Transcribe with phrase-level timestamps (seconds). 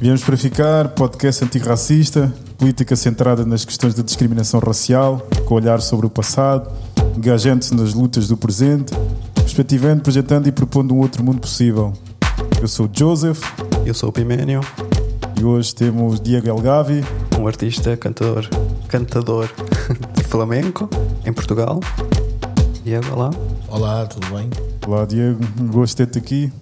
[0.00, 6.06] Viemos para ficar, podcast antirracista, política centrada nas questões da discriminação racial, com olhar sobre
[6.06, 6.70] o passado,
[7.16, 8.92] engajando-se nas lutas do presente,
[9.34, 11.92] perspectivando, projetando e propondo um outro mundo possível.
[12.60, 13.42] Eu sou o Joseph.
[13.84, 14.60] Eu sou o Pimenio.
[15.36, 17.02] E hoje temos Diego Elgavi.
[17.36, 18.48] Um artista, cantor,
[18.86, 19.48] cantador
[20.14, 20.88] de flamenco
[21.24, 21.80] em Portugal.
[22.84, 23.30] Diego, olá.
[23.66, 24.48] Olá, tudo bem?
[24.86, 25.40] Olá, Diego.
[25.60, 26.52] Um gosto de ter-te aqui.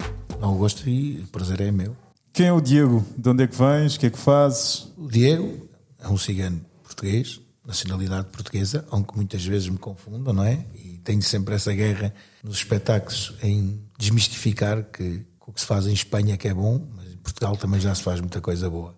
[0.41, 2.06] Não, gosto e o prazer é meu.
[2.37, 3.03] Quem é o Diego?
[3.17, 3.95] De onde é que vens?
[3.95, 4.93] O que é que fazes?
[4.95, 5.67] O Diego
[5.99, 10.63] é um cigano português, nacionalidade portuguesa, aunque muitas vezes me confundam, não é?
[10.75, 12.13] E tenho sempre essa guerra
[12.45, 17.11] nos espetáculos em desmistificar que o que se faz em Espanha que é bom, mas
[17.11, 18.95] em Portugal também já se faz muita coisa boa.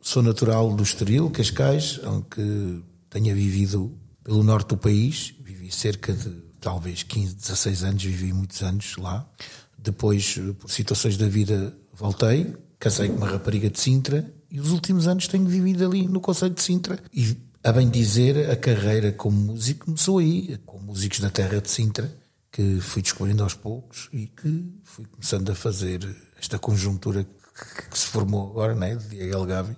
[0.00, 6.30] Sou natural do Estoril, Cascais, aunque tenha vivido pelo norte do país, vivi cerca de
[6.58, 9.28] talvez 15, 16 anos, vivi muitos anos lá.
[9.76, 15.06] Depois, por situações da vida, voltei, casei com uma rapariga de Sintra e os últimos
[15.06, 16.98] anos tenho vivido ali no Conselho de Sintra.
[17.12, 21.70] E, a bem dizer, a carreira como músico começou aí, com músicos da terra de
[21.70, 22.12] Sintra,
[22.50, 26.04] que fui descobrindo aos poucos e que fui começando a fazer
[26.38, 29.76] esta conjuntura que, que se formou agora, né, de Diego Elgavi.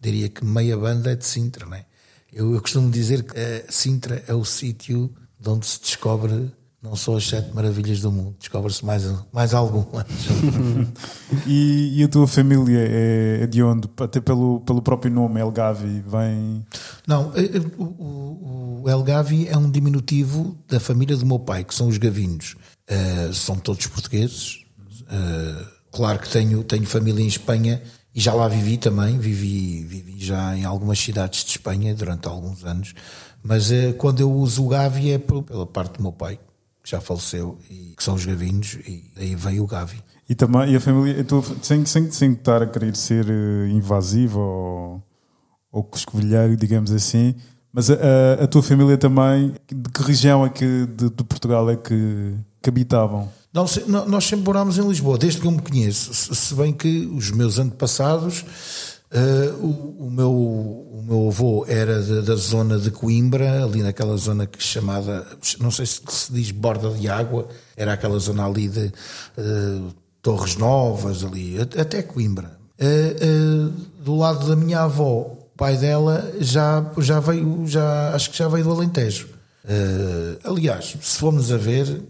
[0.00, 1.84] Diria que meia banda é de Sintra, né?
[2.32, 6.50] Eu, eu costumo dizer que a Sintra é o sítio de onde se descobre
[6.82, 10.04] não só as sete maravilhas do mundo, descobre-se mais, mais algumas.
[11.46, 13.88] e, e, a tua família é, é, de onde?
[13.98, 16.66] Até pelo, pelo próprio nome, El Gavi, vem.
[17.06, 21.62] Não, eh, eh, o, o, El Gavi é um diminutivo da família do meu pai,
[21.62, 22.56] que são os Gavinhos.
[22.90, 24.64] Uh, são todos portugueses.
[25.02, 27.80] Uh, claro que tenho, tenho família em Espanha
[28.12, 29.20] e já lá vivi também.
[29.20, 32.92] Vivi, vivi já em algumas cidades de Espanha durante alguns anos.
[33.40, 36.40] Mas uh, quando eu uso o Gavi é pela parte do meu pai
[36.82, 40.02] que já faleceu, e que são os Gavinhos, e daí veio o Gavi.
[40.28, 41.24] E também e a família,
[41.62, 45.02] sem, sem, sem estar a querer ser uh, invasivo ou,
[45.70, 47.34] ou coscovilheiro, digamos assim,
[47.72, 51.70] mas a, a, a, tua família também, de que região é que de, de Portugal
[51.70, 53.30] é que, que habitavam?
[53.52, 53.66] Não,
[54.06, 57.58] nós sempre morámos em Lisboa, desde que eu me conheço, se bem que os meus
[57.58, 58.44] antepassados
[59.12, 64.16] Uh, o, o, meu, o meu avô era de, da zona de Coimbra, ali naquela
[64.16, 65.26] zona que chamada,
[65.60, 67.46] não sei se se diz borda de água,
[67.76, 68.86] era aquela zona ali de
[69.36, 69.92] uh,
[70.22, 72.56] Torres Novas, ali, até Coimbra.
[72.80, 73.70] Uh,
[74.02, 78.48] do lado da minha avó, o pai dela já, já veio, já, acho que já
[78.48, 79.28] veio do Alentejo.
[80.42, 82.02] aliás, se formos a ver,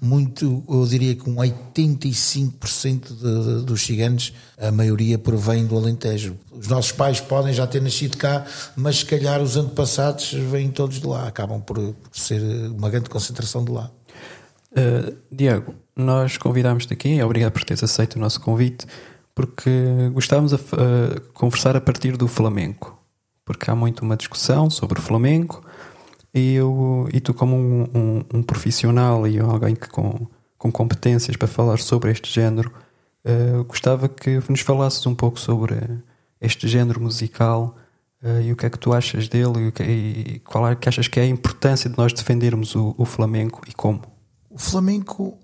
[0.00, 6.36] muito, eu diria que um 85% de, de, dos ciganos, a maioria provém do Alentejo.
[6.52, 8.44] Os nossos pais podem já ter nascido cá,
[8.76, 12.40] mas se calhar os antepassados vêm todos de lá, acabam por, por ser
[12.70, 13.90] uma grande concentração de lá.
[14.72, 18.86] Uh, Diego, nós convidámos-te aqui, obrigado por teres aceito o nosso convite,
[19.34, 19.70] porque
[20.12, 20.58] gostávamos de
[21.32, 22.98] conversar a partir do flamenco,
[23.44, 25.64] porque há muito uma discussão sobre o flamenco
[26.34, 30.26] e, eu, e tu, como um, um, um profissional e alguém que com,
[30.58, 32.72] com competências para falar sobre este género,
[33.24, 35.76] uh, gostava que nos falasses um pouco sobre
[36.40, 37.76] este género musical
[38.20, 40.88] uh, e o que é que tu achas dele e, que, e qual é que
[40.88, 44.02] achas que é a importância de nós defendermos o, o flamenco e como?
[44.50, 45.38] O flamenco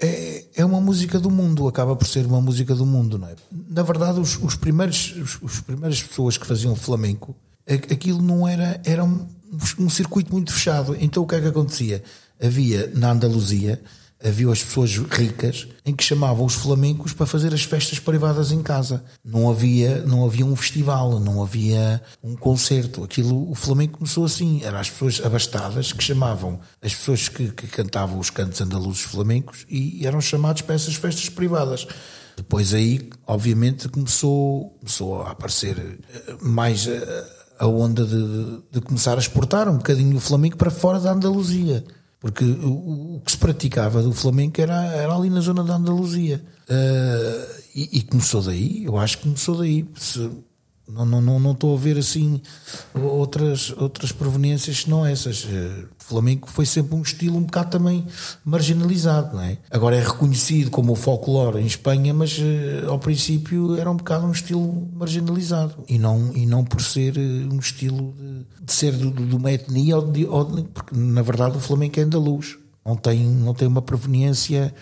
[0.00, 3.34] é, é uma música do mundo, acaba por ser uma música do mundo, não é?
[3.68, 8.80] Na verdade, os, os primeiros, os, os primeiras pessoas que faziam flamenco, aquilo não era,
[8.84, 9.04] era
[9.78, 10.96] um circuito muito fechado.
[11.00, 12.02] Então o que é que acontecia?
[12.42, 13.80] Havia na Andaluzia,
[14.22, 18.62] havia as pessoas ricas em que chamavam os flamencos para fazer as festas privadas em
[18.62, 19.04] casa.
[19.24, 23.04] Não havia, não havia um festival, não havia um concerto.
[23.04, 24.62] Aquilo, o flamenco começou assim.
[24.62, 29.66] Eram as pessoas abastadas que chamavam as pessoas que, que cantavam os cantos andaluzes flamencos
[29.68, 31.86] e eram chamados para essas festas privadas.
[32.36, 39.14] Depois aí, obviamente, começou, começou a aparecer eh, mais eh, a onda de, de, começar
[39.14, 41.84] a exportar um bocadinho o flamenco para fora da Andaluzia.
[42.20, 46.42] Porque o, o que se praticava do flamenco era, era ali na zona da Andaluzia.
[46.68, 49.86] Uh, e, e, começou daí, eu acho que começou daí.
[49.96, 50.30] Se,
[50.88, 52.40] não, não, não, não estou a ver assim
[52.94, 55.46] outras, outras proveniências que não essas.
[55.50, 58.06] Eh, o flamenco foi sempre um estilo um bocado também
[58.44, 59.58] marginalizado, não é?
[59.68, 64.26] Agora é reconhecido como o folclore em Espanha, mas eh, ao princípio era um bocado
[64.26, 67.20] um estilo marginalizado e não, e não por ser eh,
[67.52, 71.22] um estilo de, de ser de, de uma etnia, ou de, ou de, porque na
[71.22, 74.72] verdade o flamenco é andaluz, não tem, não tem uma proveniência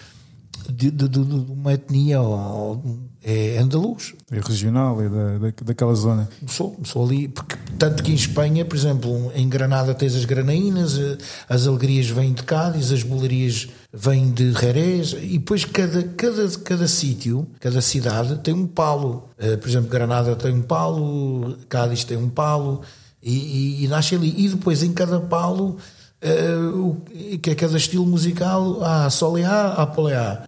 [0.72, 2.82] de, de, de, de uma etnia ou,
[3.22, 4.14] é andaluz.
[4.30, 6.28] É regional, é da, da, daquela zona.
[6.46, 11.00] Sou, sou ali, porque tanto que em Espanha, por exemplo, em Granada tens as granaínas,
[11.48, 16.86] as alegrias vêm de Cádiz, as bolarias vêm de Jerez, e depois cada, cada, cada
[16.86, 19.28] sítio, cada cidade tem um palo.
[19.38, 22.82] Eh, por exemplo, Granada tem um palo, Cádiz tem um palo,
[23.22, 24.34] e, e, e nasce ali.
[24.36, 25.78] E depois em cada palo
[26.24, 26.96] Uh,
[27.42, 30.42] que é cada estilo musical, há soleá, há poleá,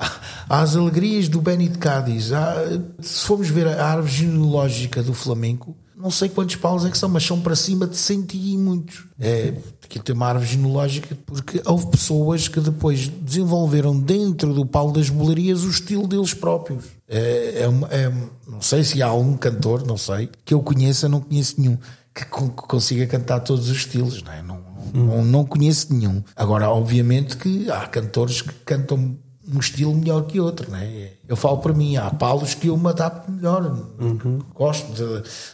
[0.49, 2.55] há as alegrias do Benny de Cádiz, há,
[2.99, 7.09] se formos ver a árvore genealógica do flamenco, não sei quantos paus é que são,
[7.09, 9.05] mas são para cima de cento e muitos.
[9.19, 14.93] É, aqui tem uma árvore genealógica porque houve pessoas que depois desenvolveram dentro do pau
[14.93, 16.85] das bolarias o estilo deles próprios.
[17.09, 18.13] É, é, é,
[18.47, 21.79] não sei se há algum cantor, não sei, que eu conheça, não conheço nenhum,
[22.15, 24.43] que consiga cantar todos os estilos, não é?
[24.43, 24.56] Não,
[24.93, 26.23] não, não conheço nenhum.
[26.35, 29.17] Agora, obviamente que há cantores que cantam
[29.53, 31.11] um estilo melhor que outro, né?
[31.29, 33.65] Eu falo para mim, há palos que eu me adapto melhor.
[34.01, 34.41] Uhum.
[34.55, 34.93] Gosto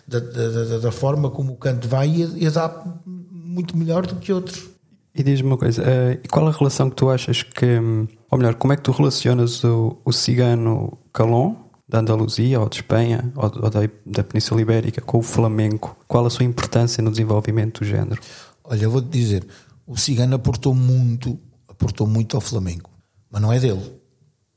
[0.08, 4.32] da, da, da, da, forma como o canto vai e, adapto muito melhor do que
[4.32, 4.70] outros.
[5.14, 7.78] E diz-me uma coisa, uh, qual a relação que tu achas que,
[8.30, 11.54] ou melhor, como é que tu relacionas o, o cigano calon
[11.86, 15.94] da Andaluzia ou de Espanha ou, ou da, da Península Ibérica com o flamenco?
[16.08, 18.22] Qual a sua importância no desenvolvimento do género?
[18.72, 19.46] Olha, eu vou-te dizer,
[19.86, 21.38] o Cigano aportou muito,
[21.68, 22.88] aportou muito ao Flamengo,
[23.30, 24.00] mas não é dele.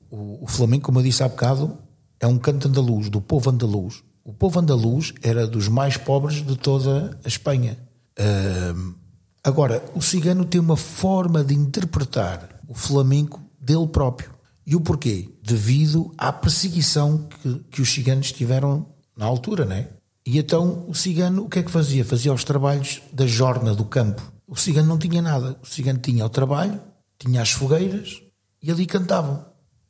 [0.10, 1.78] O, o Flamengo, como eu disse há bocado,
[2.18, 4.06] é um canto andaluz, do povo andaluz.
[4.24, 7.78] O povo andaluz era dos mais pobres de toda a Espanha.
[8.18, 8.96] Uh,
[9.44, 14.32] agora, o cigano tem uma forma de interpretar o flamenco dele próprio.
[14.66, 15.28] E o porquê?
[15.44, 18.88] Devido à perseguição que, que os ciganos tiveram
[19.18, 19.90] na altura, né?
[20.26, 22.04] E então o cigano o que é que fazia?
[22.04, 24.22] Fazia os trabalhos da jorna do campo.
[24.48, 25.56] O cigano não tinha nada.
[25.62, 26.82] O cigano tinha o trabalho,
[27.20, 28.22] tinha as fogueiras
[28.62, 29.46] e ali cantavam.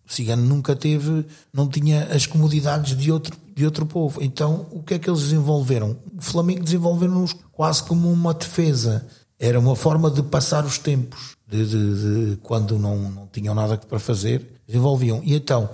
[0.07, 4.21] O cigano nunca teve, não tinha as comodidades de outro, de outro povo.
[4.21, 5.97] Então o que é que eles desenvolveram?
[6.15, 9.07] O Flamengo desenvolveram-nos quase como uma defesa.
[9.39, 13.77] Era uma forma de passar os tempos, de, de, de quando não, não tinham nada
[13.77, 15.21] para fazer, desenvolviam.
[15.23, 15.69] E então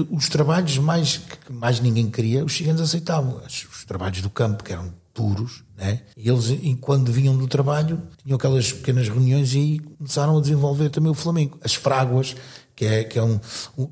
[0.00, 3.40] os trabalhos mais que mais ninguém queria, os ciganos aceitavam.
[3.46, 6.02] Os trabalhos do campo, que eram duros, né?
[6.16, 6.46] e eles,
[6.80, 11.58] quando vinham do trabalho, tinham aquelas pequenas reuniões e começaram a desenvolver também o flamenco.
[11.64, 12.36] As fráguas,
[12.74, 13.40] que é, que é um,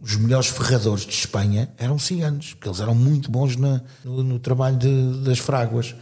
[0.03, 4.39] os melhores ferradores de Espanha, eram ciganos, porque eles eram muito bons na, no, no,
[4.39, 5.95] trabalho de, das fráguas.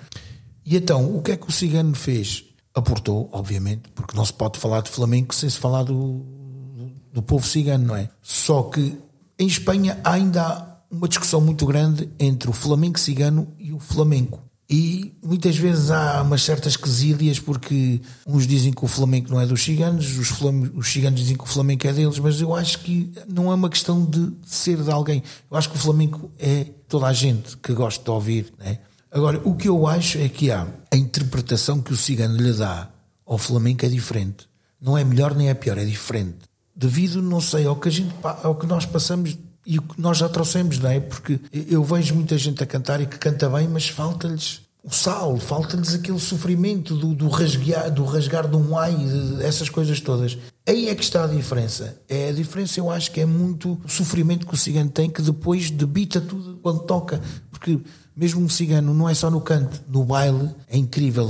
[0.67, 2.45] E então, o que é que o cigano fez?
[2.75, 7.23] Aportou, obviamente, porque não se pode falar de flamenco sem se falar do, do, do
[7.23, 8.09] povo cigano, não é?
[8.23, 8.99] Só que
[9.43, 14.41] em Espanha ainda há uma discussão muito grande entre o flamenco cigano e o flamenco.
[14.71, 19.47] E muitas vezes há umas certas quesílias porque uns dizem que o flamenco não é
[19.47, 20.31] dos ciganos, os,
[20.75, 23.69] os ciganos dizem que o flamenco é deles, mas eu acho que não é uma
[23.69, 25.23] questão de ser de alguém.
[25.51, 28.53] Eu acho que o flamenco é toda a gente que gosta de ouvir.
[28.59, 28.79] Né?
[29.11, 32.89] Agora, o que eu acho é que há a interpretação que o cigano lhe dá
[33.27, 34.49] ao flamenco é diferente.
[34.81, 38.15] Não é melhor nem é pior, é diferente devido, não sei, ao que, a gente,
[38.43, 41.01] ao que nós passamos e o que nós já trouxemos, não é?
[41.01, 45.39] Porque eu vejo muita gente a cantar e que canta bem, mas falta-lhes o sal,
[45.39, 48.97] falta-lhes aquele sofrimento do, do, rasgar, do rasgar de um ai,
[49.41, 50.37] essas coisas todas.
[50.67, 51.97] Aí é que está a diferença.
[52.09, 55.23] É a diferença, eu acho que é muito o sofrimento que o cigano tem, que
[55.23, 57.21] depois debita tudo quando toca.
[57.51, 57.79] Porque
[58.17, 61.29] mesmo um cigano não é só no canto, no baile é incrível.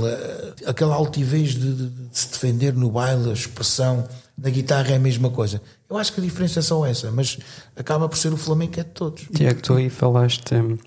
[0.65, 4.03] Aquela altivez de, de, de se defender no baile, a expressão
[4.37, 5.61] na guitarra é a mesma coisa.
[5.89, 7.37] Eu acho que a diferença é essa, mas
[7.75, 9.27] acaba por ser o flamenco é de todos.
[9.33, 10.77] Tiago, tu aí falaste hum,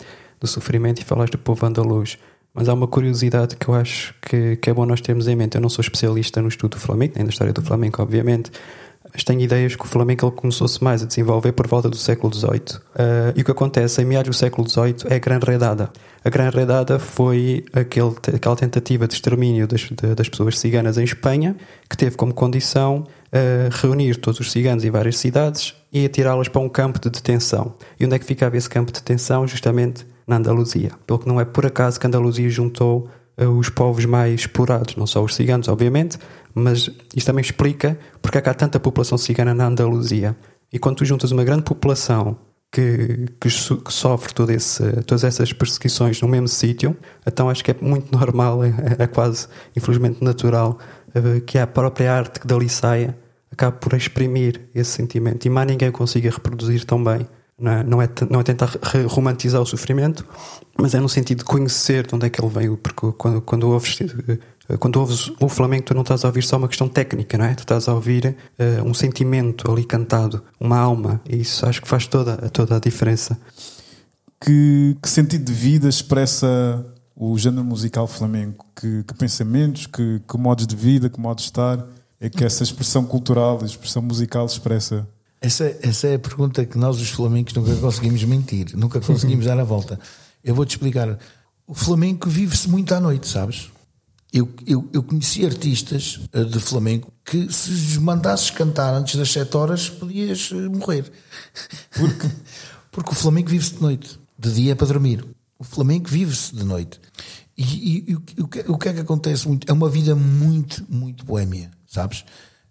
[0.41, 2.19] do sofrimento e falaste do povo andaluz.
[2.53, 5.57] Mas há uma curiosidade que eu acho que, que é bom nós termos em mente.
[5.57, 8.51] Eu não sou especialista no estudo do Flamengo, nem da história do Flamengo, obviamente,
[9.13, 12.79] mas tenho ideias que o Flamengo começou-se mais a desenvolver por volta do século XVIII.
[12.79, 15.91] Uh, e o que acontece em meados do século XVIII é a Gran Redada.
[16.25, 21.05] A Gran Redada foi aquele, aquela tentativa de extermínio das, de, das pessoas ciganas em
[21.05, 21.57] Espanha,
[21.89, 26.61] que teve como condição uh, reunir todos os ciganos em várias cidades e atirá-los para
[26.61, 27.75] um campo de detenção.
[27.99, 29.47] E onde é que ficava esse campo de detenção?
[29.47, 30.91] Justamente na Andaluzia.
[31.07, 34.97] Pelo que não é por acaso que a Andaluzia juntou uh, os povos mais explorados,
[34.97, 36.19] não só os ciganos, obviamente,
[36.55, 40.37] mas isto também explica porque é que há tanta população cigana na Andaluzia.
[40.73, 42.37] E quando tu juntas uma grande população
[42.73, 47.77] que, que, sofre todo esse, todas essas perseguições no mesmo sítio, então acho que é
[47.81, 50.79] muito normal, é, é quase, infelizmente, natural
[51.47, 53.17] que a própria arte que dali saia
[53.51, 57.27] acabe por exprimir esse sentimento e mais ninguém consiga reproduzir tão bem.
[57.59, 58.71] Não é, não é, não é tentar
[59.09, 60.27] romantizar o sofrimento,
[60.79, 63.71] mas é no sentido de conhecer de onde é que ele veio, porque quando, quando
[63.71, 63.99] ouves
[64.69, 67.45] Eh, quando ouves o flamenco, tu não estás a ouvir só uma questão técnica, não
[67.45, 67.55] é?
[67.55, 71.89] Tu estás a ouvir uh, um sentimento ali cantado, uma alma, e isso acho que
[71.89, 73.39] faz toda, toda a diferença.
[74.41, 76.85] Que, que sentido de vida expressa
[77.17, 78.67] o género musical flamenco?
[78.79, 81.85] Que, que pensamentos, que, que, modos de vida, que modos de estar
[82.21, 85.09] é que essa expressão cultural, a expressão musical expressa?
[85.41, 89.59] Essa, essa é a pergunta que nós, os flamencos, nunca conseguimos mentir, nunca conseguimos dar
[89.59, 89.99] a volta.
[90.45, 91.19] Eu vou-te explicar.
[91.67, 93.71] O flamenco vive-se muito à noite, sabes?
[94.33, 99.31] Eu, eu, eu, conheci artistas eh, de flamenco que se os mandasses cantar antes das
[99.31, 101.11] 7 horas podias eh, morrer.
[101.91, 102.31] Porque,
[102.93, 104.21] porque o flamenco vive-se de noite.
[104.39, 105.25] De dia é para dormir.
[105.59, 107.01] O flamenco vive-se de noite.
[107.57, 109.69] E, e, e o, que, o que é que acontece muito?
[109.69, 112.25] É uma vida muito, muito boémia, sabes?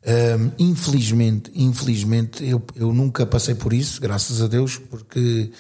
[0.06, 5.52] Um, infelizmente, infelizmente, eu, eu nunca passei por isso, graças a Deus, porque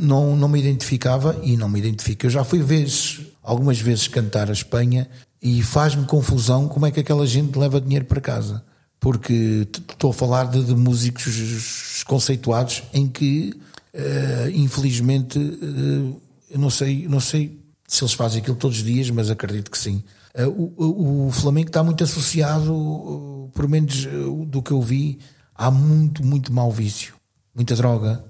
[0.00, 2.26] não, não me identificava e não me identifico.
[2.26, 5.08] Eu já fui vezes, algumas vezes cantar a Espanha
[5.40, 8.64] e faz-me confusão como é que aquela gente leva dinheiro para casa.
[8.98, 13.54] Porque estou a falar de, de músicos conceituados em que,
[13.94, 19.10] uh, infelizmente, uh, eu não sei, não sei se eles fazem aquilo todos os dias,
[19.10, 20.02] mas acredito que sim.
[20.34, 24.06] Uh, o, o, Flamengo está muito associado, por menos
[24.46, 25.18] do que eu vi,
[25.54, 27.14] há muito, muito mau vício
[27.54, 28.24] muita droga.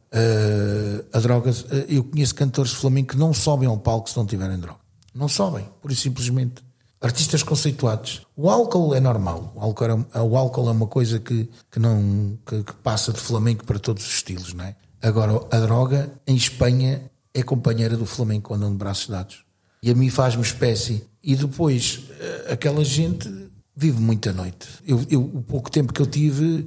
[1.12, 1.50] A droga,
[1.88, 4.80] eu conheço cantores de flamengo que não sobem ao palco se não tiverem droga.
[5.14, 6.62] Não sobem, por simplesmente.
[7.00, 8.26] Artistas conceituados.
[8.36, 9.52] O álcool é normal.
[9.56, 13.18] O álcool é, o álcool é uma coisa que, que não que, que passa de
[13.18, 14.76] flamenco para todos os estilos, não é?
[15.00, 19.44] Agora, a droga em Espanha é companheira do flamenco andam de braços dados.
[19.82, 21.04] E a mim faz-me espécie.
[21.22, 23.28] E depois, uh, aquela gente
[23.75, 24.68] vive muita noite.
[24.87, 26.66] Eu, eu, o pouco tempo que eu tive.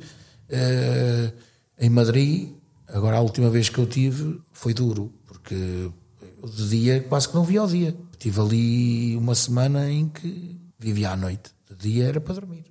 [0.49, 1.33] Uh,
[1.79, 2.49] em Madrid,
[2.87, 7.43] agora a última vez que eu tive foi duro, porque de dia quase que não
[7.43, 7.95] via ao dia.
[8.17, 11.51] Tive ali uma semana em que vivia à noite.
[11.69, 12.63] De dia era para dormir.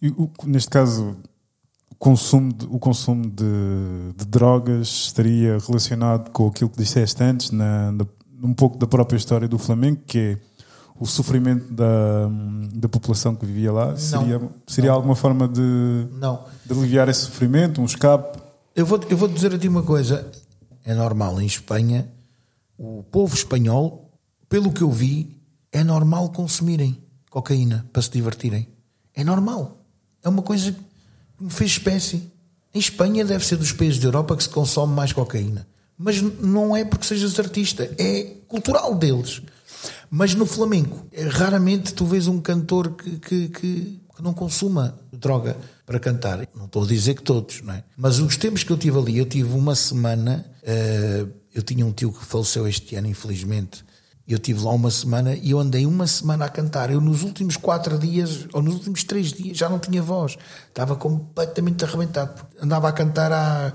[0.00, 1.16] E, o, neste caso, o
[1.98, 7.92] consumo, de, o consumo de, de, drogas estaria relacionado com aquilo que disseste antes, na,
[7.92, 8.06] na,
[8.42, 10.38] um pouco da própria história do Flamengo, que é
[10.98, 12.28] o sofrimento da,
[12.74, 13.90] da população que vivia lá?
[13.90, 14.96] Não, seria seria não.
[14.96, 16.44] alguma forma de, não.
[16.64, 18.38] de aliviar esse sofrimento, um escape?
[18.74, 20.30] Eu vou, eu vou dizer a ti uma coisa.
[20.84, 22.08] É normal em Espanha,
[22.78, 24.10] o povo espanhol,
[24.48, 25.36] pelo que eu vi,
[25.72, 28.68] é normal consumirem cocaína para se divertirem.
[29.14, 29.84] É normal.
[30.22, 30.85] É uma coisa que
[31.38, 32.30] me fez espécie.
[32.74, 35.66] Em Espanha deve ser dos países da Europa que se consome mais cocaína.
[35.98, 39.40] Mas não é porque sejas artista, é cultural deles.
[40.10, 44.98] Mas no flamenco, é, raramente tu vês um cantor que, que, que, que não consuma
[45.12, 46.46] droga para cantar.
[46.54, 47.82] Não estou a dizer que todos, não é?
[47.96, 50.44] Mas os tempos que eu tive ali, eu tive uma semana.
[50.62, 53.82] Uh, eu tinha um tio que faleceu este ano, infelizmente.
[54.26, 56.90] Eu tive lá uma semana e eu andei uma semana a cantar.
[56.90, 60.36] Eu nos últimos quatro dias, ou nos últimos três dias, já não tinha voz.
[60.68, 62.44] Estava completamente arrebentado.
[62.60, 63.72] Andava a cantar há,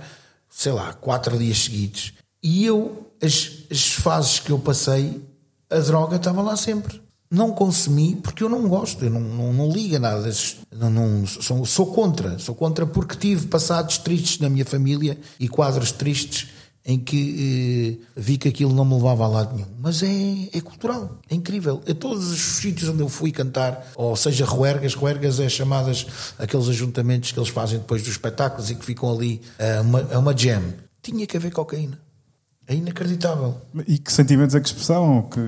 [0.50, 2.14] sei lá, quatro dias seguidos.
[2.44, 5.26] E eu, as, as fases que eu passei,
[5.70, 9.70] a droga estava lá sempre não consumi porque eu não gosto, eu não, não, não
[9.72, 10.30] ligo a nada.
[10.76, 15.48] Não, não, sou, sou contra, sou contra porque tive passados tristes na minha família e
[15.48, 16.50] quadros tristes
[16.86, 19.68] em que eh, vi que aquilo não me levava a lado nenhum.
[19.80, 21.82] Mas é, é cultural, é incrível.
[21.88, 26.08] A todos os sítios onde eu fui cantar, ou seja, ruergas, ruergas é chamadas
[26.40, 30.14] aqueles ajuntamentos que eles fazem depois dos espetáculos e que ficam ali a eh, uma,
[30.14, 30.64] a uma jam.
[31.02, 32.00] Tinha que haver cocaína.
[32.68, 33.58] É inacreditável.
[33.88, 35.24] E que sentimentos é que expressavam?
[35.24, 35.40] Que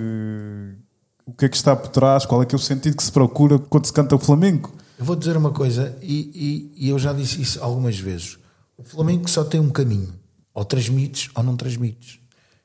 [1.25, 3.11] o que é que está por trás, qual é que é o sentido que se
[3.11, 4.73] procura quando se canta o flamenco.
[4.99, 8.37] Eu vou dizer uma coisa, e, e, e eu já disse isso algumas vezes.
[8.77, 10.13] O flamenco só tem um caminho.
[10.53, 12.19] Ou transmites ou não transmites.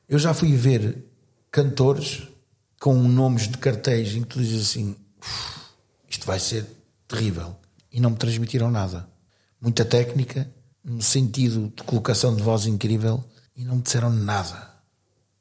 [0.07, 1.05] Eu já fui ver
[1.51, 2.23] cantores
[2.79, 4.95] com nomes de cartéis em que tu dizes assim:
[6.09, 6.65] isto vai ser
[7.07, 7.55] terrível.
[7.91, 9.07] E não me transmitiram nada.
[9.59, 10.49] Muita técnica,
[10.85, 13.23] um sentido de colocação de voz incrível
[13.55, 14.69] e não me disseram nada.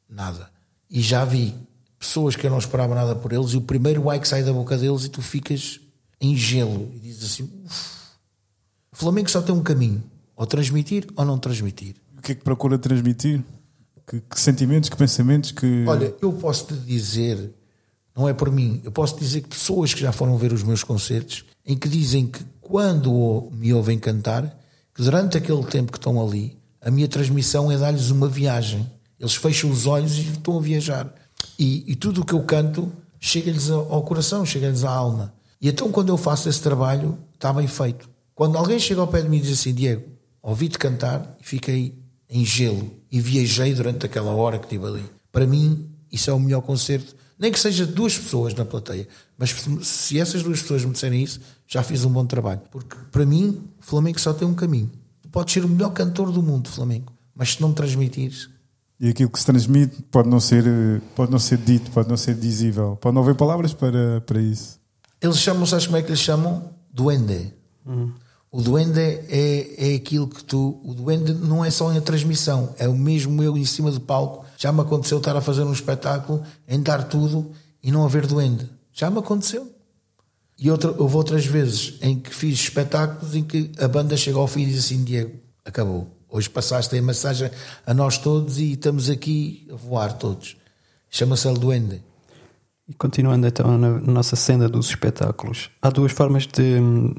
[0.09, 0.51] Nada.
[0.91, 1.55] E já vi
[1.99, 4.53] pessoas que eu não esperava nada por eles, e o primeiro ai que sai da
[4.53, 5.81] boca deles e tu ficas
[6.21, 7.45] em gelo e dizes assim:
[8.93, 10.03] o Flamengo só tem um caminho,
[10.35, 11.97] ou transmitir ou não transmitir.
[12.19, 13.43] O que é que procura transmitir?
[14.07, 15.85] Que, que sentimentos, que pensamentos que.
[15.87, 17.53] Olha, eu posso te dizer,
[18.17, 20.83] não é por mim, eu posso dizer que pessoas que já foram ver os meus
[20.83, 24.45] concertos, em que dizem que quando me ouvem cantar,
[24.95, 28.91] que durante aquele tempo que estão ali, a minha transmissão é dar-lhes uma viagem.
[29.19, 31.13] Eles fecham os olhos e estão a viajar.
[31.59, 35.35] E, e tudo o que eu canto chega-lhes ao coração, chega-lhes à alma.
[35.61, 38.09] E então, quando eu faço esse trabalho, está bem feito.
[38.35, 40.05] Quando alguém chega ao pé de mim e diz assim: Diego,
[40.41, 41.99] ouvi-te cantar e fiquei
[42.29, 45.05] em gelo e viajei durante aquela hora que estive ali.
[45.33, 49.07] Para mim, isso é o melhor concerto Nem que seja duas pessoas na plateia.
[49.37, 52.61] Mas se essas duas pessoas me disserem isso, já fiz um bom trabalho.
[52.71, 54.91] Porque para mim, o Flamengo só tem um caminho.
[55.23, 58.51] Tu podes ser o melhor cantor do mundo, Flamengo, mas se não transmitires.
[58.99, 60.65] E aquilo que se transmite pode não ser,
[61.15, 64.81] pode não ser dito, pode não ser dizível, pode não haver palavras para, para isso.
[65.21, 66.71] Eles chamam, sabes como é que eles chamam?
[66.93, 67.55] Duende.
[67.87, 68.11] Hum.
[68.51, 70.81] O duende é, é aquilo que tu.
[70.83, 74.45] O duende não é só em transmissão, é o mesmo eu em cima do palco.
[74.57, 77.53] Já me aconteceu estar a fazer um espetáculo, em dar tudo
[77.83, 78.69] e não haver duende.
[78.93, 79.71] Já me aconteceu.
[80.59, 84.47] E outra, houve outras vezes em que fiz espetáculos em que a banda chega ao
[84.47, 86.09] fim e diz assim: Diego, acabou.
[86.31, 87.51] Hoje passaste a mensagem
[87.87, 90.57] a nós todos e estamos aqui a voar todos.
[91.11, 92.03] Chama-se Duende.
[92.87, 97.15] E continuando então na nossa cena dos espetáculos, há duas formas de, de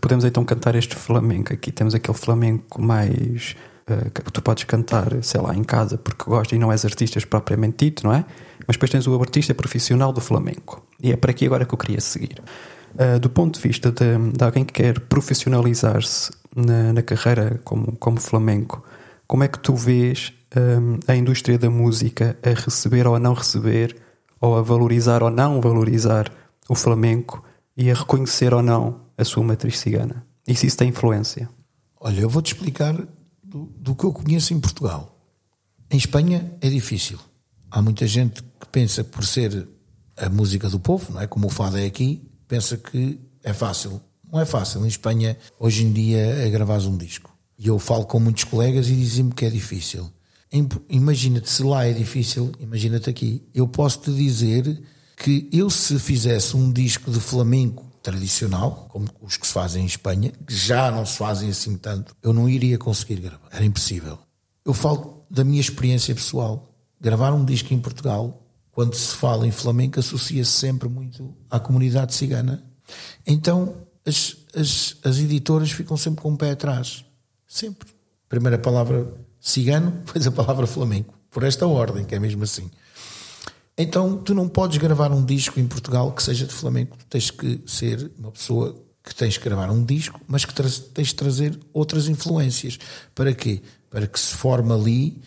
[0.00, 1.52] podemos então cantar este flamenco.
[1.52, 3.56] Aqui temos aquele flamenco mais
[3.88, 7.20] uh, que tu podes cantar, sei lá, em casa porque gostas e não és artista
[7.26, 8.24] propriamente dito, não é?
[8.66, 10.86] Mas depois tens o artista profissional do flamenco.
[11.02, 12.42] E é para aqui agora que eu queria seguir.
[12.94, 17.96] Uh, do ponto de vista de, de alguém que quer profissionalizar-se na, na, carreira como,
[17.96, 18.84] como flamenco,
[19.26, 23.34] como é que tu vês um, a indústria da música a receber ou a não
[23.34, 23.96] receber,
[24.40, 26.30] ou a valorizar ou não valorizar
[26.68, 27.42] o flamenco
[27.76, 30.26] e a reconhecer ou não a sua matriz cigana?
[30.46, 31.48] E se isso tem influência?
[32.00, 32.94] Olha, eu vou-te explicar
[33.42, 35.18] do, do que eu conheço em Portugal.
[35.90, 37.18] Em Espanha é difícil.
[37.70, 39.68] Há muita gente que pensa que por ser
[40.16, 41.26] a música do povo, não é?
[41.26, 44.00] Como o fado é aqui, pensa que é fácil.
[44.30, 44.84] Não é fácil.
[44.84, 47.32] Em Espanha, hoje em dia, é gravar um disco.
[47.58, 50.10] E eu falo com muitos colegas e dizem-me que é difícil.
[50.88, 53.42] Imagina-te, se lá é difícil, imagina-te aqui.
[53.52, 54.82] Eu posso te dizer
[55.16, 59.86] que eu, se fizesse um disco de flamenco tradicional, como os que se fazem em
[59.86, 63.48] Espanha, que já não se fazem assim tanto, eu não iria conseguir gravar.
[63.50, 64.18] Era impossível.
[64.62, 66.70] Eu falo da minha experiência pessoal.
[67.00, 72.14] Gravar um disco em Portugal quando se fala em flamenco, associa-se sempre muito à comunidade
[72.14, 72.62] cigana.
[73.26, 77.06] Então, as, as, as editoras ficam sempre com o pé atrás.
[77.48, 77.88] Sempre.
[78.28, 81.14] Primeira palavra cigano, depois a palavra flamenco.
[81.30, 82.70] Por esta ordem, que é mesmo assim.
[83.76, 86.96] Então, tu não podes gravar um disco em Portugal que seja de flamenco.
[86.96, 91.08] Tu tens que ser uma pessoa que tens que gravar um disco, mas que tens
[91.08, 92.78] de trazer outras influências.
[93.14, 93.60] Para quê?
[93.90, 95.22] Para que se forme ali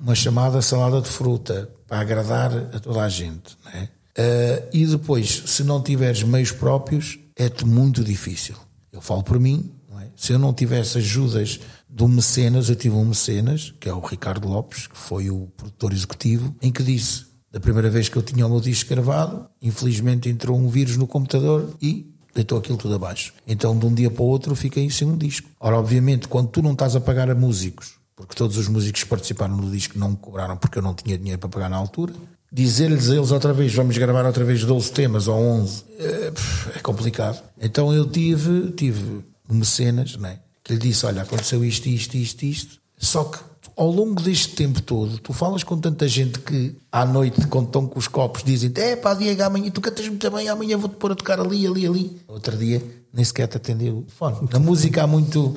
[0.00, 3.56] uma chamada salada de fruta, para agradar a toda a gente.
[3.66, 3.88] Né?
[4.18, 8.56] Uh, e depois, se não tiveres meios próprios, é-te muito difícil.
[8.92, 10.06] Eu falo por mim, é?
[10.16, 14.48] se eu não tivesse ajudas do mecenas, eu tive um mecenas, que é o Ricardo
[14.48, 18.46] Lopes, que foi o produtor executivo, em que disse, da primeira vez que eu tinha
[18.46, 23.32] o meu disco gravado, infelizmente entrou um vírus no computador e deitou aquilo tudo abaixo.
[23.46, 25.48] Então, de um dia para o outro, fiquei sem um disco.
[25.58, 29.08] Ora, obviamente, quando tu não estás a pagar a músicos, porque todos os músicos que
[29.08, 32.12] participaram no disco não me cobraram porque eu não tinha dinheiro para pagar na altura,
[32.52, 36.32] dizer-lhes a eles outra vez, vamos gravar outra vez 12 temas ou 11, é,
[36.76, 37.42] é complicado.
[37.60, 42.80] Então eu tive, tive mecenas, né, que lhe disse, olha, aconteceu isto, isto, isto, isto,
[42.98, 43.38] só que
[43.80, 47.86] ao longo deste tempo todo, tu falas com tanta gente que à noite, quando estão
[47.86, 51.12] com os copos, dizem: É pá, Diego, amanhã tu cantas muito bem, amanhã vou-te pôr
[51.12, 52.20] a tocar ali, ali, ali.
[52.28, 54.04] Outro dia nem sequer te atendeu.
[54.52, 55.56] Na música há muito,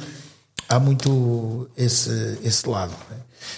[0.69, 2.93] há muito esse, esse lado.
[3.11, 3.17] Né?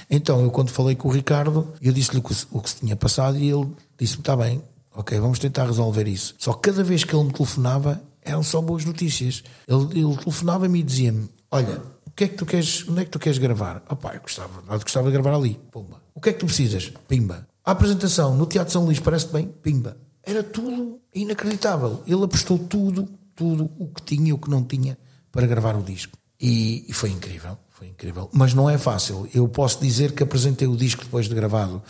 [0.09, 3.37] Então, eu quando falei com o Ricardo, eu disse-lhe o, o que se tinha passado
[3.37, 3.67] e ele
[3.99, 4.63] disse-me: Está bem,
[4.95, 6.33] ok, vamos tentar resolver isso.
[6.39, 9.43] Só que cada vez que ele me telefonava, eram só boas notícias.
[9.67, 13.19] Ele, ele telefonava-me e dizia-me: Olha que é que tu queres, onde é que tu
[13.19, 13.83] queres gravar?
[13.87, 15.59] Ah pá, eu gostava, eu gostava de gravar ali.
[15.71, 16.01] Pumba.
[16.13, 16.91] O que é que tu precisas?
[17.07, 17.47] Pimba.
[17.63, 19.47] A apresentação no Teatro São Luís parece bem?
[19.47, 19.97] Pimba.
[20.23, 22.01] Era tudo inacreditável.
[22.07, 24.97] Ele apostou tudo, tudo o que tinha e o que não tinha
[25.31, 26.17] para gravar o disco.
[26.39, 28.29] E, e, foi incrível, foi incrível.
[28.31, 29.27] Mas não é fácil.
[29.33, 31.81] Eu posso dizer que apresentei o disco depois de gravado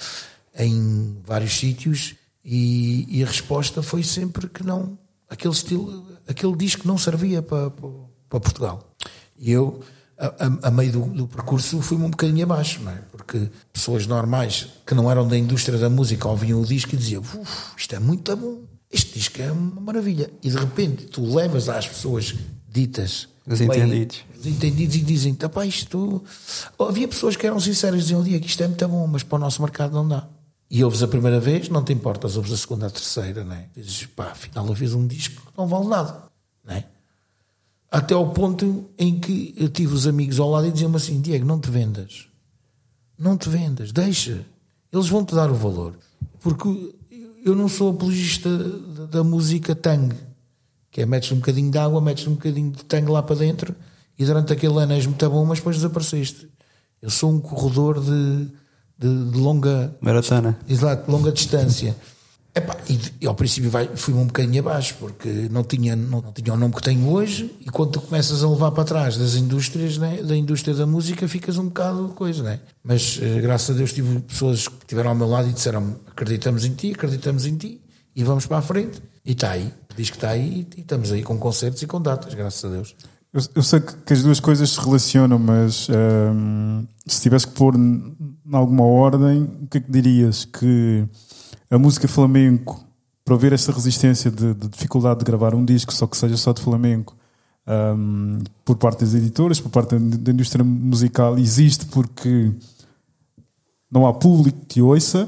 [0.58, 4.98] em vários sítios e, e a resposta foi sempre que não.
[5.30, 7.90] Aquele estilo, aquele disco não servia para, para,
[8.30, 8.96] para Portugal.
[9.38, 9.82] E eu
[10.18, 13.02] a, a, a meio do, do, percurso fui-me um bocadinho abaixo, não é?
[13.12, 17.24] Porque pessoas normais que não eram da indústria da música ouviam o disco e diziam:
[17.78, 20.32] isto é muito bom, este disco é uma maravilha.
[20.42, 22.34] E de repente tu levas às pessoas
[22.68, 23.28] ditas.
[23.46, 24.24] Os entendidos.
[24.40, 26.24] Os entendidos e dizem: pá, isto.
[26.80, 29.36] Havia pessoas que eram sinceras e diziam: dia que isto é muito bom, mas para
[29.36, 30.28] o nosso mercado não dá.
[30.70, 33.68] E ouves a primeira vez, não te importas, ouves a segunda, a terceira, não é?
[33.76, 36.24] Dizes, pá, afinal eu fiz um disco que não vale nada,
[36.66, 36.86] não é?
[37.96, 41.46] Até ao ponto em que eu tive os amigos ao lado e diziam-me assim: Diego,
[41.46, 42.28] não te vendas.
[43.18, 44.46] Não te vendas, deixa.
[44.92, 45.98] Eles vão te dar o valor.
[46.42, 46.94] Porque
[47.46, 48.50] eu não sou apologista
[49.10, 50.18] da, música tangue,
[50.92, 53.74] que é metes um bocadinho de água, metes um bocadinho de tangue lá para dentro
[54.20, 56.50] e durante aquele ano és muito bom, mas depois desapareceste.
[57.02, 58.48] Eu sou um corredor de,
[59.00, 59.96] de, de longa.
[60.02, 60.60] Maratona.
[60.68, 61.96] Exato, longa distância.
[62.58, 66.32] Epá, e, e ao princípio vai, fui um bocadinho abaixo, porque não tinha, não, não
[66.32, 69.36] tinha o nome que tenho hoje, e quando tu começas a levar para trás das
[69.36, 72.62] indústrias, né, da indústria da música, ficas um bocado coisa, né?
[72.82, 76.64] Mas eh, graças a Deus tive pessoas que estiveram ao meu lado e disseram acreditamos
[76.64, 77.82] em ti, acreditamos em ti,
[78.16, 79.04] e vamos para a frente.
[79.26, 82.34] E está aí, diz que está aí, e, estamos aí com concertos e com datas,
[82.34, 82.96] graças a Deus.
[83.34, 87.54] Eu, eu sei que, que as duas coisas se relacionam, mas hum, se tivesse que
[87.54, 88.16] pôr em
[88.54, 90.46] alguma ordem, o que é que dirias?
[90.46, 91.06] Que
[91.70, 92.84] a música flamenco,
[93.24, 96.54] para ver esta resistência de, de dificuldade de gravar um disco, só que seja só
[96.54, 97.16] de flamenco,
[97.98, 102.52] hum, por parte das editoras, por parte da, indústria musical, existe porque
[103.92, 105.28] não há público que ouça,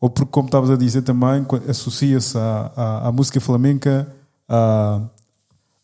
[0.00, 4.06] ou porque, como estavas a dizer também, associa-se à, à, à música flamenca
[4.48, 5.00] à,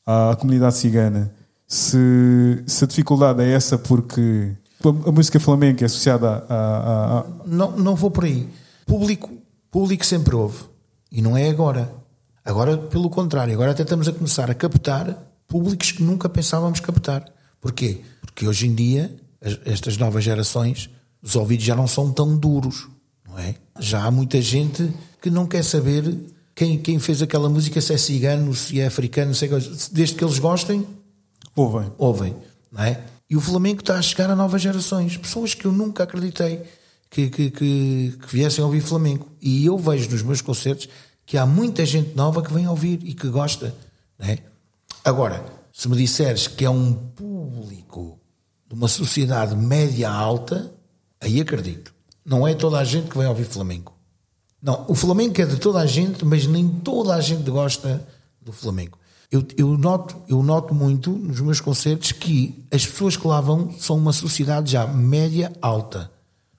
[0.07, 1.33] à comunidade cigana.
[1.67, 4.53] Se, se a dificuldade é essa porque
[4.85, 8.49] a, a música flamenca é associada a, a- a- Não, não vou por aí.
[8.87, 9.31] Público,
[9.73, 10.59] público sempre houve.
[11.11, 11.93] E não é agora.
[12.45, 15.17] Agora, pelo contrário, agora até estamos a começar a captar
[15.49, 17.25] públicos que nunca pensávamos captar.
[17.61, 18.03] Porquê?
[18.21, 20.89] Porque hoje em dia, as- estas novas gerações,
[21.23, 22.89] os ouvidos já não são tão duros,
[23.29, 23.55] não é?
[23.81, 26.17] Já há muita gente que não quer saber
[26.55, 29.49] quem, quem fez aquela música, se é cigano, se é africano, se é
[29.93, 30.87] desde que eles gostem,
[31.57, 31.91] ouvem.
[31.97, 32.37] ouvem,
[32.71, 33.01] não é?
[33.31, 36.63] E o Flamengo está a chegar a novas gerações, pessoas que eu nunca acreditei
[37.13, 39.29] que, que, que, que viessem ouvir Flamengo.
[39.41, 40.89] E eu vejo nos meus concertos
[41.27, 43.75] que há muita gente nova que vem ouvir e que gosta,
[44.19, 44.39] não é?
[45.05, 48.19] Agora, se me disseres que é um público
[48.67, 50.73] de uma sociedade média alta,
[51.21, 51.93] aí acredito.
[52.25, 53.93] Não é toda a gente que vem ouvir Flamengo.
[54.63, 58.07] Não, o Flamengo é de toda a gente, mas nem toda a gente gosta
[58.41, 58.99] do Flamengo.
[59.31, 63.71] Eu, eu noto, eu noto muito nos meus concertos que as pessoas que lá vão
[63.79, 66.11] são uma sociedade já média alta.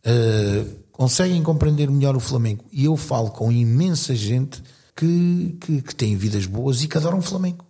[0.06, 2.66] Uh, conseguem compreender melhor o Flamengo.
[2.72, 4.62] E eu falo com imensa gente
[4.96, 7.66] que, que, que tem vidas boas e que adoram o Flamengo.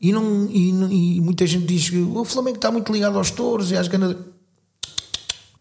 [0.00, 3.70] E, não, e, e muita gente diz que o Flamengo está muito ligado aos touros
[3.70, 4.16] e às ganadas.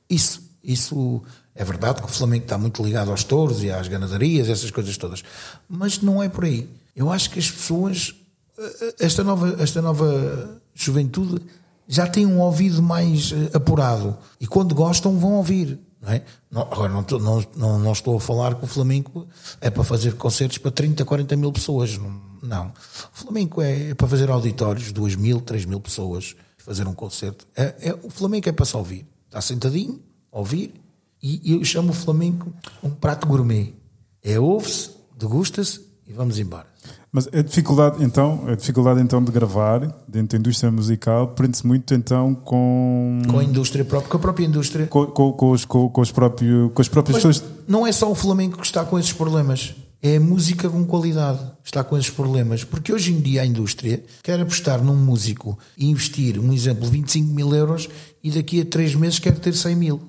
[0.10, 1.22] Isso, isso
[1.56, 4.96] é verdade que o Flamengo está muito ligado aos touros e às ganadarias, essas coisas
[4.96, 5.24] todas.
[5.68, 6.70] Mas não é por aí.
[6.96, 8.14] Eu acho que as pessoas,
[8.58, 11.42] eh, esta nova, esta nova juventude,
[11.88, 14.16] já tem um ouvido mais eh, apurado.
[14.40, 15.80] E quando gostam, vão ouvir.
[16.02, 16.24] Não é?
[16.52, 19.28] Não- agora, não, não, não, não estou a falar que o Flamengo
[19.60, 21.98] é para fazer concertos para 30, 40 mil pessoas.
[21.98, 22.22] Não.
[22.44, 22.68] não.
[22.68, 27.48] O Flamengo é, é para fazer auditórios, 2 mil, 3 mil pessoas, fazer um concerto.
[27.56, 29.08] É, é- o Flamengo é para se ouvir.
[29.26, 30.74] Está sentadinho, ouvir,
[31.22, 33.74] e eu chamo o Flamengo um prato gourmet.
[34.24, 36.68] É ouve-se, degusta-se e vamos embora.
[37.12, 41.94] Mas a dificuldade, então, a dificuldade então de gravar dentro da indústria musical prende-se muito
[41.94, 44.88] então com, Com a indústria própria, com a própria indústria.
[44.88, 47.54] com, com, com os, com, com os próprios, com as próprias Mas pessoas.
[47.68, 49.74] não é só o Flamengo que está com esses problemas.
[50.00, 52.64] É a música com qualidade que está com esses problemas.
[52.64, 57.34] Porque hoje em dia a indústria quer apostar num músico e investir, um exemplo, 25
[57.34, 57.90] mil euros
[58.24, 60.00] e daqui a três meses quer ter 100 mil.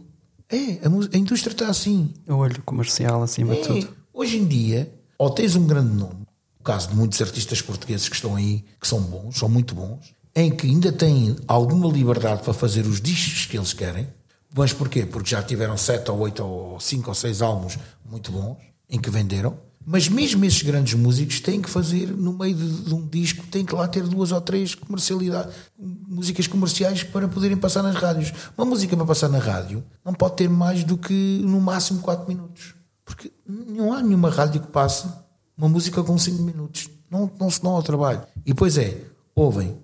[0.50, 2.10] É, a, a indústria está assim.
[2.28, 3.88] O olho comercial acima de É, tudo.
[4.12, 6.26] Hoje em dia, ou tens um grande nome,
[6.68, 10.50] caso de muitos artistas portugueses que estão aí, que são bons, são muito bons, em
[10.50, 14.06] que ainda têm alguma liberdade para fazer os discos que eles querem.
[14.54, 15.06] Mas porquê?
[15.06, 19.08] Porque já tiveram sete ou oito ou cinco ou seis álbuns muito bons, em que
[19.08, 19.56] venderam.
[19.82, 23.64] Mas mesmo esses grandes músicos têm que fazer, no meio de, de um disco, têm
[23.64, 28.30] que lá ter duas ou três comercialidade, músicas comerciais para poderem passar nas rádios.
[28.58, 32.28] Uma música para passar na rádio não pode ter mais do que, no máximo, quatro
[32.28, 32.74] minutos.
[33.06, 35.08] Porque não há nenhuma rádio que passe
[35.58, 36.88] uma música com 5 minutos.
[37.10, 38.22] Não, não se dão ao trabalho.
[38.46, 39.02] E depois é,
[39.34, 39.76] ouvem,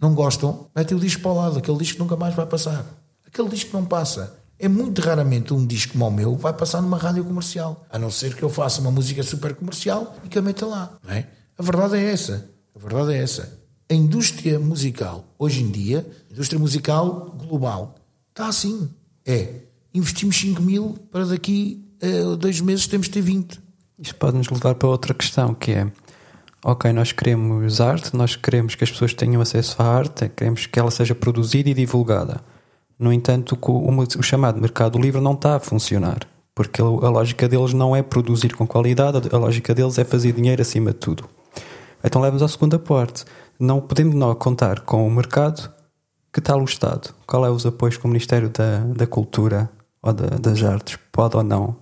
[0.00, 2.84] não gostam, metem o disco para o lado, aquele disco nunca mais vai passar.
[3.26, 4.38] Aquele disco não passa.
[4.58, 7.84] É muito raramente um disco como o meu vai passar numa rádio comercial.
[7.90, 10.98] A não ser que eu faça uma música super comercial e que a meta lá.
[11.08, 11.24] É?
[11.58, 12.48] A verdade é essa.
[12.74, 13.58] A verdade é essa.
[13.90, 17.96] A indústria musical, hoje em dia, a indústria musical global,
[18.30, 18.88] está assim.
[19.26, 23.61] É, investimos 5 mil para daqui a dois meses temos de ter 20.
[24.02, 25.86] Isto pode nos levar para outra questão que é
[26.64, 30.76] ok, nós queremos arte, nós queremos que as pessoas tenham acesso à arte, queremos que
[30.76, 32.40] ela seja produzida e divulgada.
[32.98, 37.94] No entanto, o, chamado mercado livre não está a funcionar, porque a lógica deles não
[37.94, 41.24] é produzir com qualidade, a lógica deles é fazer dinheiro acima de tudo.
[42.02, 43.24] Então leva-nos à segunda parte.
[43.58, 45.72] Não podemos nós contar com o mercado
[46.32, 47.14] que tal o Estado?
[47.24, 49.70] Qual é os apoios que o Ministério da, da Cultura
[50.02, 51.76] ou da- das Artes pode ou não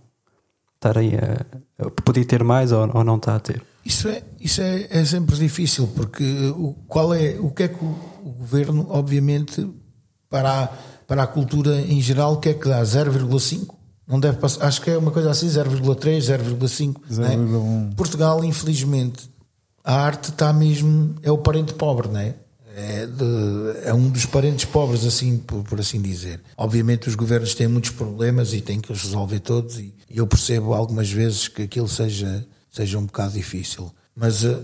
[0.81, 3.63] estar aí a, a poder ter mais ou, ou não está a ter?
[3.85, 6.25] Isso é, isso é, é sempre difícil, porque
[6.57, 9.69] o, qual é, o que é que o, o governo, obviamente,
[10.29, 10.69] para a,
[11.07, 13.75] para a cultura em geral, quer que dá 0,5?
[14.07, 16.97] Não deve passar, acho que é uma coisa assim, 0,3, 0,5.
[17.17, 17.37] né?
[17.37, 17.95] 0,1.
[17.95, 19.31] Portugal, infelizmente,
[19.85, 21.15] a arte está mesmo.
[21.23, 22.35] É o parente pobre, não é?
[22.75, 26.41] É, de- é um dos parentes pobres, assim por, por assim dizer.
[26.57, 30.73] Obviamente, os governos têm muitos problemas e têm que os resolver todos, e eu percebo
[30.73, 33.93] algumas vezes que aquilo seja, seja um bocado difícil.
[34.15, 34.59] Mas eh,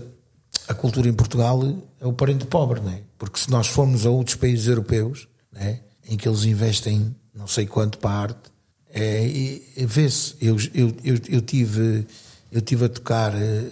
[0.67, 1.61] a cultura em Portugal
[1.99, 3.01] é o parente pobre, não é?
[3.17, 5.81] Porque se nós formos a outros países europeus, não é?
[6.09, 8.49] em que eles investem não sei quanto para a arte,
[8.89, 10.33] é, e- e vê-se.
[10.41, 12.07] Eu, eu, eu, eu tive,
[12.51, 13.65] eu tive a tocar eh,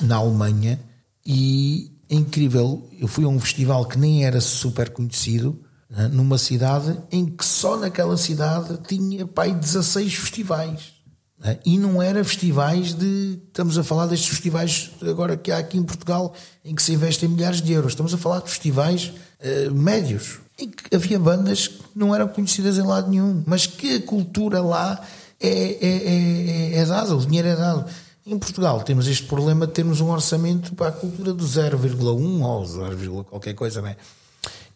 [0.00, 0.80] na Alemanha
[1.26, 2.88] e é incrível.
[2.98, 7.44] Eu fui a um festival que nem era super conhecido, né, numa cidade em que
[7.44, 10.94] só naquela cidade tinha pai 16 festivais.
[11.38, 11.58] né?
[11.64, 13.40] E não era festivais de.
[13.46, 17.28] Estamos a falar destes festivais agora que há aqui em Portugal em que se investem
[17.28, 17.92] milhares de euros.
[17.92, 22.78] Estamos a falar de festivais eh, médios em que havia bandas que não eram conhecidas
[22.78, 25.00] em lado nenhum, mas que a cultura lá
[25.40, 27.84] é, é, é, é dada, o dinheiro é dado.
[28.26, 32.64] Em Portugal temos este problema de termos um orçamento para a cultura do 0,1 ou
[32.66, 33.96] 0, qualquer coisa, não é?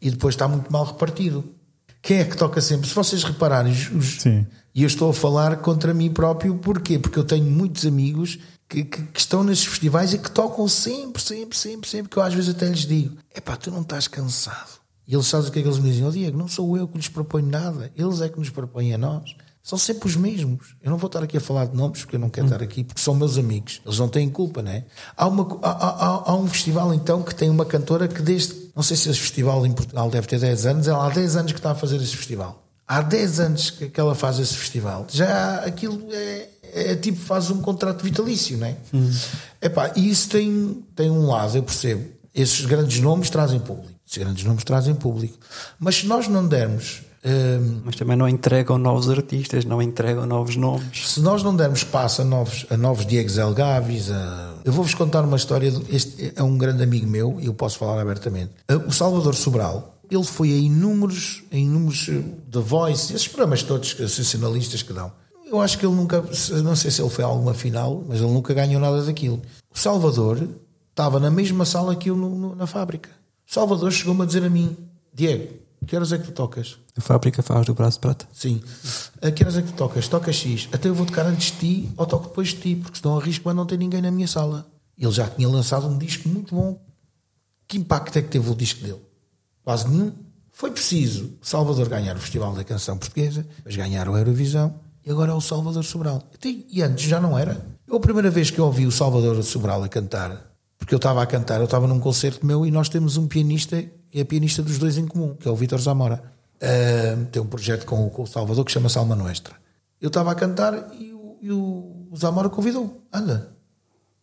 [0.01, 1.45] E depois está muito mal repartido.
[2.03, 2.89] Quem é que toca sempre?
[2.89, 4.19] Se vocês repararem, os-
[4.75, 6.99] e eu estou a falar contra mim próprio, porquê?
[6.99, 11.21] Porque eu tenho muitos amigos que, que- que estão nesses festivais e que tocam sempre,
[11.23, 14.79] sempre, sempre, sempre, que eu às vezes até lhes digo: epá, tu não estás cansado.
[15.07, 16.07] E eles sabem o que é que eles me dizem?
[16.07, 18.99] Oh, Diego, não sou eu que lhes proponho nada, eles é que nos propõem a
[18.99, 19.35] nós.
[19.63, 20.75] São sempre os mesmos.
[20.83, 22.83] Eu não vou estar aqui a falar de nomes porque eu não quero estar aqui,
[22.85, 23.81] porque são meus amigos.
[23.85, 24.85] Eles não têm culpa, não é?
[25.17, 28.55] Há, uma, há, há- há- um festival então que tem uma cantora que desde.
[28.75, 31.53] Não sei se esse festival em Portugal deve ter 10 anos, ela há 10 anos
[31.53, 32.65] que está a fazer esse festival.
[32.87, 35.07] Há 10 anos que que ela faz esse festival.
[35.11, 38.77] Já aquilo é, é tipo, faz um contrato vitalício, não é?
[39.61, 42.09] Epá, e isso tem, tem um lado, eu percebo.
[42.35, 43.93] Esses grandes nomes trazem público.
[44.07, 45.37] Esses grandes nomes trazem público.
[45.79, 47.03] Mas se nós não dermos.
[47.25, 51.09] Hum, Mas também não entregam novos artistas, não entregam novos nomes.
[51.09, 54.55] se nós não dermos espaço a novos, a novos Diego Zelgavis, a...
[54.65, 55.73] eu vou-vos contar uma história.
[55.91, 58.53] Este é um grande amigo meu e eu posso falar abertamente.
[58.71, 63.63] Uh, O Salvador Sobral, ele foi a inúmeros, a inúmeros uh, The Voice, esses programas
[63.63, 65.11] todos sensacionalistas que dão.
[65.51, 66.23] Eu acho que ele nunca,
[66.63, 69.41] não sei se ele foi a alguma final, mas ele nunca ganhou nada daquilo.
[69.75, 70.47] O Salvador
[70.91, 73.09] estava na mesma sala que eu no- no- na fábrica.
[73.49, 74.77] O Salvador chegou-me a dizer a mim:
[75.15, 75.55] Diego,
[75.87, 76.79] que horas é que tu tocas?
[76.97, 78.29] A fábrica faz do braço de prata.
[78.33, 78.63] Sim.
[79.23, 80.09] A que horas é que tu tocas?
[80.09, 80.69] Tocas X.
[80.73, 83.45] Até eu vou tocar antes de ti ou toco depois de ti, porque senão arrisco
[83.45, 84.67] para não ter ninguém na minha sala.
[84.97, 86.81] Ele já tinha lançado um disco muito bom.
[87.67, 89.01] Que impacto é que teve o disco dele?
[89.63, 90.13] Quase nenhum.
[90.53, 94.75] Foi preciso Salvador ganhar o Festival da Canção Portuguesa, depois ganhar o Eurovisão
[95.09, 96.23] e agora é o Salvador Sobral.
[96.45, 97.65] E antes já não era.
[97.87, 101.23] Eu, a primeira vez que eu ouvi o Salvador Sobral a cantar, porque eu estava
[101.23, 104.63] a cantar, eu estava num concerto meu e nós temos um pianista, que é pianista
[104.63, 106.23] dos dois em comum, que é o Vítor Zamora.
[106.61, 109.55] Ah, tem um projeto com, com o Salvador que chama-se Alma Nuestra.
[110.01, 113.57] Eu estava a cantar e o, e o Zamora convidou: anda,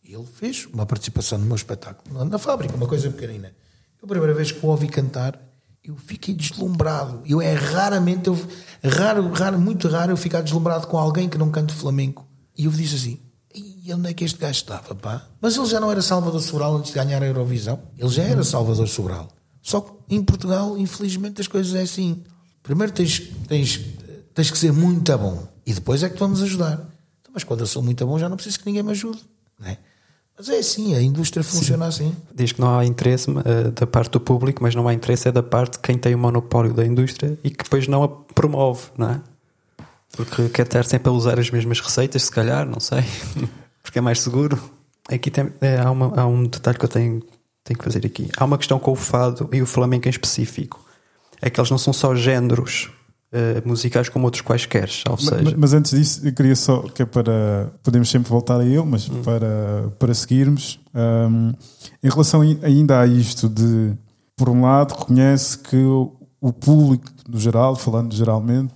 [0.04, 3.52] e ele fez uma participação no meu espetáculo, na fábrica, uma coisa pequenina.
[4.00, 5.38] Eu, a primeira vez que o ouvi cantar,
[5.82, 7.22] eu fiquei deslumbrado.
[7.26, 8.38] Eu é raramente, eu,
[8.84, 12.26] raro, raro, muito raro eu ficar deslumbrado com alguém que não canta flamenco.
[12.56, 13.20] E eu disse assim:
[13.54, 15.26] e onde é que este gajo estava, pá?
[15.40, 17.80] Mas ele já não era Salvador Sobral antes de ganhar a Eurovisão.
[17.96, 19.28] Ele já era Salvador Sobral.
[19.66, 22.22] Só que em Portugal, infelizmente, as coisas é assim.
[22.62, 23.80] Primeiro tens, tens,
[24.32, 26.74] tens que ser muito bom e depois é que te vamos ajudar.
[27.20, 29.18] Então, Mas quando eu sou muito bom, já não preciso que ninguém me ajude.
[29.58, 29.76] Não é?
[30.38, 32.14] Mas é assim, a indústria funciona assim.
[32.32, 35.32] Diz que não há interesse eh, da parte do público, mas não há interesse é
[35.32, 38.84] da parte de quem tem o monopólio da indústria e que depois não a promove,
[38.96, 39.20] não é?
[40.12, 43.02] Porque quer estar sempre a usar as mesmas receitas, se calhar, não sei.
[43.82, 44.62] Porque é mais seguro.
[45.08, 47.22] Aqui tem, é, há, uma- há um detalhe que eu tenho,
[47.66, 48.30] tenho que fazer aqui.
[48.38, 50.82] Há uma questão com o fado e o flamenco em específico.
[51.42, 52.90] É que eles não são só géneros
[53.32, 54.88] eh, musicais como outros quaisquer.
[55.10, 57.70] Ou seja, ma- Mas antes disso, eu queria só, que é para.
[57.82, 60.80] Podemos sempre voltar a ele, mas para, para seguirmos.
[60.94, 61.52] hum,
[62.02, 63.92] em relação ai- ainda a isto de,
[64.36, 68.74] por um lado, reconhece que o, o público, no geral, falando geralmente,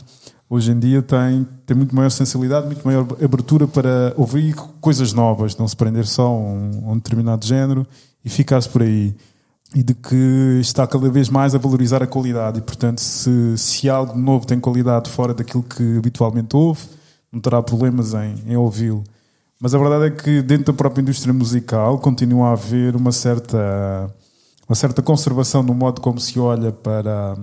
[0.48, 5.56] hoje em dia tem, tem muito maior sensibilidade, muito maior abertura para ouvir coisas novas,
[5.56, 7.86] não se prender só a um, a um determinado género
[8.24, 9.14] e ficar-se por aí.
[9.74, 12.58] E de que está cada vez mais a valorizar a qualidade.
[12.58, 16.82] E portanto se, se algo novo tem qualidade fora daquilo que habitualmente ouve
[17.32, 19.04] não terá problemas em, em ouvi-lo.
[19.60, 24.12] Mas a verdade é que dentro da própria indústria musical continua a haver uma certa
[24.68, 27.36] uma certa conservação no modo como se olha para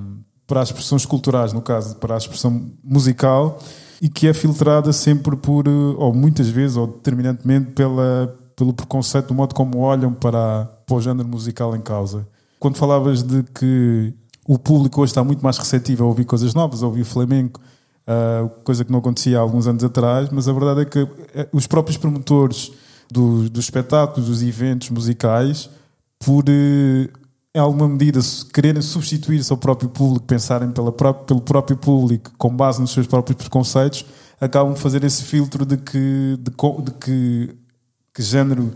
[0.45, 3.59] para as expressões culturais no caso para a expressão musical
[4.01, 9.35] e que é filtrada sempre por ou muitas vezes ou determinantemente pela pelo preconceito do
[9.35, 12.27] modo como olham para, para o género musical em causa.
[12.59, 14.11] Quando falavas de que
[14.47, 17.61] o público hoje está muito mais receptivo a ouvir coisas novas, a ouvir flamenco,
[18.07, 21.47] uh, coisa que não acontecia há alguns anos atrás, mas a verdade é que eh,
[21.53, 22.71] os próprios promotores
[23.11, 25.69] do, dos espetáculos, dos eventos musicais,
[26.17, 28.19] por uh, em alguma medida
[28.51, 33.37] quererem substituir-se ao próprio público, pensarem pela pelo próprio público com base nos seus próprios
[33.37, 34.03] preconceitos,
[34.41, 36.51] acabam de fazer esse filtro de que, de,
[36.83, 37.55] de que,
[38.17, 38.73] que género,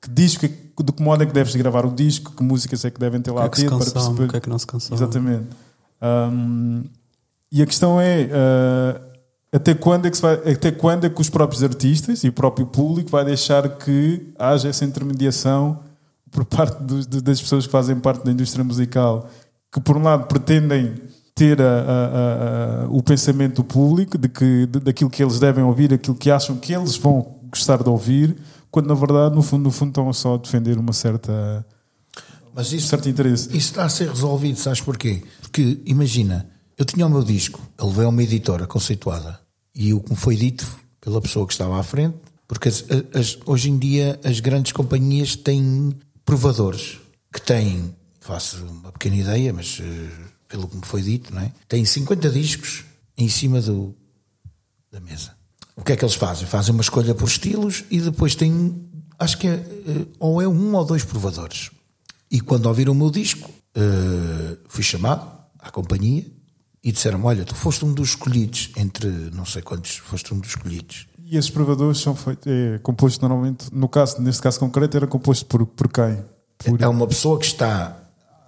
[0.00, 3.00] que disco, de que modo é que deves gravar o disco, que músicas é que
[3.00, 4.24] devem ter lá a ter para perceber.
[4.26, 4.96] O que é que não se consome.
[4.96, 5.46] Exatamente.
[6.00, 6.84] Um,
[7.50, 9.00] e a questão é uh,
[9.52, 12.64] até, quando é que vai, até quando é que os próprios artistas e o próprio
[12.64, 15.80] público vai deixar que haja essa intermediação
[16.30, 19.28] por parte dos, das pessoas que fazem parte da indústria musical,
[19.72, 20.94] que por um lado pretendem
[21.34, 25.64] ter a, a, a, o pensamento do público de que de, daquilo que eles devem
[25.64, 28.36] ouvir, aquilo que acham que eles vão gostar de ouvir,
[28.76, 31.64] quando na verdade no fundo, no fundo estão só a defender uma certa
[32.54, 33.48] mas isso, um certo interesse.
[33.48, 35.22] Isso está a ser resolvido, sabes porquê?
[35.40, 39.40] Porque imagina, eu tinha o meu disco, ele veio a uma editora conceituada
[39.74, 40.66] e o que me foi dito
[41.00, 42.84] pela pessoa que estava à frente, porque as,
[43.14, 46.98] as, hoje em dia as grandes companhias têm provadores
[47.32, 49.82] que têm, faço uma pequena ideia, mas uh,
[50.48, 51.50] pelo que me foi dito, não é?
[51.66, 52.84] têm 50 discos
[53.16, 53.94] em cima do,
[54.92, 55.35] da mesa.
[55.76, 56.46] O que é que eles fazem?
[56.46, 60.74] Fazem uma escolha por estilos e depois têm, acho que é, uh, ou é um
[60.74, 61.70] ou dois provadores.
[62.30, 66.24] E quando ouviram o meu disco, uh, fui chamado à companhia
[66.82, 70.50] e disseram olha, tu foste um dos escolhidos entre não sei quantos, foste um dos
[70.50, 71.06] escolhidos.
[71.18, 75.44] E esses provadores são feitos, é composto normalmente, no caso, neste caso concreto, era composto
[75.46, 76.24] por, por quem?
[76.56, 76.80] Por...
[76.80, 77.96] É uma pessoa que está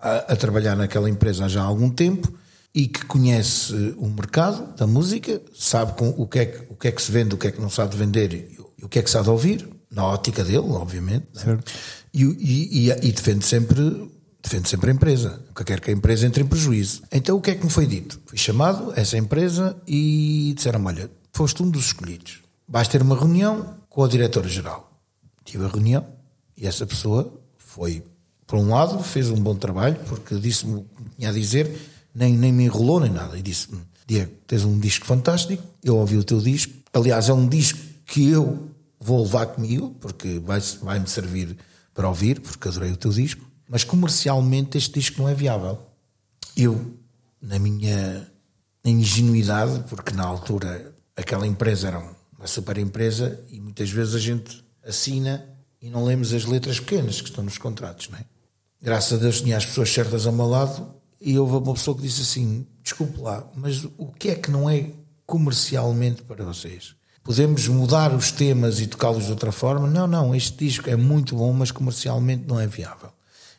[0.01, 2.33] a, a, trabalhar naquela empresa já há algum tempo
[2.75, 6.89] e que conhece o mercado da música, sabe com, o, que é que, o que
[6.89, 9.03] é que se vende, o que é que não sabe vender e o que é
[9.03, 11.27] que sabe de ouvir, na ótica dele, obviamente.
[11.35, 11.59] Né?
[12.13, 14.09] E, e, e, e defende sempre
[14.43, 15.43] defende sempre a empresa.
[15.49, 17.03] Nunca quer que a empresa entre em prejuízo.
[17.11, 18.21] Então o que é que me foi dito?
[18.27, 22.41] Fui chamado a essa empresa e disseram olha, foste um dos escolhidos.
[22.67, 24.93] Vais ter uma reunião com a diretora-geral.
[25.45, 26.07] Tive a reunião
[26.57, 28.03] e essa pessoa foi,
[28.47, 31.71] por um lado, fez um bom trabalho, porque disse-me o que tinha a dizer,
[32.15, 33.39] nem, nem me enrolou nem nada.
[33.39, 36.73] E disse-me, Diego, tens um disco fantástico, eu ouvi o teu disco.
[36.93, 41.57] Aliás, é um disco que eu vou levar comigo, porque vai-me vai servir
[41.93, 43.45] para ouvir, porque adorei o teu disco.
[43.69, 45.79] Mas comercialmente este disco não é viável.
[46.57, 46.95] Eu,
[47.41, 48.27] na minha
[48.85, 51.99] ingenuidade, porque na altura aquela empresa era
[52.39, 55.45] uma super empresa e muitas vezes a gente assina
[55.83, 58.25] e não lemos as letras pequenas que estão nos contratos, não é?
[58.81, 62.03] Graças a Deus tinha as pessoas certas ao meu lado e houve uma pessoa que
[62.03, 64.91] disse assim: desculpe lá, mas o que é que não é
[65.27, 66.95] comercialmente para vocês?
[67.23, 69.87] Podemos mudar os temas e tocá-los de outra forma?
[69.87, 73.11] Não, não, este disco é muito bom, mas comercialmente não é viável.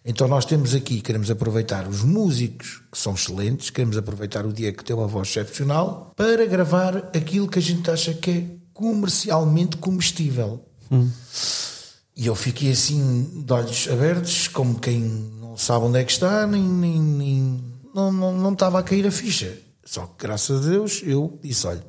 [0.03, 4.73] Então nós temos aqui, queremos aproveitar os músicos, que são excelentes, queremos aproveitar o dia
[4.73, 9.77] que tem uma voz excepcional, para gravar aquilo que a gente acha que é comercialmente
[9.77, 10.65] comestível.
[10.89, 11.11] Hum.
[12.15, 15.01] E eu fiquei assim, de olhos abertos, como quem
[15.59, 19.11] sabe onde é que está, nem, nem, nem não, não, não estava a cair a
[19.11, 19.57] ficha.
[19.83, 21.83] Só que, graças a Deus, eu disse: olha,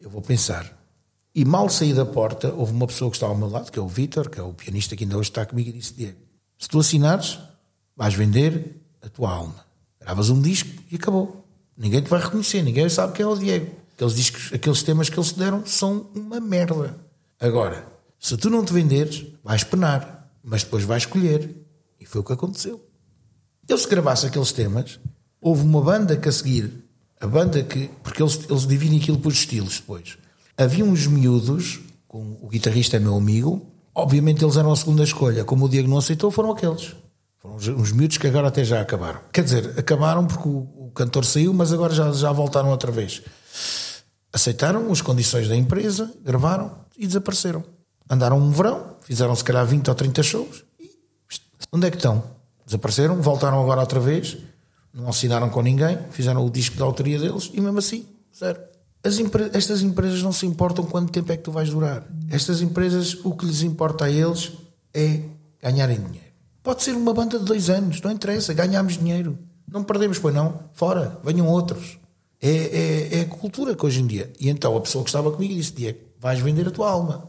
[0.00, 0.76] eu vou pensar.
[1.34, 3.82] E mal saí da porta, houve uma pessoa que estava ao meu lado, que é
[3.82, 6.18] o Vitor, que é o pianista que ainda hoje está comigo, e disse: Diego,
[6.58, 7.38] se tu assinares,
[7.96, 9.64] vais vender a tua alma.
[10.00, 11.44] Gravas um disco e acabou.
[11.76, 13.72] Ninguém te vai reconhecer, ninguém sabe quem é o Diego.
[13.94, 16.98] Aqueles discos, aqueles temas que eles te deram são uma merda.
[17.40, 17.86] Agora,
[18.18, 21.67] se tu não te venderes, vais penar, mas depois vais escolher.
[22.00, 22.84] E foi o que aconteceu.
[23.68, 24.98] Eu, se gravasse aqueles temas,
[25.40, 26.72] houve uma banda que a seguir,
[27.20, 27.90] a banda que.
[28.02, 30.16] Porque eles, eles dividem aquilo por estilos depois.
[30.56, 35.44] Havia uns miúdos, com, o guitarrista é meu amigo, Obviamente eles eram a segunda escolha.
[35.44, 36.94] Como o Diego não aceitou, foram aqueles.
[37.40, 39.18] Foram uns miúdos que agora até já acabaram.
[39.32, 43.22] Quer dizer, acabaram porque o, o cantor saiu, mas agora já, já voltaram outra vez.
[44.32, 47.64] Aceitaram as condições da empresa, gravaram e desapareceram.
[48.08, 50.64] Andaram um verão, fizeram se calhar 20 ou 30 shows
[51.72, 52.22] onde é que estão?
[52.64, 54.36] Desapareceram, voltaram agora outra vez,
[54.92, 58.60] não assinaram com ninguém, fizeram o disco da autoria deles e mesmo assim, zero.
[59.04, 62.04] Empre estas empresas não se importam quanto tempo é que tu vais durar.
[62.30, 64.52] Estas empresas, o que lhes importa a eles
[64.92, 65.22] é
[65.62, 66.28] ganharem dinheiro.
[66.62, 69.38] Pode ser uma banda de dois anos, não interessa, ganhamos dinheiro.
[69.70, 71.98] Não perdemos, pois não, fora, venham outros.
[72.40, 74.32] É, é, é, a cultura que hoje em dia.
[74.38, 77.28] E então a pessoa que estava comigo disse: Diego, vais vender a tua alma.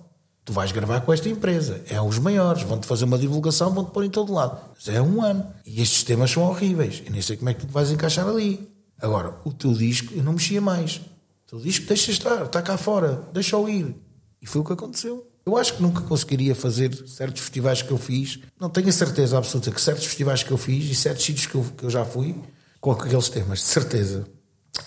[0.49, 1.79] Tu vais gravar com esta empresa.
[1.87, 4.59] É os maiores, vão-te fazer uma divulgação, vão-te pôr em todo lado.
[4.73, 5.45] Mas é um ano.
[5.63, 7.03] E estes temas são horríveis.
[7.05, 8.67] Eu nem sei como é que tu vais encaixar ali.
[8.99, 11.01] Agora, o teu disco, eu não mexia mais.
[11.45, 13.95] Tu dizes que deixa estar, está cá fora, deixa-o ir.
[14.41, 15.23] E foi o que aconteceu.
[15.45, 18.39] Eu acho que nunca conseguiria fazer certos festivais que eu fiz.
[18.59, 21.53] Não tenho a certeza absoluta que certos festivais que eu fiz e certos sítios que
[21.53, 22.35] eu, que eu já fui
[22.81, 24.25] com aqueles temas, de certeza.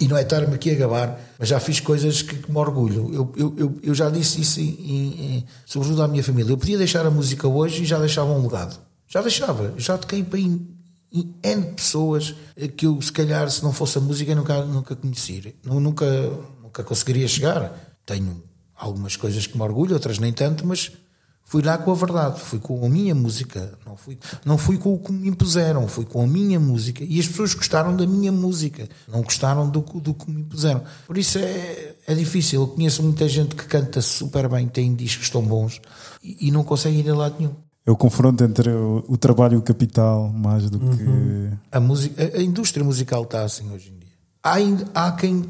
[0.01, 3.13] E não é estar-me aqui a gabar, mas já fiz coisas que, que me orgulho.
[3.13, 6.53] Eu, eu, eu, já disse isso, em, em, sobretudo à minha família.
[6.53, 8.79] Eu podia deixar a música hoje e já deixava um legado.
[9.09, 9.75] Já deixava.
[9.77, 10.67] Já toquei para em,
[11.13, 12.35] em N pessoas
[12.77, 15.55] que eu, se calhar, se não fosse a música, nunca, nunca conhecia.
[15.65, 16.07] Nunca,
[16.63, 17.97] nunca conseguiria chegar.
[18.07, 18.43] Tenho
[18.75, 20.91] algumas coisas que me orgulho, outras nem tanto, mas
[21.45, 24.95] Fui lá com a verdade, fui com a minha música, não fui, não fui com
[24.95, 27.05] o que me impuseram, fui com a minha música.
[27.05, 30.83] E as pessoas gostaram da minha música, não gostaram do, do que me impuseram.
[31.07, 32.63] Por isso é, é difícil.
[32.63, 35.81] Eu conheço muita gente que canta super bem, tem discos tão bons
[36.23, 37.55] e, e não consegue ir a lado nenhum.
[37.85, 40.97] É o confronto entre o, o trabalho e o capital, mais do uhum.
[40.97, 41.59] que.
[41.71, 44.13] A, música, a, a, indústria musical está assim hoje em dia.
[44.43, 45.45] Há, há quem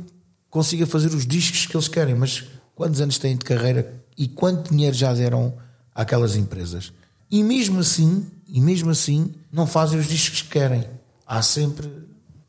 [0.48, 4.70] consiga fazer os discos que eles querem, mas quantos anos têm de carreira e quanto
[4.70, 5.54] dinheiro já deram
[5.94, 6.92] àquelas empresas.
[7.30, 10.84] E mesmo assim, e mesmo assim, não fazem os discos que querem.
[11.26, 11.90] Há sempre.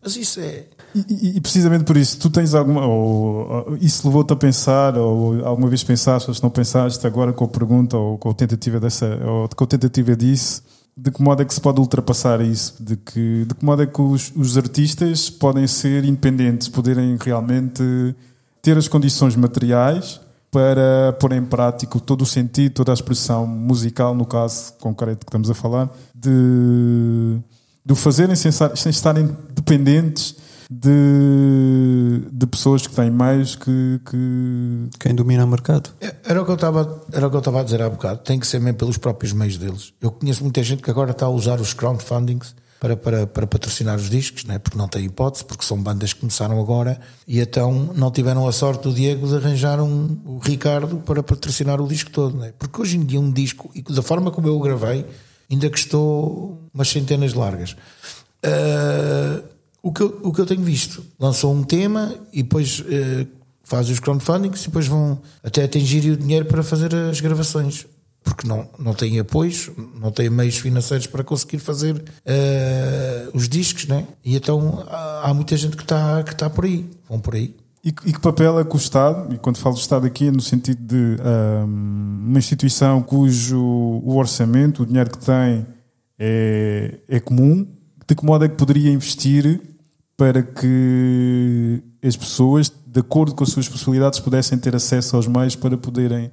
[0.02, 0.66] Mas isso é.
[0.94, 2.86] E, e precisamente por isso, tu tens alguma.
[2.86, 7.46] Ou, isso levou-te a pensar, ou alguma vez pensaste, ou se não pensaste, agora com
[7.46, 10.62] a pergunta, ou com a tentativa dessa, ou com a tentativa disso,
[10.96, 12.76] de que modo é que se pode ultrapassar isso?
[12.80, 17.82] De que, de que modo é que os, os artistas podem ser independentes, poderem realmente
[18.62, 20.20] ter as condições materiais
[20.54, 25.30] para pôr em prática todo o sentido, toda a expressão musical, no caso concreto que
[25.30, 27.39] estamos a falar, de,
[27.84, 30.36] de o fazerem sem, sem estarem dependentes
[30.70, 34.89] de, de pessoas que têm mais que, que.
[34.99, 35.89] Quem domina o mercado.
[35.99, 38.20] É, era o, que eu estava, era o que eu estava a dizer há bocado.
[38.20, 39.91] Tem que ser mesmo pelos próprios meios deles.
[39.99, 43.95] Eu conheço muita gente que agora está a usar os crowdfundings para, para, para patrocinar
[43.95, 44.59] os discos, né?
[44.59, 48.51] porque não tem hipótese, porque são bandas que começaram agora e então não tiveram a
[48.51, 52.38] sorte do Diego de arranjar um, o Ricardo para patrocinar o disco todo.
[52.38, 52.53] Né?
[52.59, 55.05] Porque hoje em dia um disco, e da forma como eu o gravei,
[55.49, 57.71] ainda custou umas centenas largas.
[58.45, 59.41] Uh,
[59.81, 63.25] o, que eu, o que eu tenho visto, lançou um tema e depois uh,
[63.63, 67.86] faz os crowdfundings e depois vão até atingir o dinheiro para fazer as gravações
[68.34, 69.69] porque não, não tem apoios,
[70.01, 74.07] não tem meios financeiros para conseguir fazer uh, os discos, né?
[74.25, 77.55] E então há, há muita gente que está que tá por aí, vão por aí.
[77.84, 80.41] E, que papel é que o Estado, e quando falo do Estado aqui é no
[80.41, 85.67] sentido de um, ehm, uma instituição cujo o orçamento, o dinheiro que tem
[86.17, 87.67] é, é comum,
[88.07, 89.61] de que modo é que poderia investir
[90.17, 95.55] para que as pessoas, de acordo com as suas possibilidades, pudessem ter acesso aos meios
[95.55, 96.31] para poderem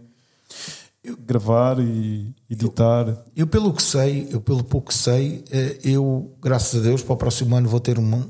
[1.02, 3.08] eu, gravar e editar?
[3.08, 7.02] Eu, eu, pelo que sei, eu pelo pouco que sei, eh, eu, graças a Deus,
[7.02, 8.28] para o próximo ano vou ter uma,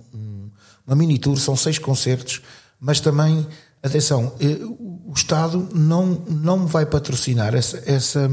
[0.87, 2.41] uma mini tour, são seis concertos,
[2.79, 3.47] mas também,
[3.83, 8.31] atenção, eh, o Estado não, não vai patrocinar essa, essa,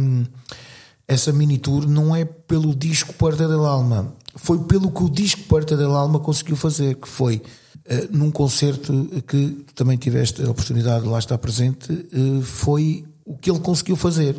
[1.07, 5.41] essa mini tour, não é pelo disco Puerta del Alma, foi pelo que o disco
[5.43, 11.05] Puerta del Alma conseguiu fazer, que foi uh, num concerto que também tiveste a oportunidade
[11.05, 11.87] de lá estar presente,
[12.43, 14.35] foi o que ele conseguiu fazer,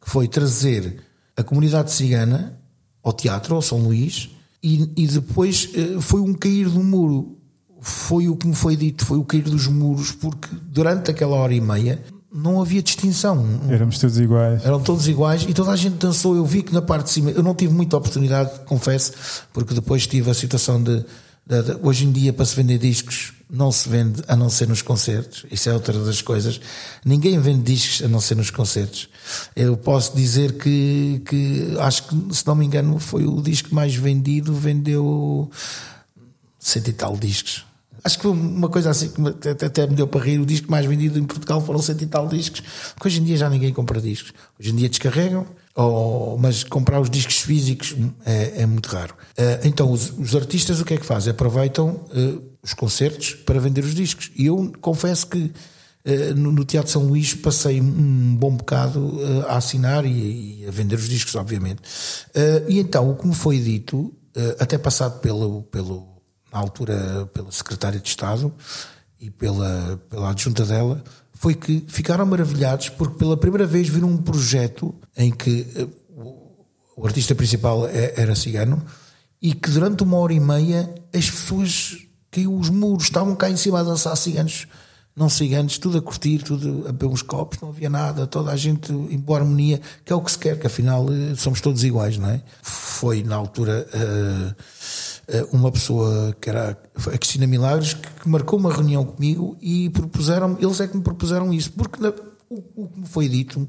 [0.00, 1.02] que foi trazer
[1.36, 2.58] a comunidade cigana
[3.02, 4.30] ao teatro, ao São Luís,
[4.62, 7.36] e, e depois eh, foi um cair do muro.
[7.80, 11.54] Foi o que me foi dito, foi o cair dos muros, porque durante aquela hora
[11.54, 13.44] e meia não havia distinção.
[13.68, 14.64] Éramos todos iguais.
[14.64, 16.36] Eram todos iguais e toda a gente dançou.
[16.36, 19.12] Eu vi que na parte de cima, eu não tive muita oportunidade, confesso,
[19.52, 21.04] porque depois tive a situação de
[21.82, 25.46] Hoje em dia, para se vender discos, não se vende a não ser nos concertos.
[25.50, 26.60] Isso é outra das coisas.
[27.04, 29.08] Ninguém vende discos a não ser nos concertos.
[29.56, 33.94] Eu posso dizer que, que acho que, se não me engano, foi o disco mais
[33.94, 35.50] vendido, vendeu
[36.58, 37.64] cento e tal discos.
[38.04, 40.38] Acho que uma coisa assim que até me deu para rir.
[40.38, 42.62] O disco mais vendido em Portugal foram cento e tal discos.
[42.94, 44.34] Porque hoje em dia já ninguém compra discos.
[44.60, 45.46] Hoje em dia descarregam,
[45.78, 47.94] ou, mas comprar os discos físicos
[48.26, 49.14] é, é muito raro.
[49.38, 51.30] Uh, então, os, os, artistas o que é que fazem?
[51.30, 54.28] Aproveitam uh, os concertos para vender os discos.
[54.34, 59.56] E eu confesso que uh, no, no, Teatro São Luís passei um bom bocado a
[59.56, 61.80] assinar e, e, a vender os discos, obviamente.
[62.68, 64.12] e então, o que me foi dito,
[64.58, 66.08] até passado pelo, pelo,
[66.52, 68.52] na altura pela Secretária de Estado
[69.20, 71.04] e pela, pela adjunta dela,
[71.38, 75.90] foi que ficaram maravilhados porque pela primeira vez viram um projeto em que uh,
[76.96, 78.84] o artista principal é, era cigano
[79.40, 83.56] e que durante uma hora e meia as pessoas caiu os muros, estavam cá em
[83.56, 84.66] cima a dançar ciganos,
[85.14, 88.56] não ciganos, tudo a curtir, tudo a beber uns copos, não havia nada, toda a
[88.56, 91.84] gente em boa harmonia, que é o que se quer, que afinal uh, somos todos
[91.84, 92.42] iguais, não é?
[92.62, 93.86] Foi na altura.
[93.94, 94.54] Uh, eh,
[95.52, 100.80] uma pessoa que era a Cristina Milagres, que marcou uma reunião comigo e propuseram eles
[100.80, 102.12] é que me propuseram isso, porque na,
[102.48, 103.68] o, o que me foi dito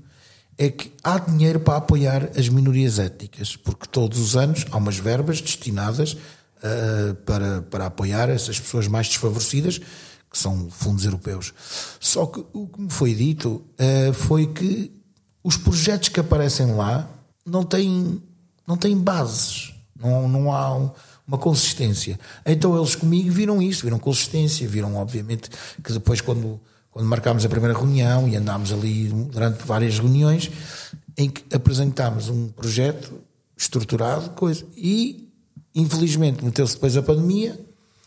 [0.58, 4.98] é que há dinheiro para apoiar as minorias étnicas, porque todos os anos há umas
[4.98, 9.80] verbas destinadas uh, para, para apoiar essas pessoas mais desfavorecidas
[10.30, 11.54] que são fundos europeus.
[12.00, 14.92] Só que o que me foi dito uh, foi que
[15.42, 17.10] os projetos que aparecem lá
[17.46, 18.22] não têm,
[18.68, 20.92] não têm bases, não, não há um,
[21.30, 22.20] uma consistência.
[22.44, 25.50] Então eles comigo viram isto, viram consistência, viram obviamente
[25.84, 26.60] que depois quando,
[26.90, 30.50] quando marcámos a primeira reunião e andámos ali durante várias reuniões,
[31.16, 33.14] em que apresentámos um projeto
[33.56, 35.30] estruturado, coisa, e
[35.76, 37.60] infelizmente meteu-se depois a pandemia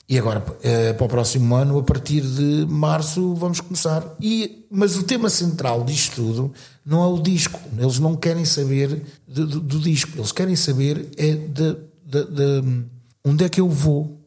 [0.08, 4.04] e agora, eh, para o próximo ano, a partir de março, vamos começar.
[4.20, 6.52] E, mas o tema central disto tudo
[6.84, 7.58] não é o disco.
[7.78, 10.18] Eles não querem saber do, do, do disco.
[10.18, 12.84] Eles querem saber é de, de, de,
[13.24, 14.18] onde é que eu vou.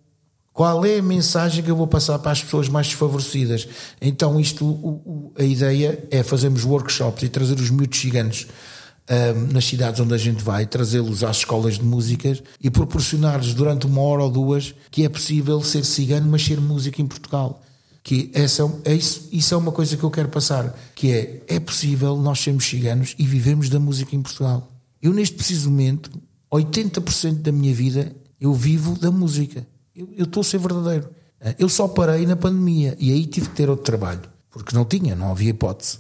[0.54, 3.68] Qual é a mensagem que eu vou passar para as pessoas mais desfavorecidas?
[4.02, 8.48] Então, isto, o, o, a ideia é fazermos workshops e trazer os miúdos gigantes
[9.10, 13.86] um, nas cidades onde a gente vai, trazê-los às escolas de músicas e proporcionar-lhes durante
[13.86, 17.62] uma hora ou duas que é possível ser cigano, mas ser música em Portugal.
[18.02, 21.60] Que essa, é, isso, isso é uma coisa que eu quero passar, que é, é
[21.60, 24.72] possível nós sermos ciganos e vivermos da música em Portugal.
[25.02, 26.12] Eu neste preciso momento,
[26.52, 28.16] 80% da minha vida,
[28.46, 29.66] eu vivo da música.
[29.96, 31.10] Eu, estou a ser verdadeiro.
[31.60, 35.16] Eu só parei na pandemia e aí tive que ter outro trabalho, porque não tinha,
[35.16, 36.00] não havia hipótese.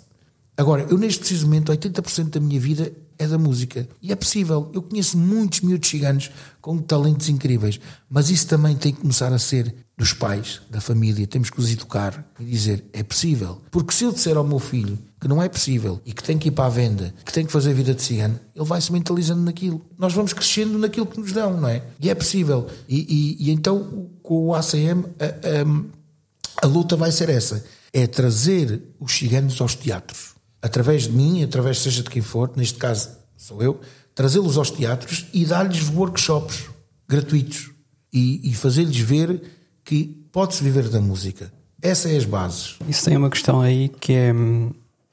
[0.57, 3.87] Agora, eu neste preciso momento, 80% da minha vida é da música.
[4.01, 4.69] E é possível.
[4.73, 6.31] Eu conheço muitos miúdos ciganos
[6.61, 7.79] com talentos incríveis.
[8.09, 11.27] Mas isso também tem que começar a ser dos pais, da família.
[11.27, 13.61] Temos que os educar e dizer: é possível.
[13.69, 16.49] Porque se eu disser ao meu filho que não é possível e que tem que
[16.49, 19.41] ir para a venda, que tem que fazer vida de cigano, ele vai se mentalizando
[19.41, 19.83] naquilo.
[19.97, 21.81] Nós vamos crescendo naquilo que nos dão, não é?
[21.99, 22.67] E é possível.
[22.87, 22.99] E,
[23.39, 28.79] e, e então, com o ACM, a, a, a luta vai ser essa: é trazer
[28.99, 33.63] os ciganos aos teatros através de mim, através seja de quem for, neste caso sou
[33.63, 33.81] eu,
[34.13, 36.65] trazê-los aos teatros e dar-lhes workshops
[37.09, 37.71] gratuitos
[38.13, 39.41] e, e fazer-lhes ver
[39.83, 41.51] que pode-se viver da música.
[41.81, 42.75] Essas são as bases.
[42.87, 44.31] Isso tem uma questão aí que é.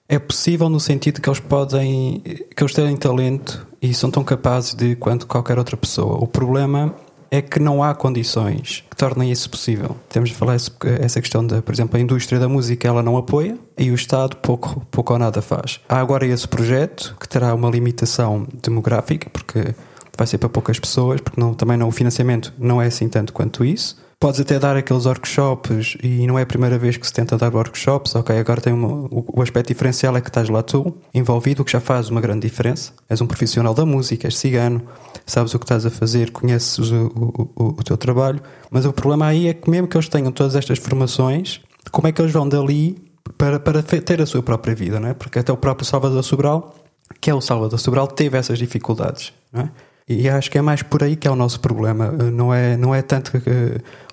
[0.08, 2.20] É possível no sentido que eles podem.
[2.20, 6.18] que eles têm talento e são tão capazes de quanto qualquer outra pessoa.
[6.22, 6.94] O problema
[7.32, 9.96] é que não há condições que tornem isso possível.
[10.10, 13.58] Temos de falar essa questão da, por exemplo, a indústria da música ela não apoia
[13.78, 15.80] e o Estado pouco, pouco ou nada faz.
[15.88, 19.74] Há agora esse projeto que terá uma limitação demográfica, porque
[20.14, 23.32] vai ser para poucas pessoas, porque não, também não, o financiamento não é assim tanto
[23.32, 24.01] quanto isso.
[24.22, 27.52] Podes até dar aqueles workshops e não é a primeira vez que se tenta dar
[27.52, 31.62] workshops, ok, agora tem uma, o, o, aspecto diferencial é que estás lá tu, envolvido,
[31.62, 32.92] o que já faz uma grande diferença.
[33.10, 34.80] És um profissional da música, és cigano,
[35.26, 39.26] sabes o que estás a fazer, conheces o, o, o teu trabalho, mas o problema
[39.26, 41.60] aí é que mesmo que eles tenham todas estas formações,
[41.90, 43.02] como é que eles vão dali
[43.36, 45.14] para, para ter a sua própria vida, não é?
[45.14, 46.76] Porque até o próprio Salvador Sobral,
[47.20, 49.70] que é o Salvador Sobral, teve essas dificuldades, não é?
[50.08, 52.10] E acho que é mais por aí que é o nosso problema.
[52.10, 53.32] Não é, não é tanto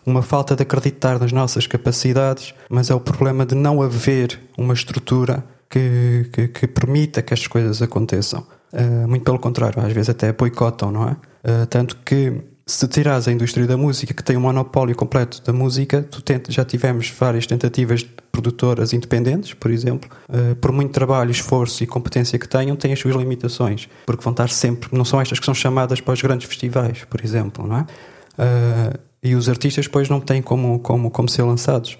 [0.10, 4.74] uma falta de acreditar nas nossas capacidades, mas é o problema de não haver uma
[4.74, 8.46] estrutura que, que, que permita que estas coisas aconteçam.
[8.74, 11.12] Uh, muito pelo contrário, às vezes até boicotam, não é?
[11.12, 12.34] Uh, tanto que
[12.66, 16.52] se tirares a indústria da música, que tem um monopólio completo da música, tu tenta,
[16.52, 21.88] já tivemos várias tentativas de produtoras independentes, por exemplo, uh, por muito trabalho, esforço e
[21.88, 25.46] competência que tenham, têm as suas limitações, porque vão estar sempre, não são estas que
[25.46, 27.82] são chamadas para os grandes festivais, por exemplo, não é?
[27.82, 31.98] Uh, e os artistas depois não têm como, como, como ser lançados.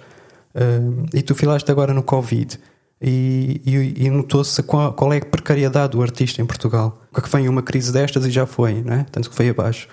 [0.56, 2.60] Uh, e tu filaste agora no Covid
[3.02, 7.02] e, e, e notou-se qual, qual, é a precariedade do artista em Portugal.
[7.14, 9.06] Que vem uma crise destas e já foi, não é?
[9.12, 9.88] tanto que foi abaixo.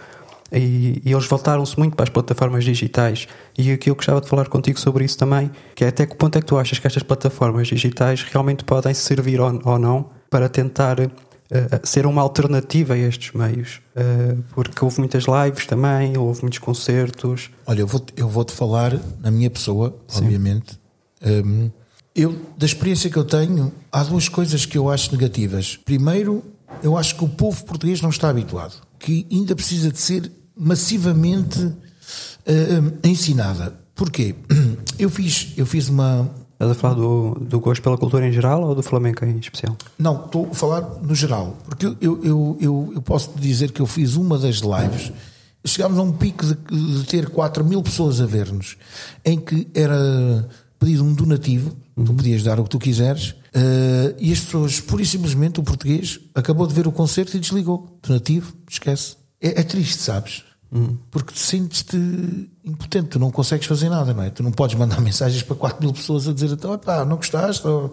[0.53, 3.27] E, e eles voltaram-se muito para as plataformas digitais.
[3.59, 6.39] E aqui eu gostava de falar contigo sobre isso também, que é até que ponto
[6.39, 10.49] é que tu achas que estas plataformas digitais realmente podem servir ou, ou não para
[10.49, 10.99] tentar
[11.51, 16.59] uh, ser uma alternativa a estes meios, uh, porque houve muitas lives também, houve muitos
[16.59, 17.51] concertos.
[17.67, 20.25] Olha, eu vou-te eu vou -te falar na minha pessoa, Sim.
[20.25, 20.79] obviamente.
[21.25, 21.71] Um,
[22.15, 25.77] eu, da experiência que eu tenho, há duas coisas que eu acho negativas.
[25.85, 26.43] Primeiro,
[26.83, 31.61] eu acho que o povo português não está habituado, que ainda precisa de ser massivamente
[31.61, 33.79] uh, ensinada.
[33.95, 34.35] Porquê?
[34.99, 38.63] Eu fiz, eu fiz uma, Estás a falar do, do gosto pela cultura em geral
[38.63, 39.77] ou do flamenco em especial?
[39.99, 41.55] Não, estou a falar no geral.
[41.67, 45.13] Porque eu, eu, eu, eu posso dizer que eu fiz uma das lives,
[45.67, 48.79] chegámos a um pico de, de ter 4 mil pessoas a ver-nos,
[49.23, 50.49] em que era
[50.79, 52.05] pedido um donativo, uhum.
[52.05, 55.63] tu podias dar o que tu quiseres, uh, e as pessoas, pura e simplesmente, o
[55.63, 57.99] português, acabou de ver o concerto e desligou.
[58.03, 59.17] Donativo, esquece.
[59.43, 60.43] É, é triste, sabes?
[60.77, 60.99] Uhum.
[61.11, 61.97] Porque te sentes-te
[62.65, 64.31] impotente, tu não consegues fazer nada, não é?
[64.31, 67.67] Tu não podes mandar mensagens para 4 mil pessoas a dizer então, pá, não gostaste,
[67.67, 67.93] ou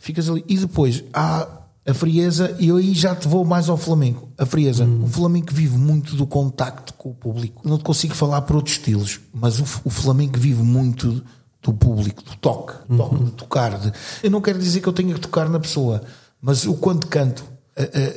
[0.00, 0.44] ficas ali.
[0.48, 1.46] E depois há
[1.86, 4.28] a frieza, e eu aí já te vou mais ao flamenco.
[4.38, 5.04] A frieza, uhum.
[5.04, 7.60] o flamenco vive muito do contacto com o público.
[7.66, 11.22] Não te consigo falar por outros estilos, mas o, o flamenco vive muito
[11.62, 12.96] do público, do toque, uhum.
[12.96, 13.78] toque de tocar.
[13.78, 16.02] De, eu não quero dizer que eu tenha que tocar na pessoa,
[16.40, 17.44] mas o quando canto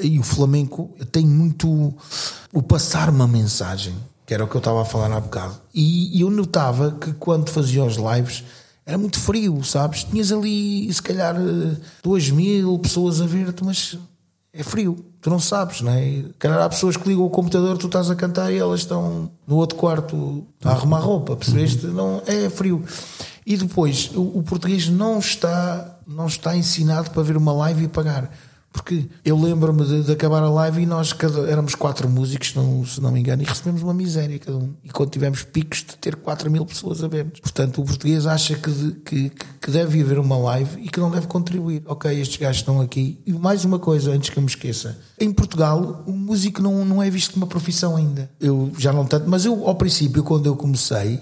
[0.01, 1.93] e o flamenco tem muito
[2.53, 3.95] o passar uma mensagem,
[4.26, 5.55] que era o que eu estava a falar há bocado.
[5.74, 8.43] E, eu notava que quando fazia os lives
[8.86, 10.03] era muito frio, sabes?
[10.03, 11.36] Tinhas ali, se calhar,
[12.03, 13.97] duas mil pessoas a ver-te, mas
[14.53, 15.05] é frio.
[15.22, 16.24] Tu não sabes, não é?
[16.39, 19.55] Calhar há pessoas que ligam o computador, tu estás a cantar e elas estão no
[19.58, 21.86] outro quarto a arrumar roupa, percebeste?
[21.88, 22.84] Não, é frio.
[23.45, 27.88] E depois, o, o português não está, não está ensinado para ver uma live e
[27.88, 28.32] pagar.
[28.72, 32.86] Porque eu lembro-me de, de, acabar a live e nós cada, éramos quatro músicos, não,
[32.86, 34.74] se não me engano, e recebemos uma miséria cada um.
[34.84, 37.39] E quando tivemos picos de ter 4 mil pessoas a vermos.
[37.39, 41.09] Portanto, o português acha que, de, que, que, deve haver uma live e que não
[41.09, 41.82] deve contribuir.
[41.86, 43.20] Ok, estes gajos estão aqui.
[43.26, 44.97] E mais uma coisa, antes que eu me esqueça.
[45.20, 48.30] Em Portugal, o músico não, não é visto como uma profissão ainda.
[48.39, 51.20] Eu já não tanto, mas eu, ao princípio, quando eu comecei,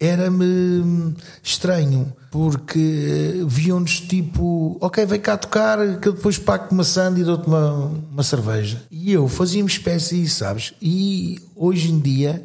[0.00, 7.20] era-me estranho, porque viam-nos tipo, ok, vem cá tocar, que eu depois pago uma sanda
[7.20, 8.82] e dou-te uma, uma cerveja.
[8.90, 10.72] E eu fazia-me espécie sabes?
[10.80, 12.42] E hoje em dia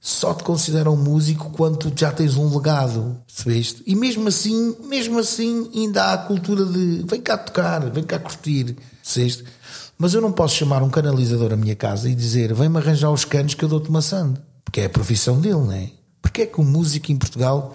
[0.00, 3.82] só te consideram músico quando já tens um legado, percebeste?
[3.84, 8.16] E mesmo assim, mesmo assim, ainda há a cultura de vem cá tocar, vem cá
[8.20, 9.42] curtir, percebeste?
[9.98, 13.24] Mas eu não posso chamar um canalizador à minha casa e dizer vem-me arranjar os
[13.24, 15.90] canos que eu dou-te uma sanda, porque é a profissão dele, não é?
[16.36, 17.74] Porquê é que o músico em Portugal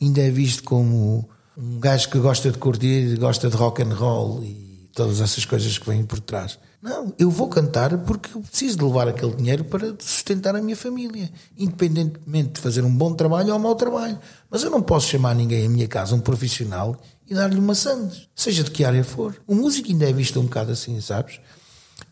[0.00, 4.42] ainda é visto como um gajo que gosta de curtir, gosta de rock and roll
[4.42, 6.58] e todas essas coisas que vêm por trás?
[6.80, 10.74] Não, eu vou cantar porque eu preciso de levar aquele dinheiro para sustentar a minha
[10.74, 14.18] família, independentemente de fazer um bom trabalho ou um mau trabalho.
[14.50, 16.98] Mas eu não posso chamar ninguém à minha casa, um profissional,
[17.28, 19.36] e dar-lhe sandes, seja de que área for.
[19.46, 21.40] O músico ainda é visto um bocado assim, sabes?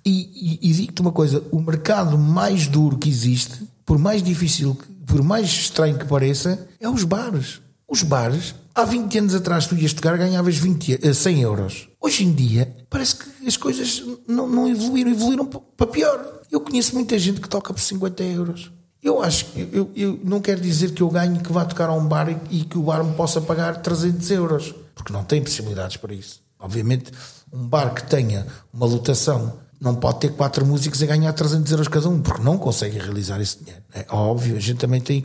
[0.04, 4.74] E, e, e digo-te uma coisa: o mercado mais duro que existe, por mais difícil
[4.74, 7.60] que por mais estranho que pareça, é os bares.
[7.88, 11.88] Os bares, há 20 anos atrás, tu ias tocar, ganhavas 20, 100 eh, euros.
[12.00, 16.42] Hoje em dia, parece que as coisas não, não evoluíram, evoluíram para pior.
[16.50, 18.72] Eu conheço muita gente que toca por 50 euros.
[19.02, 22.04] Eu acho, eu, eu não quero dizer que eu ganhe que vá tocar a um
[22.04, 25.96] bar e, e que o bar me possa pagar 300 euros, porque não tem possibilidades
[25.96, 26.42] para isso.
[26.58, 27.12] Obviamente,
[27.52, 31.88] um bar que tenha uma lotação não pode ter quatro músicos a ganhar 300 euros
[31.88, 33.82] cada um, porque não conseguem realizar esse dinheiro.
[33.92, 35.22] É óbvio, a gente também tem.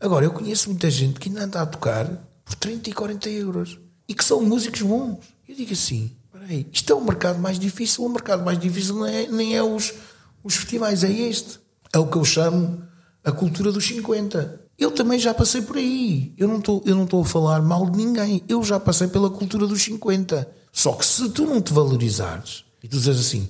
[0.00, 2.06] Agora, eu conheço muita gente que ainda anda a tocar
[2.44, 3.78] por 30 e 40 euros
[4.08, 5.18] e que são músicos bons.
[5.48, 8.04] Eu digo assim: peraí, isto é o mercado mais difícil.
[8.04, 9.92] O mercado mais difícil não é, nem é os,
[10.42, 11.58] os festivais, é este.
[11.92, 12.82] É o que eu chamo
[13.24, 14.68] a cultura dos 50.
[14.78, 16.32] Eu também já passei por aí.
[16.38, 18.44] Eu não estou a falar mal de ninguém.
[18.48, 20.48] Eu já passei pela cultura dos 50.
[20.70, 23.48] Só que se tu não te valorizares e tu dizes assim,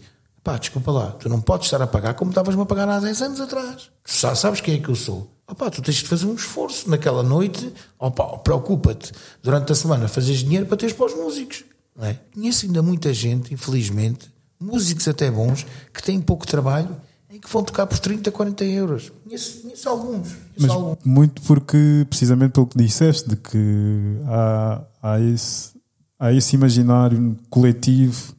[0.49, 3.21] Pá, desculpa lá, tu não podes estar a pagar como estavas-me a pagar há 10
[3.21, 3.91] anos atrás.
[4.03, 5.31] Tu já sabes quem é que eu sou.
[5.47, 7.71] Opá, tu tens de fazer um esforço naquela noite.
[7.99, 11.67] Opá, preocupa-te durante a semana fazeres dinheiro para teres para os músicos.
[11.95, 12.19] Não é?
[12.33, 16.97] Conheço ainda muita gente, infelizmente, músicos até bons, que têm pouco trabalho
[17.31, 19.13] e que vão tocar por 30, 40 euros.
[19.25, 20.29] Conheço, conheço alguns.
[20.29, 20.99] Conheço Mas alguns.
[21.05, 25.73] muito porque, precisamente pelo que disseste, de que há, há, esse,
[26.19, 28.35] há esse imaginário coletivo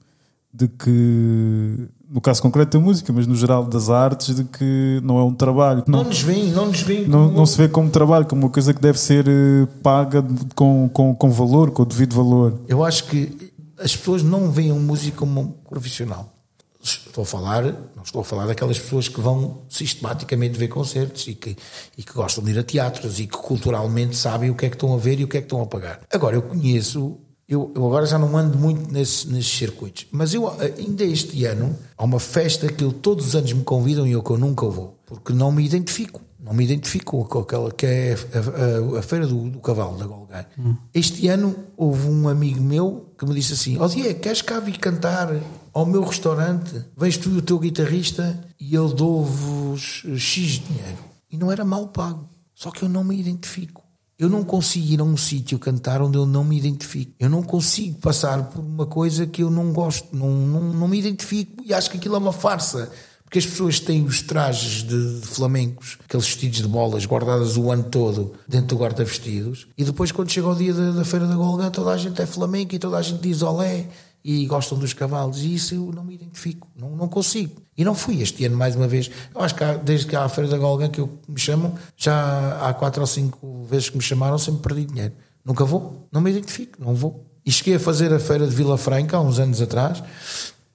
[0.52, 5.20] de que no caso concreto da música, mas no geral das artes, de que não
[5.20, 5.84] é um trabalho.
[5.86, 7.08] Não, não nos vem, não nos vem.
[7.08, 7.38] Não, como...
[7.38, 11.14] não se vê como trabalho, como uma coisa que deve ser eh, paga com, com,
[11.14, 12.60] com valor, com o devido valor.
[12.68, 16.34] Eu acho que as pessoas não veem a música como um profissional.
[16.82, 17.64] Estou a falar,
[17.96, 21.56] não estou a falar daquelas pessoas que vão sistematicamente ver concertos e que,
[21.98, 24.78] e que gostam de ir a teatros e que culturalmente sabem o que é que
[24.78, 26.00] estão a ver e o que é que estão a pagar.
[26.12, 27.20] Agora, eu conheço
[27.50, 31.76] eu, eu, agora já não ando muito nesse, nesses circuitos, mas eu ainda este ano
[31.98, 34.68] há uma festa que eu todos os anos me convidam e eu que eu nunca
[34.68, 36.22] vou, porque não me identifico.
[36.40, 40.08] Não me identifico com aquela que é a, a, a feira do, do, cavalo da
[40.08, 40.48] Golgai.
[40.58, 40.76] Hum.
[40.94, 44.60] Este ano houve um amigo meu que me disse assim: Ó oh, Diego, queres cá
[44.60, 45.36] vir cantar
[45.74, 46.86] ao meu restaurante?
[46.96, 50.98] Vens tu e o teu guitarrista e eu dou-vos X dinheiro.
[51.30, 53.79] E não era mal pago, só que eu não me identifico.
[54.20, 57.14] Eu não consigo ir a um sítio cantar onde eu não me identifico.
[57.18, 61.00] Eu não consigo passar por uma coisa que eu não gosto, não, não, não me
[61.00, 62.92] identifico e acho que aquilo é uma farsa.
[63.24, 67.72] Porque as pessoas têm os trajes de, de flamencos, aqueles vestidos de bolas guardadas o
[67.72, 71.36] ano todo dentro do guarda-vestidos, e depois, quando chega o dia da, da Feira da
[71.36, 73.88] Golgã, toda a gente é flamenco e toda a gente diz olé
[74.24, 77.62] e gostam dos cavalos, e isso eu não me identifico, não, não consigo.
[77.78, 79.10] E não fui este ano mais uma vez.
[79.34, 81.74] Eu acho que há, desde que há a Feira da Golgã que eu, me chamam,
[81.96, 85.14] já há quatro ou cinco vezes que me chamaram, sempre perdi dinheiro.
[85.46, 87.26] Nunca vou, não me identifico, não vou.
[87.46, 90.04] E cheguei a fazer a feira de Vila Franca há uns anos atrás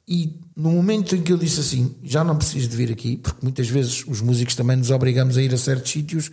[0.09, 3.41] E no momento em que eu disse assim, já não preciso de vir aqui, porque
[3.43, 6.31] muitas vezes os músicos também nos obrigamos a ir a certos sítios,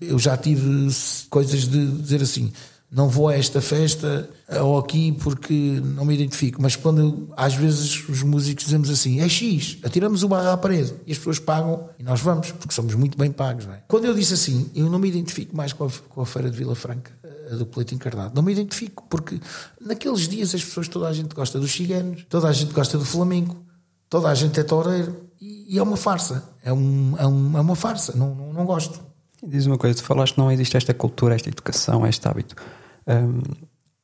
[0.00, 0.88] eu já tive
[1.28, 2.52] coisas de dizer assim,
[2.90, 4.28] não vou a esta festa
[4.62, 6.60] ou aqui porque não me identifico.
[6.60, 10.94] Mas quando às vezes os músicos dizemos assim, é X, atiramos o barra à parede
[11.06, 13.66] e as pessoas pagam e nós vamos, porque somos muito bem pagos.
[13.66, 13.82] É?
[13.86, 16.56] Quando eu disse assim, eu não me identifico mais com a, com a Feira de
[16.56, 17.10] Vila Franca,
[17.52, 19.38] a do Pleito Encarnado, não me identifico, porque
[19.80, 23.04] naqueles dias as pessoas, toda a gente gosta dos ciganos, toda a gente gosta do
[23.04, 23.56] flamenco,
[24.08, 26.42] toda a gente é toureiro e, e é uma farsa.
[26.62, 29.00] É, um, é, um, é uma farsa, não, não, não gosto.
[29.46, 32.56] Diz uma coisa, tu falaste que não existe esta cultura, esta educação, este hábito.
[33.08, 33.40] Um,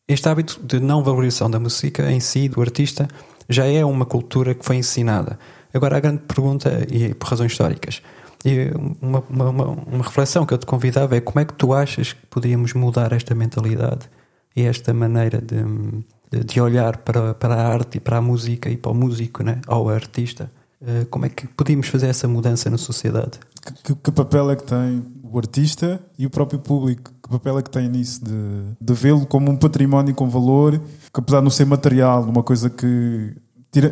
[0.09, 3.09] este hábito de não valorização da música em si, do artista,
[3.49, 5.39] já é uma cultura que foi ensinada.
[5.73, 8.03] Agora, a grande pergunta, e por razões históricas,
[8.45, 12.13] e uma, uma, uma, reflexão que eu te convidava é como é que tu achas
[12.13, 14.09] que podíamos mudar esta mentalidade
[14.55, 18.77] e esta maneira de, de, olhar para, para a arte e para a música e
[18.77, 19.61] para o músico, né?
[19.67, 20.51] ao artista?
[20.83, 23.41] Uh, como é que podíamos fazer essa mudança na sociedade?
[23.83, 27.14] Que, que, papel é que tem o artista e o próprio público?
[27.25, 28.33] Que papel é que tem nisso de,
[28.79, 32.69] de vê-lo como um património com valor, que apesar de não ser material, uma coisa
[32.69, 33.35] que,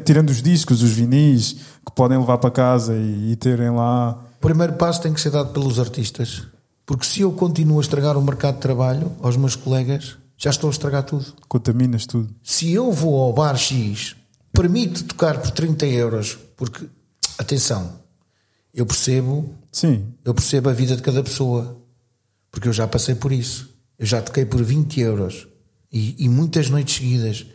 [0.05, 4.23] tirando os discos, os vinis, que podem levar para casa e, e terem lá.
[4.39, 6.47] O primeiro passo tem que ser dado pelos artistas.
[6.85, 10.69] Porque se eu continuo a estragar o mercado de trabalho aos meus colegas, já estou
[10.69, 11.33] a estragar tudo.
[11.49, 12.29] Contaminas tudo.
[12.43, 14.15] Se eu vou ao bar X,
[14.53, 16.87] permite tocar por 30 euros, porque,
[17.39, 17.95] atenção,
[18.75, 20.13] eu percebo, Sim.
[20.23, 21.82] eu percebo a vida de cada pessoa,
[22.53, 23.71] porque eu já passei por isso.
[23.99, 25.49] Eu já toquei por 20 euros
[25.91, 27.47] e, e muitas noites seguidas,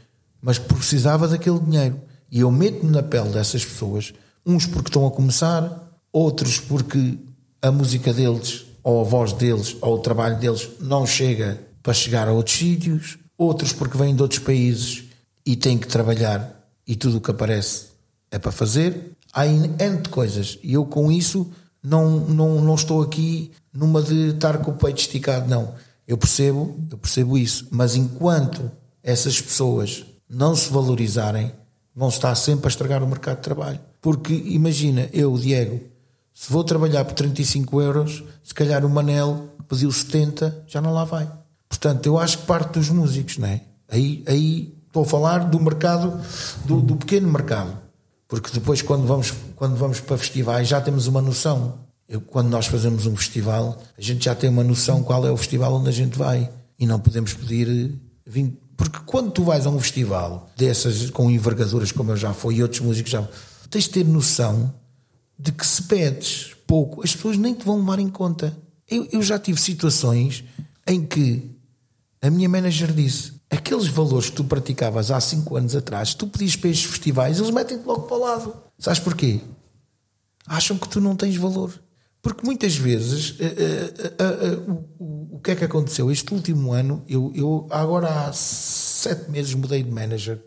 [0.41, 2.01] mas precisava daquele dinheiro.
[2.29, 4.13] E eu meto-me na pele dessas pessoas,
[4.45, 7.17] uns porque estão a começar, outros porque
[7.61, 12.27] a música deles, ou a voz deles, ou o trabalho deles não chega para chegar
[12.27, 15.03] a outros sítios, outros porque vêm de outros países
[15.45, 17.85] e têm que trabalhar e tudo o que aparece
[18.31, 19.11] é para fazer.
[19.31, 19.67] Há N
[20.01, 21.49] de coisas e eu com isso
[21.83, 25.75] não, não, não estou aqui numa de estar com o peito esticado, não.
[26.07, 28.71] Eu percebo, eu percebo isso, mas enquanto
[29.03, 31.53] essas pessoas não se valorizarem,
[31.95, 33.79] vão estar sempre a estragar o mercado de trabalho.
[34.01, 35.79] Porque imagina, eu, Diego,
[36.33, 41.03] se vou trabalhar por 35 euros, se calhar o Manel pediu 70, já não lá
[41.03, 41.31] vai.
[41.69, 43.61] Portanto, eu acho que parte dos músicos, não é?
[43.87, 46.19] Aí, aí estou a falar do mercado,
[46.65, 47.77] do, do pequeno mercado.
[48.27, 51.85] Porque depois, quando vamos, quando vamos para festivais, já temos uma noção.
[52.07, 55.37] Eu, quando nós fazemos um festival, a gente já tem uma noção qual é o
[55.37, 56.49] festival onde a gente vai.
[56.79, 57.93] E não podemos pedir
[58.25, 58.57] 20.
[58.77, 62.61] Porque quando tu vais a um festival dessas, com envergaduras como eu já fui e
[62.61, 63.27] outros músicos já.
[63.69, 64.73] tens de ter noção
[65.37, 68.55] de que se pedes pouco, as pessoas nem te vão levar em conta.
[68.87, 70.43] Eu, eu já tive situações
[70.85, 71.57] em que
[72.21, 76.55] a minha manager disse: aqueles valores que tu praticavas há 5 anos atrás, tu pedias
[76.55, 78.55] para estes festivais, eles metem-te logo para o lado.
[78.79, 79.41] Sabes porquê?
[80.45, 81.73] Acham que tu não tens valor.
[82.27, 86.11] Porque muitas vezes uh, uh, uh, o, o que é que aconteceu?
[86.11, 90.37] Este último ano, eu, eu agora há sete meses mudei de manager.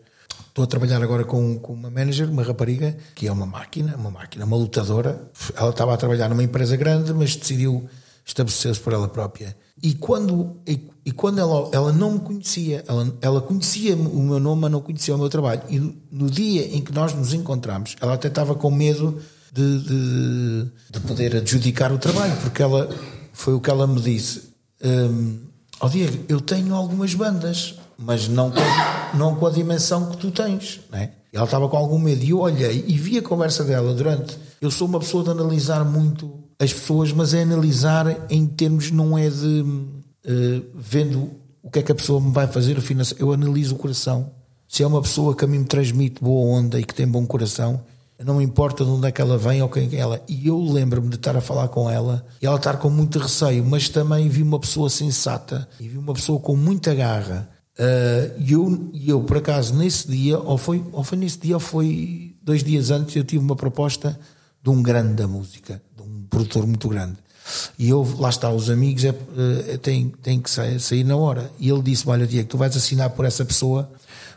[0.47, 4.11] Estou a trabalhar agora com, com uma manager, uma rapariga, que é uma máquina, uma
[4.11, 5.27] máquina, uma lutadora.
[5.55, 7.89] Ela estava a trabalhar numa empresa grande, mas decidiu
[8.23, 9.57] estabelecer-se por ela própria.
[9.81, 14.39] E quando, e, e, quando ela, ela não me conhecia, ela, ela conhecia o meu
[14.39, 15.63] nome, mas não conhecia o meu trabalho.
[15.67, 15.79] E
[16.11, 19.19] no dia em que nós nos encontramos, ela até estava com medo
[19.51, 22.89] de, de, de poder adjudicar o trabalho, porque ela
[23.33, 24.51] foi o que ela me disse.
[24.83, 25.39] Um,
[25.81, 30.31] oh Diego, eu tenho algumas bandas, mas não com, não com a dimensão que tu
[30.31, 30.79] tens.
[30.91, 31.11] Né?
[31.33, 32.23] Ela estava com algum medo.
[32.23, 34.37] E eu olhei e vi a conversa dela durante.
[34.61, 39.17] Eu sou uma pessoa de analisar muito as pessoas, mas é analisar em termos, não
[39.17, 41.31] é de uh, vendo
[41.63, 42.77] o que é que a pessoa me vai fazer.
[43.17, 44.31] Eu analiso o coração.
[44.67, 47.25] Se é uma pessoa que a mim me transmite boa onda e que tem bom
[47.25, 47.81] coração,
[48.23, 50.21] não importa de onde é que ela vem ou quem é ela.
[50.27, 53.65] E eu lembro-me de estar a falar com ela e ela estar com muito receio,
[53.65, 57.49] mas também vi uma pessoa sensata e vi uma pessoa com muita garra.
[57.79, 61.59] Uh, e eu, eu, por acaso, nesse dia, ou foi, ou foi nesse dia, ou
[61.59, 64.19] foi dois dias antes, eu tive uma proposta
[64.61, 67.17] de um grande da música, de um produtor muito grande.
[67.77, 69.15] E eu, lá está, os amigos é,
[69.67, 71.51] é, têm, têm que sair, sair, na hora.
[71.59, 73.91] E ele disse: Olha, Diego, tu vais assinar por essa pessoa,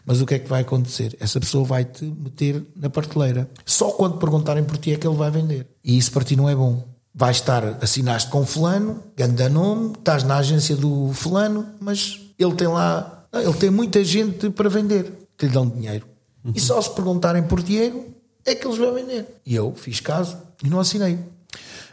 [0.05, 1.17] mas o que é que vai acontecer?
[1.19, 3.49] Essa pessoa vai te meter na prateleira.
[3.65, 5.67] Só quando perguntarem por ti é que ele vai vender.
[5.83, 6.85] E isso para ti não é bom.
[7.15, 12.67] Vais estar, assinaste com Fulano, ganda nome, estás na agência do Fulano, mas ele tem
[12.67, 16.07] lá, ele tem muita gente para vender, que lhe dão dinheiro.
[16.45, 16.53] Uhum.
[16.55, 18.05] E só se perguntarem por Diego,
[18.45, 19.27] é que eles vão vender.
[19.47, 21.19] E eu fiz caso e não assinei.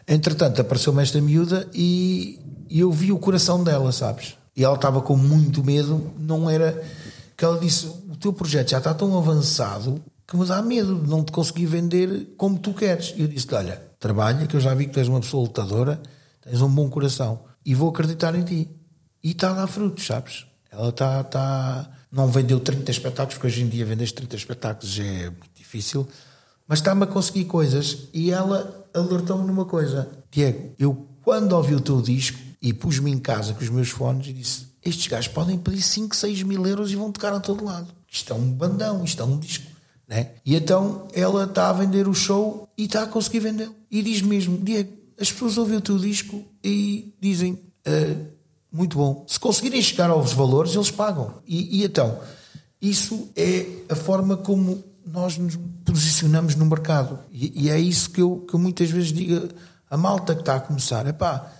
[0.07, 2.39] Entretanto, apareceu-me esta miúda e,
[2.69, 4.35] e eu vi o coração dela, sabes?
[4.55, 6.83] E ela estava com muito medo, não era.
[7.41, 11.09] Que ela disse: o teu projeto já está tão avançado que me dá medo de
[11.09, 13.15] não te conseguir vender como tu queres.
[13.17, 15.99] E eu disse-lhe: Olha, trabalha, que eu já vi que tu és uma pessoa lutadora,
[16.39, 18.69] tens um bom coração e vou acreditar em ti.
[19.23, 20.45] E está dar frutos, sabes?
[20.69, 21.23] Ela está.
[21.23, 26.07] Tá, não vendeu 30 espetáculos, porque hoje em dia vender 30 espetáculos é muito difícil,
[26.67, 31.81] mas está-me a conseguir coisas e ela alertou-me numa coisa: Diego, eu quando ouvi o
[31.81, 35.57] teu disco e pus-me em casa com os meus fones e disse: Estes gajos podem
[35.57, 37.87] pedir 5, 6 mil euros e vão tocar a todo lado.
[38.11, 39.65] Isto é um bandão, isto é um disco.
[40.07, 40.31] Né?
[40.45, 43.75] E então ela está a vender o show e está a conseguir vendê-lo.
[43.89, 47.53] E diz mesmo: Diego, as pessoas ouvem o teu disco e dizem.
[47.87, 49.25] Uh, muito bom.
[49.27, 51.33] Se conseguirem chegar aos valores, eles pagam.
[51.45, 52.19] E, e, então,
[52.81, 57.19] isso é a forma como nós nos posicionamos no mercado.
[57.31, 59.49] E, e, é isso que eu, que eu muitas vezes digo
[59.89, 61.51] a malta que está a começar: é pá,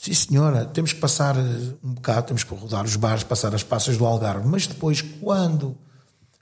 [0.00, 1.36] sim senhora, temos que passar
[1.84, 5.76] um bocado, temos que rodar os bares, passar as passas do Algarve, mas depois, quando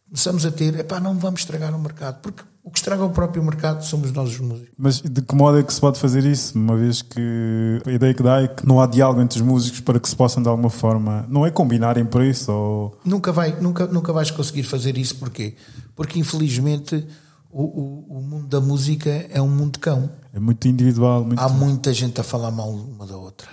[0.06, 3.11] começamos a ter, é pá, não vamos estragar o mercado, porque o que estraga o
[3.11, 4.70] próprio mercado somos nós os músicos.
[4.78, 6.56] Mas de que modo é que se pode fazer isso?
[6.56, 9.80] Uma vez que a ideia que dá é que não há diálogo entre os músicos
[9.80, 12.98] para que se possam de alguma forma, não é combinarem preço ou...
[13.04, 15.56] Nunca, vai, nunca, nunca vais conseguir fazer isso, porquê?
[15.96, 17.04] Porque infelizmente
[17.51, 20.11] o, o, o mundo da música é um mundo de cão.
[20.32, 21.24] É muito individual.
[21.24, 21.40] Muito...
[21.40, 23.49] Há muita gente a falar mal uma da outra.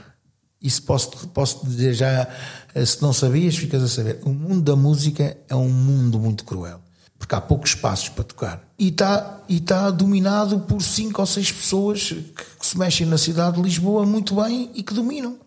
[0.61, 2.27] Isso posso, posso dizer já,
[2.73, 4.19] eh, se não sabias, ficas a saber.
[4.25, 6.79] O mundo da música é um mundo muito cruel.
[7.17, 8.63] Porque há poucos espaços para tocar.
[8.77, 12.21] E está, e está dominado por cinco ou seis pessoas que,
[12.59, 15.37] que se mexem na cidade de Lisboa muito bem e que dominam.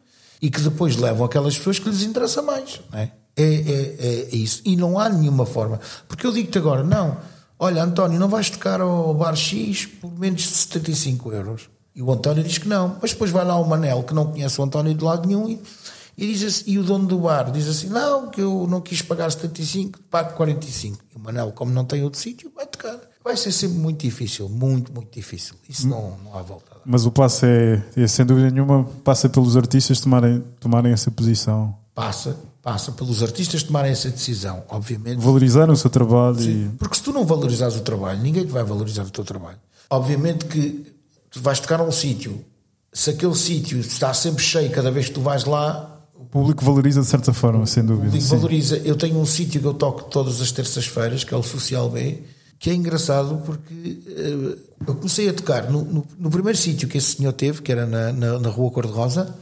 [0.40, 2.80] E que depois levam aquelas pessoas que lhes interessa mais.
[2.90, 3.12] Não é?
[3.36, 4.62] É, é, é, é isso.
[4.64, 5.78] E não há nenhuma forma.
[6.06, 7.18] Porque eu digo-te agora, não,
[7.58, 11.70] olha, António, não vais tocar ao bar X por menos de 75 euros.
[11.94, 12.96] E o António diz que não.
[13.02, 15.60] Mas depois vai lá o Manel, que não conhece o António de lado nenhum, e,
[16.16, 19.02] e, diz assim, e o dono do bar diz assim: Não, que eu não quis
[19.02, 20.98] pagar 75, pago 45.
[21.12, 22.98] E o Manel, como não tem outro sítio, vai tocar.
[23.24, 25.56] Vai ser sempre muito difícil, muito, muito difícil.
[25.68, 26.76] Isso não, não há volta.
[26.86, 31.76] Mas o passo é, é, sem dúvida nenhuma, passa pelos artistas tomarem, tomarem essa posição.
[31.94, 32.38] Passa,
[32.68, 35.16] passa pelos artistas tomarem essa decisão, obviamente.
[35.16, 36.38] Valorizar o seu trabalho.
[36.38, 36.76] Sim, e...
[36.76, 39.56] Porque se tu não valorizares o trabalho, ninguém vai valorizar o teu trabalho.
[39.88, 40.84] Obviamente que
[41.30, 42.44] tu vais tocar a um sítio,
[42.92, 45.98] se aquele sítio está sempre cheio cada vez que tu vais lá.
[46.14, 48.08] O público valoriza de certa forma, sem dúvida.
[48.08, 48.76] O público valoriza.
[48.84, 52.22] Eu tenho um sítio que eu toco todas as terças-feiras, que é o Social B,
[52.58, 56.98] que é engraçado porque uh, eu comecei a tocar no, no, no primeiro sítio que
[56.98, 59.34] esse senhor teve, que era na, na, na Rua Cor-de-Rosa,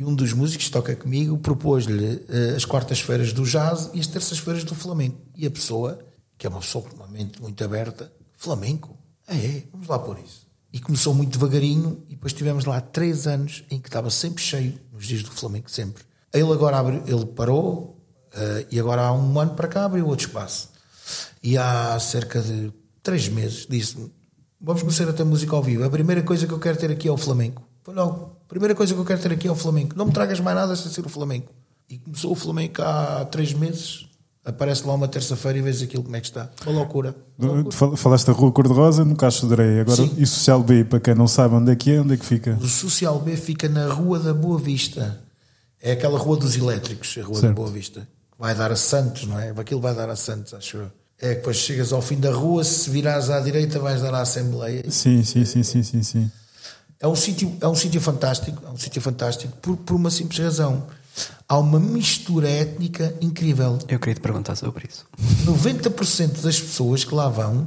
[0.00, 4.06] e um dos músicos que toca comigo propôs-lhe uh, as quartas-feiras do jazz e as
[4.06, 5.20] terças-feiras do flamenco.
[5.36, 5.98] E a pessoa,
[6.38, 8.96] que é uma pessoa com uma mente muito aberta, flamenco?
[9.28, 10.46] É, é, vamos lá por isso.
[10.72, 14.80] E começou muito devagarinho e depois tivemos lá três anos em que estava sempre cheio,
[14.90, 16.02] nos dias do Flamengo, sempre.
[16.32, 20.26] Ele agora abriu, ele parou uh, e agora há um ano para cá abriu outro
[20.26, 20.70] espaço.
[21.42, 22.72] E há cerca de
[23.02, 24.10] três meses disse-me:
[24.58, 25.84] Vamos começar a ter música ao vivo.
[25.84, 27.68] A primeira coisa que eu quero ter aqui é o Flamengo.
[27.82, 29.94] Foi logo: primeira coisa que eu quero ter aqui é o Flamengo.
[29.96, 31.46] Não me tragas mais nada sem ser o Flamengo.
[31.88, 34.10] E começou o Flamengo há três meses
[34.44, 36.50] aparece lá uma terça-feira e vês aquilo como é que está.
[36.66, 37.14] Uma loucura.
[37.38, 37.96] Uma loucura.
[37.96, 39.80] Falaste da Rua Cor-de-Rosa, nunca adorei.
[39.80, 40.14] Agora, Sim.
[40.16, 42.24] e o Social B, para quem não sabe onde é que é, onde é que
[42.24, 42.58] fica?
[42.60, 45.20] O Social B fica na Rua da Boa Vista.
[45.80, 47.48] É aquela Rua dos Elétricos, a Rua certo.
[47.48, 48.06] da Boa Vista.
[48.38, 49.50] Vai dar a Santos, não é?
[49.50, 50.90] Aquilo vai dar a Santos, acho eu.
[51.18, 54.22] É que depois chegas ao fim da rua, se virares à direita vais dar à
[54.22, 54.82] Assembleia.
[54.90, 56.30] Sim, sim, sim, sim, sim, sim.
[57.00, 60.38] É um sítio, é um sítio fantástico, é um sítio fantástico por, por uma simples
[60.38, 60.86] razão
[61.48, 63.78] há uma mistura étnica incrível.
[63.88, 65.06] Eu queria te perguntar sobre isso.
[65.44, 67.66] 90% das pessoas que lá vão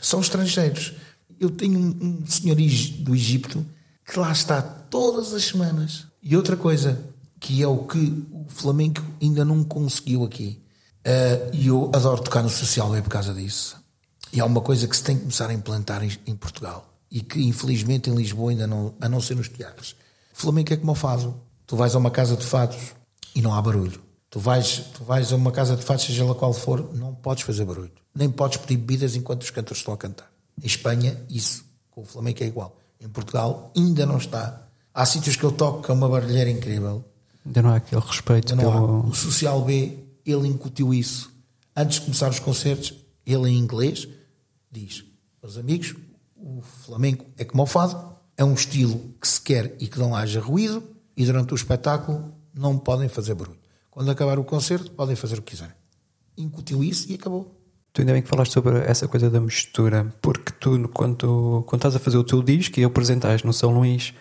[0.00, 0.94] são estrangeiros.
[1.40, 3.64] Eu tenho um, um senhor do Egito
[4.06, 6.06] que lá está todas as semanas.
[6.22, 7.02] E outra coisa,
[7.40, 10.60] que é o que o Flamengo ainda não conseguiu aqui.
[11.00, 13.76] Uh, e eu adoro tocar no social web por causa disso.
[14.32, 17.20] E há uma coisa que se tem que começar a implantar em, em Portugal e
[17.20, 19.94] que infelizmente em Lisboa ainda não, a não ser nos teatros.
[20.34, 21.38] O Flamengo é como o fado.
[21.66, 22.78] Tu vais a uma casa de fados
[23.34, 24.00] e não há barulho.
[24.30, 27.44] Tu vais, tu vais a uma casa de fados, seja lá qual for, não podes
[27.44, 27.92] fazer barulho.
[28.14, 30.32] Nem podes pedir bebidas enquanto os cantores estão a cantar.
[30.60, 32.78] Em Espanha, isso, com o Flamengo é igual.
[32.98, 34.66] Em Portugal, ainda não está.
[34.94, 37.04] Há sítios que eu toco que é uma barulheira incrível.
[37.44, 38.52] Ainda não há aquele respeito.
[38.52, 38.86] Ainda não pelo...
[38.86, 39.00] há.
[39.08, 41.30] O Social B, ele incutiu isso.
[41.76, 42.94] Antes de começar os concertos,
[43.26, 44.08] ele em inglês
[44.70, 45.04] diz:
[45.42, 45.94] Meus amigos,
[46.42, 50.16] o Flamengo é como o fado, é um estilo que se quer e que não
[50.16, 50.82] haja ruído,
[51.16, 53.60] e durante o espetáculo não podem fazer barulho.
[53.90, 55.74] Quando acabar o concerto, podem fazer o que quiserem.
[56.36, 57.58] Incutiu isso e acabou.
[57.92, 61.94] Tu ainda bem que falaste sobre essa coisa da mistura, porque tu, quando, quando estás
[61.94, 64.14] a fazer o teu disco e apresentas no São Luís,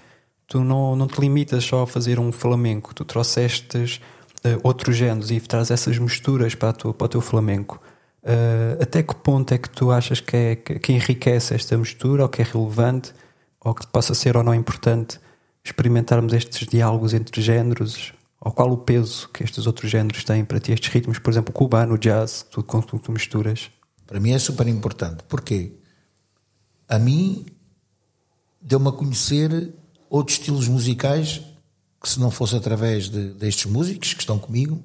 [0.45, 5.31] tu não, não te limitas só a fazer um flamenco, tu trouxeste uh, outros géneros
[5.31, 7.81] e traz essas misturas para, tua, para o teu flamenco.
[8.23, 12.23] Uh, até que ponto é que tu achas que, é, que, que enriquece esta mistura,
[12.23, 13.13] ou que é relevante,
[13.59, 15.19] ou que possa ser ou não importante
[15.63, 18.13] experimentarmos estes diálogos entre géneros?
[18.39, 21.51] Ou qual o peso que estes outros géneros têm para ti, estes ritmos, por exemplo,
[21.51, 23.69] o cubano, o jazz, tu, com tu, tu misturas?
[24.07, 25.23] Para mim é super importante.
[25.29, 25.73] Porquê?
[26.89, 27.45] A mim
[28.59, 29.73] deu-me a conhecer
[30.09, 31.41] outros estilos musicais
[32.01, 34.83] que se não fosse através de, destes músicos que estão comigo,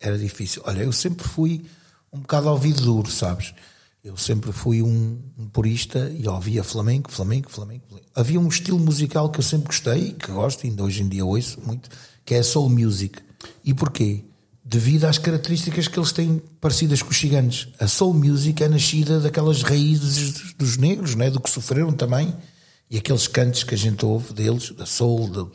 [0.00, 0.60] era difícil.
[0.66, 1.64] Olha, eu sempre fui
[2.12, 3.54] um bocado ao ouvido duro, sabes?
[4.02, 8.08] Eu sempre fui um, um purista e ouvia flamenco, flamenco, flamenco, flamenco.
[8.14, 11.24] Havia um estilo musical que eu sempre gostei e que gosto, ainda hoje em dia
[11.24, 11.90] ouço muito,
[12.24, 13.20] que é soul music.
[13.64, 14.24] E porquê?
[14.64, 17.68] Devido às características que eles têm parecidas com os ciganos.
[17.80, 21.30] A soul music é nascida daquelas raízes dos negros, né?
[21.30, 22.34] do que sofreram também,
[22.90, 25.52] e aqueles cantos que a gente ouve deles, da soul, do,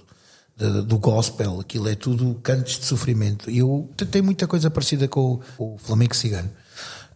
[0.55, 3.49] do, gospel, aquilo é tudo cantos de sofrimento.
[3.49, 6.49] Eu tenho muita coisa parecida com o, o flamenco cigano.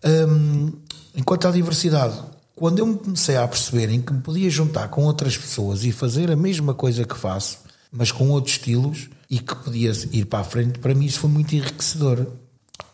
[0.04, 0.74] Um,
[1.16, 2.20] enquanto à diversidade,
[2.56, 5.92] quando eu me comecei a perceber em que me podia juntar com outras pessoas e
[5.92, 7.60] fazer a mesma coisa que faço,
[7.92, 11.30] mas com outros estilos, e que podia ir para a frente, para mim isso foi
[11.30, 12.26] muito enriquecedor.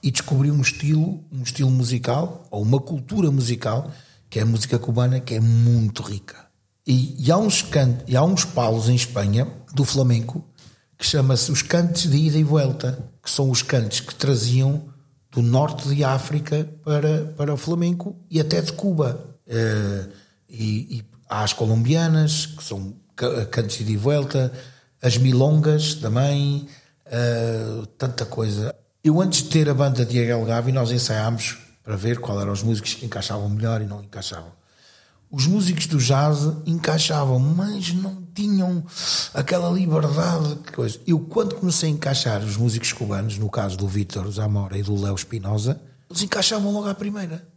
[0.02, 3.91] E descobri um estilo, um estilo musical, ou uma cultura musical,
[4.30, 6.36] que é a música cubana, que é muito rica.
[6.86, 10.45] E, e há, uns cantos, e há uns palos em Espanha, do flamenco,
[10.97, 14.86] que chama-se os cantos de ida e volta, que são os cantos que traziam
[15.32, 19.19] do norte de África para, para o flamenco e até de Cuba.
[19.47, 20.09] Uh,
[20.47, 22.93] e, e há as colombianas, que são
[23.51, 24.53] cantos de ida e volta,
[25.01, 26.67] as milongas também,
[27.07, 28.74] uh, tanta coisa.
[29.03, 32.63] Eu antes de ter a banda Diego Gavi, nós ensaiámos para ver qual eram os
[32.63, 34.62] músicos que encaixavam melhor e não encaixavam
[35.34, 38.84] os músicos do jazz encaixavam, mas não tinham
[39.34, 40.60] aquela liberdade.
[40.76, 41.00] Coisa.
[41.08, 44.96] Eu, quando comecei a encaixar os músicos cubanos, no caso do Vítor Zamora e do
[44.96, 47.48] Léo Espinosa, eles encaixavam logo à primeira.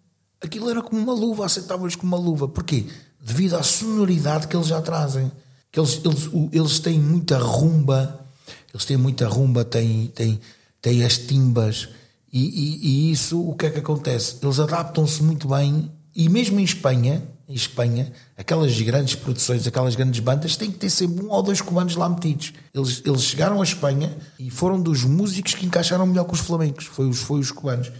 [0.41, 2.49] Aquilo era como uma luva, aceitavam-lhes como uma luva.
[2.49, 2.87] Porquê?
[3.23, 5.31] Devido à sonoridade que eles já trazem.
[5.71, 8.25] Que eles, eles, eles têm muita rumba,
[8.73, 10.41] eles têm muita rumba, têm, têm,
[10.81, 11.91] têm as timbas.
[12.33, 14.39] E, e, e isso, o que é que acontece?
[14.43, 20.19] Eles adaptam-se muito bem, e mesmo em Espanha, em Espanha, aquelas grandes produções, aquelas grandes
[20.19, 22.53] bandas, têm que ter sempre um ou dois comandos lá metidos.
[22.75, 26.87] Eles, eles chegaram à Espanha e foram dos músicos que encaixaram melhor com os flamencos,
[26.87, 27.93] foi os, foi os cubanos.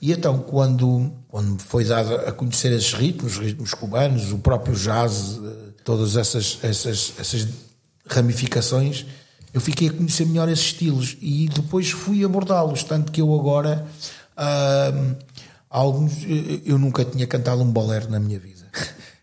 [0.00, 4.74] E então, quando, quando foi dado a conhecer esses ritmos, os ritmos cubanos, o próprio
[4.74, 7.46] jazz, eh, todas essas, essas, essas
[8.08, 9.04] ramificações,
[9.52, 12.82] eu fiquei a conhecer melhor esses estilos e depois fui abordá-los.
[12.82, 13.86] Tanto que eu agora.
[14.36, 15.14] Uh,
[15.70, 16.12] alguns.
[16.64, 18.53] Eu nunca tinha cantado um bolero na minha vida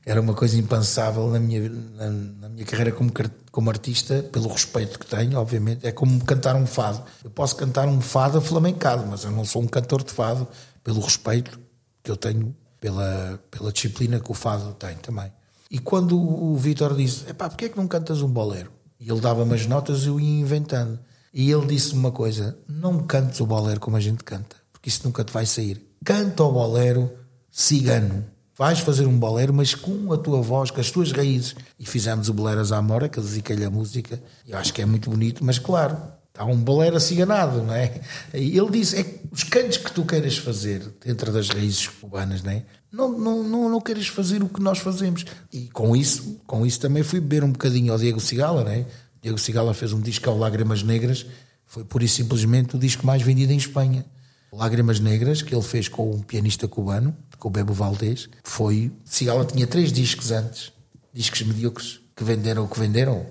[0.05, 3.11] era uma coisa impensável na minha, na, na, minha carreira como,
[3.51, 5.85] como artista, pelo respeito que tenho, obviamente.
[5.85, 7.03] É como cantar um fado.
[7.23, 10.47] Eu posso cantar um fado flamencado, mas eu não sou um cantor de fado,
[10.83, 11.59] pelo respeito
[12.03, 15.31] que eu tenho, pela, pela disciplina que o fado tem também.
[15.69, 18.71] E quando o Vitor disse: Epá, porquê é que não cantas um bolero?
[18.99, 20.99] E ele dava-me as notas e eu ia inventando.
[21.31, 25.01] E ele disse-me uma coisa: Não cantes o bolero como a gente canta, porque isso
[25.03, 25.87] nunca te vai sair.
[26.03, 27.11] Canta o bolero
[27.51, 28.25] cigano
[28.57, 31.55] vais fazer um bolero, mas com a tua voz, com as tuas raízes.
[31.79, 34.21] E fizemos o Bolero Zamora, que dediquei-lhe a música.
[34.47, 35.97] Eu acho que é muito bonito, mas claro,
[36.37, 38.01] há um bolero aciganado, não é?
[38.33, 42.63] Ele disse: é os cantos que tu queiras fazer dentro das raízes cubanas, não é?
[42.91, 45.25] Não, não, não, não queres fazer o que nós fazemos.
[45.51, 48.85] E com isso, com isso também fui beber um bocadinho ao Diego Cigala, não é?
[49.21, 51.25] Diego Cigala fez um disco ao Lágrimas Negras,
[51.65, 54.05] foi por isso simplesmente o disco mais vendido em Espanha.
[54.51, 58.91] Lágrimas Negras, que ele fez com um pianista cubano, com o Bebo Valdez, foi.
[59.05, 60.73] Cigala tinha três discos antes,
[61.13, 63.25] discos medíocres, que venderam o que venderam,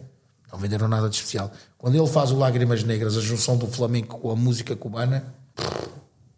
[0.50, 1.52] não venderam nada de especial.
[1.76, 5.34] Quando ele faz o Lágrimas Negras, a junção do flamenco com a música cubana,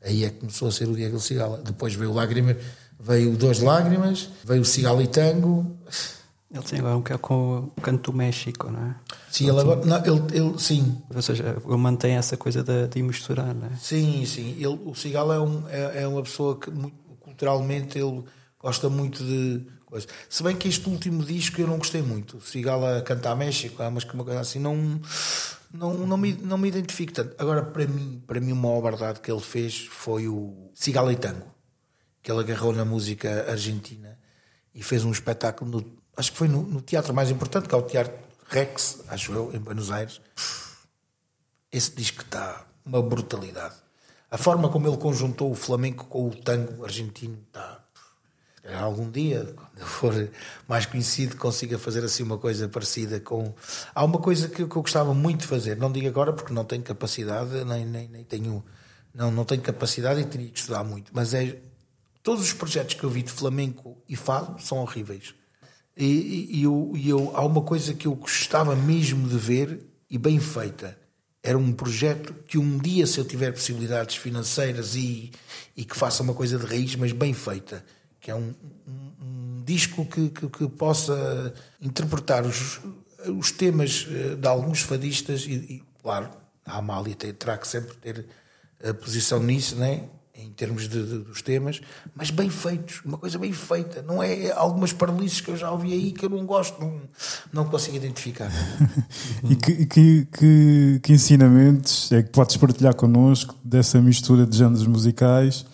[0.04, 1.62] aí é que começou a ser o Diego Cigala.
[1.64, 2.56] Depois veio o Lágrimas,
[2.98, 5.76] veio Dois Lágrimas, veio o Cigala e Tango.
[6.52, 8.94] Ele tem agora um que é com o canto do México, não é?
[9.30, 9.86] Sim, ele agora.
[9.86, 11.00] Não, ele, ele, sim.
[11.14, 13.76] Ou seja, ele mantém essa coisa de, de misturar, não é?
[13.76, 14.54] Sim, sim.
[14.58, 18.22] Ele, o Cigala é, um, é, é uma pessoa que muito, culturalmente ele
[18.60, 20.06] gosta muito de coisa.
[20.28, 22.36] Se bem que este último disco eu não gostei muito.
[22.36, 25.00] O Cigala cantar México, mas que uma coisa assim, não,
[25.72, 27.34] não, não, me, não me identifico tanto.
[27.38, 31.46] Agora, para mim, para mim, uma obra que ele fez foi o Cigala e Tango,
[32.22, 34.18] que ele agarrou na música argentina
[34.74, 37.78] e fez um espetáculo no acho que foi no, no, teatro mais importante, que é
[37.78, 38.14] o Teatro
[38.48, 40.20] Rex, acho eu, em Buenos Aires.
[41.70, 43.76] Esse disco está uma brutalidade.
[44.30, 47.82] A forma como ele conjuntou o flamenco com o tango argentino está.
[48.80, 50.30] Algum dia, quando eu for
[50.68, 53.52] mais conhecido, consiga fazer assim uma coisa parecida com.
[53.92, 56.64] Há uma coisa que, que eu gostava muito de fazer, não digo agora porque não
[56.64, 58.64] tenho capacidade, nem, nem, nem tenho.
[59.12, 61.58] Não, não tenho capacidade e teria que estudar muito, mas é
[62.22, 65.34] todos os projetos que eu vi de flamenco e fado são horríveis.
[65.96, 70.16] E, e, eu, e eu, há uma coisa que eu gostava mesmo de ver e
[70.16, 70.98] bem feita.
[71.42, 75.32] Era um projeto que um dia, se eu tiver possibilidades financeiras e,
[75.76, 77.84] e que faça uma coisa de raiz, mas bem feita,
[78.20, 78.54] que é um,
[78.86, 79.24] um,
[79.58, 82.80] um disco que, que, que, possa interpretar os,
[83.26, 86.30] os temas eh, de alguns fadistas e, e claro,
[86.64, 88.26] a Amália terá que sempre ter
[88.82, 90.04] a posição nisso, né?
[90.34, 91.80] Em termos de, de, dos temas,
[92.14, 94.02] mas bem feitos, uma coisa bem feita.
[94.02, 97.00] Não é algumas paralises que eu já ouvi aí que eu não gosto, não,
[97.52, 98.50] não consigo identificar.
[99.44, 104.86] e que, que, que, que, ensinamentos é que podes partilhar connosco dessa mistura de géneros
[104.86, 105.66] musicais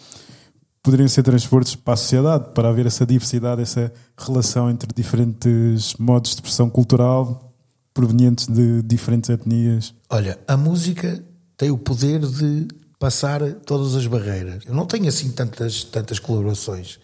[0.82, 6.30] poderiam ser transportes para a sociedade, para haver essa diversidade, essa relação entre diferentes modos
[6.30, 7.52] de expressão cultural
[7.92, 9.94] provenientes de diferentes etnias?
[10.08, 11.22] Olha, a música
[11.56, 12.68] tem o poder de
[12.98, 14.64] passar todas as barreiras.
[14.66, 16.98] Eu não tenho assim tantas, tantas colaborações,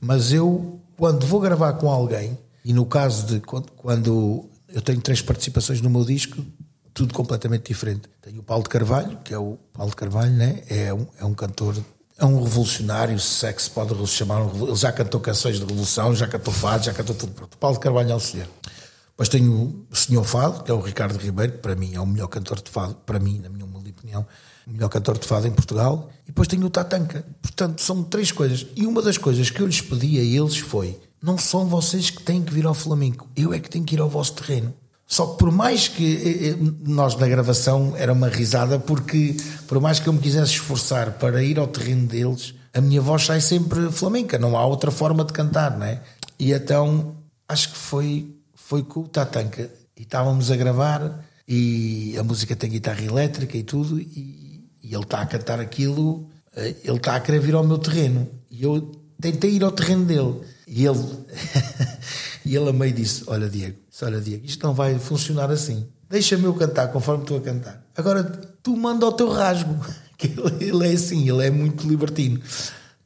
[0.00, 5.22] mas eu, quando vou gravar com alguém, e no caso de quando eu tenho três
[5.22, 6.44] participações no meu disco,
[6.92, 8.08] tudo completamente diferente.
[8.22, 10.62] Tenho o Paulo de Carvalho, que é o Paulo de Carvalho, né?
[10.68, 11.76] é, um, é um cantor,
[12.18, 15.60] é um revolucionário, se é que se pode chamar, um, ele já cantou canções de
[15.60, 17.56] revolução, já cantou fado, já cantou tudo pronto.
[17.58, 18.48] Paulo de Carvalho é o senhor.
[19.10, 22.06] Depois tenho o Senhor Fado, que é o Ricardo Ribeiro, que para mim é o
[22.06, 24.26] melhor cantor de fado, para mim, na minha humilde opinião,
[24.66, 26.10] melhor cantor de fado em Portugal.
[26.24, 27.24] E depois tenho o Tatanka.
[27.40, 28.66] Portanto, são três coisas.
[28.74, 32.22] E uma das coisas que eu lhes pedi a eles foi: não são vocês que
[32.22, 34.74] têm que vir ao Flamengo, eu é que tenho que ir ao vosso terreno.
[35.06, 39.36] Só que por mais que eh, eh, nós na gravação era uma risada, porque
[39.68, 43.24] por mais que eu me quisesse esforçar para ir ao terreno deles, a minha voz
[43.24, 46.02] sai sempre flamenca, não há outra forma de cantar, não é?
[46.38, 47.14] E então
[47.48, 49.70] acho que foi, foi com o Tatanka.
[49.96, 54.45] E estávamos a gravar e a música tem guitarra elétrica e tudo, e
[54.86, 58.28] e ele está a cantar aquilo, eh, ele está a querer vir ao meu terreno.
[58.48, 60.40] E eu tentei ir ao terreno dele.
[60.64, 61.04] E ele,
[62.46, 65.84] e ele a meio disse: Olha, Diego, olha, Diego, isto não vai funcionar assim.
[66.08, 67.84] Deixa-me eu cantar conforme estou a cantar.
[67.96, 68.22] Agora
[68.62, 69.76] tu manda o teu rasgo.
[70.18, 72.40] Que ele, ele é assim, ele é muito libertino.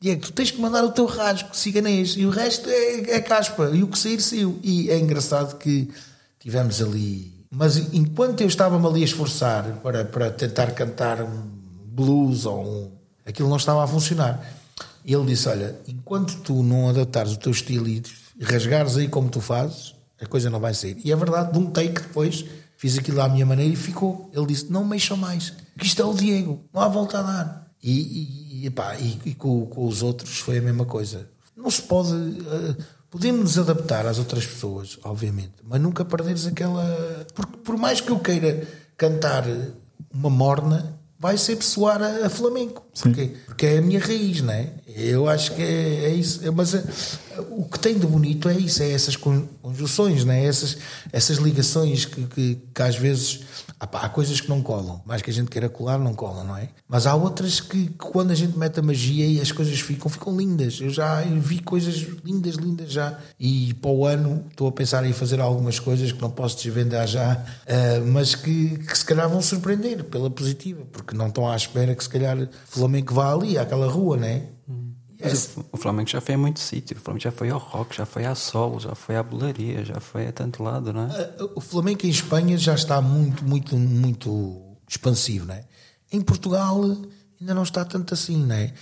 [0.01, 3.69] Diego, tu tens que mandar o teu rasgo ciganês e o resto é, é caspa.
[3.75, 4.61] E o que sair, saiu.
[4.63, 5.91] E é engraçado que
[6.39, 7.35] tivemos ali.
[7.51, 11.19] Mas enquanto eu estava-me ali a esforçar para, para tentar cantar
[12.01, 12.91] blues ou um.
[13.27, 14.45] Aquilo não estava a funcionar.
[15.05, 18.03] E ele disse: Olha, enquanto tu não adaptares o teu estilo e
[18.43, 20.99] rasgares aí como tu fazes, a coisa não vai sair.
[21.05, 22.45] E é verdade, de um take depois,
[22.77, 24.31] fiz aquilo à minha maneira e ficou.
[24.33, 27.71] Ele disse: Não mexam mais, que isto é o Diego, não há volta a dar.
[27.83, 31.29] E, e, epá, e, e com, com, os outros foi a mesma coisa.
[31.57, 32.13] Não se pode.
[32.13, 32.77] Uh,
[33.11, 37.27] podemos nos adaptar às outras pessoas, obviamente, mas nunca perderes aquela.
[37.35, 39.45] Porque por mais que eu queira cantar
[40.13, 42.83] uma morna, vai sempre soar a, a flamenco.
[42.99, 44.71] Porque, porque é a minha raiz, não é?
[44.89, 46.41] Eu acho que é, é isso.
[46.55, 46.83] Mas é,
[47.51, 50.43] o que tem de bonito é isso, é essas conjunções, não é?
[50.43, 50.79] essas,
[51.13, 53.41] essas ligações que, que, que às vezes
[53.81, 56.69] há coisas que não colam, mais que a gente queira colar, não colam, não é?
[56.87, 60.37] Mas há outras que, quando a gente mete a magia e as coisas ficam, ficam
[60.37, 60.79] lindas.
[60.81, 63.19] Eu já vi coisas lindas, lindas já.
[63.39, 67.07] E para o ano estou a pensar em fazer algumas coisas que não posso desvendar
[67.07, 71.57] já, uh, mas que, que se calhar vão surpreender pela positiva, porque não estão à
[71.57, 74.43] espera que se calhar Flamengo vá ali, àquela rua, não é?
[75.23, 76.97] Mas o Flamengo já foi a muito sítio.
[76.97, 80.01] O Flamengo já foi ao rock, já foi à sol, já foi à bolaria, já
[80.01, 81.07] foi a tanto lado, não é?
[81.11, 85.65] Ah, o Flamengo em Espanha já está muito, muito, muito expansivo, não é?
[86.13, 86.83] Em Portugal
[87.41, 88.73] ainda não está tanto assim, não é?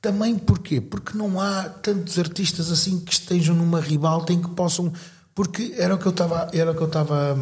[0.00, 0.80] Também porquê?
[0.80, 4.92] Porque não há tantos artistas assim que estejam numa ribalta em que possam.
[5.34, 6.48] Porque era o que eu estava.
[6.52, 7.36] Era o que eu estava.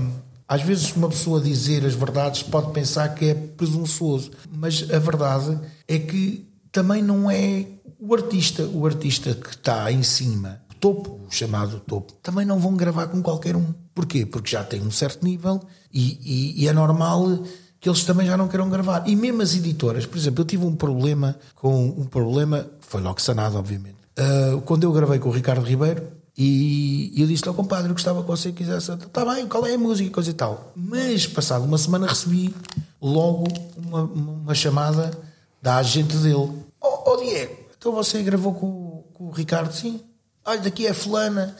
[0.48, 5.58] Às vezes, uma pessoa dizer as verdades pode pensar que é presunçoso, mas a verdade
[5.88, 6.46] é que
[6.76, 7.64] também não é
[7.98, 12.60] o artista, o artista que está em cima, o topo, o chamado topo, também não
[12.60, 13.72] vão gravar com qualquer um.
[13.94, 14.26] Porquê?
[14.26, 15.58] Porque já tem um certo nível
[15.90, 17.38] e, e, e é normal
[17.80, 19.04] que eles também já não queiram gravar.
[19.08, 23.22] E mesmo as editoras, por exemplo, eu tive um problema com um problema, foi logo
[23.22, 23.96] sanado, obviamente.
[24.18, 26.02] Uh, quando eu gravei com o Ricardo Ribeiro,
[26.36, 28.92] e eu disse-lhe ao compadre, gostava que você quisesse.
[28.92, 30.72] Está bem, qual é a música e coisa e tal.
[30.76, 32.54] Mas, passado uma semana, recebi
[33.00, 33.46] logo
[33.78, 35.18] uma, uma chamada
[35.62, 36.65] da agente dele.
[37.06, 40.00] Oh, Diego, então você gravou com, com o Ricardo, sim.
[40.44, 41.56] Olha, daqui é fulana.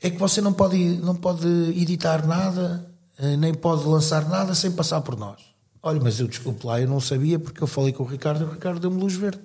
[0.00, 2.84] É que você não pode, não pode editar nada,
[3.18, 5.40] eh, nem pode lançar nada sem passar por nós.
[5.82, 8.44] Olha, mas eu desculpe lá, eu não sabia porque eu falei com o Ricardo e
[8.44, 9.42] o Ricardo deu-me luz verde.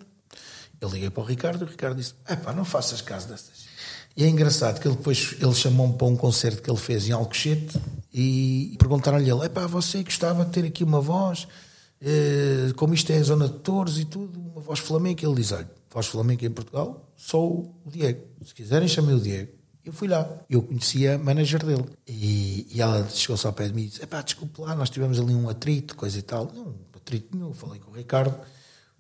[0.82, 3.70] Eu liguei para o Ricardo e o Ricardo disse: pá, não faças caso dessas.
[4.16, 7.12] E é engraçado que ele depois ele chamou-me para um concerto que ele fez em
[7.12, 7.80] Alcochete
[8.14, 11.48] e perguntaram-lhe é pá, você gostava de ter aqui uma voz,
[12.76, 15.26] como isto é a zona de touros e tudo, uma voz flamenca.
[15.26, 18.24] Ele diz: olha, voz flamenca em Portugal, sou o Diego.
[18.46, 19.52] Se quiserem, chamei o Diego.
[19.84, 21.86] Eu fui lá, eu conhecia a manager dele.
[22.08, 25.20] E, e ela chegou-se ao pé de mim e disse: Epá, desculpe lá, nós tivemos
[25.20, 26.52] ali um atrito, coisa e tal.
[26.54, 27.54] Não, atrito nenhum.
[27.54, 28.36] Falei com o Ricardo,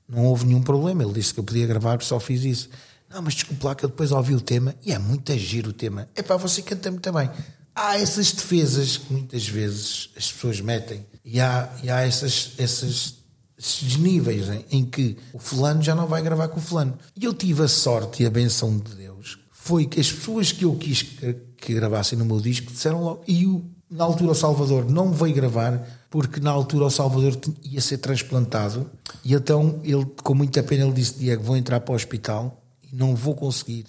[0.07, 1.03] não houve nenhum problema.
[1.03, 2.69] Ele disse que eu podia gravar, só fiz isso.
[3.09, 5.73] Não, mas desculpe lá que eu depois ouvi o tema e é muito giro o
[5.73, 6.07] tema.
[6.15, 7.29] É pá, você canta muito bem.
[7.73, 13.15] Há essas defesas que muitas vezes as pessoas metem e há, e há essas, essas,
[13.57, 16.97] esses níveis em, em que o fulano já não vai gravar com o fulano.
[17.15, 20.65] E eu tive a sorte e a benção de Deus foi que as pessoas que
[20.65, 23.23] eu quis que, que gravassem no meu disco disseram logo.
[23.27, 27.81] E o, na altura o Salvador não veio gravar porque na altura o Salvador ia
[27.81, 28.89] ser transplantado
[29.23, 32.95] e então ele, com muita pena, ele disse: Diego, vou entrar para o hospital e
[32.95, 33.85] não vou conseguir.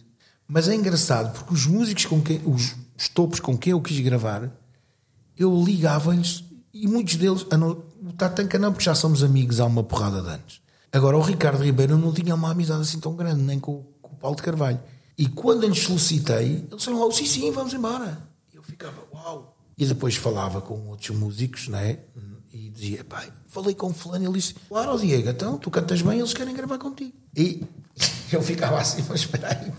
[0.47, 4.01] Mas é engraçado porque os músicos com quem, os, os topos com quem eu quis
[4.01, 4.51] gravar,
[5.39, 10.22] eu ligava-lhes e muitos deles, o Tatanka não, porque já somos amigos há uma porrada
[10.22, 10.60] de anos.
[10.92, 14.16] Agora, o Ricardo Ribeiro não tinha uma amizade assim tão grande, nem com, com o
[14.16, 14.80] Paulo de Carvalho.
[15.16, 18.18] E quando lhes solicitei, eles disseram logo: sim, sim, vamos embora.
[18.52, 19.56] Eu ficava: uau.
[19.76, 21.98] E depois falava com outros músicos, né?
[22.52, 24.24] E dizia: pai, falei com o fulano.
[24.24, 27.12] Ele disse: claro, Diego, então tu cantas bem, eles querem gravar contigo.
[27.36, 27.62] E
[28.32, 29.72] eu ficava assim, mas espera aí,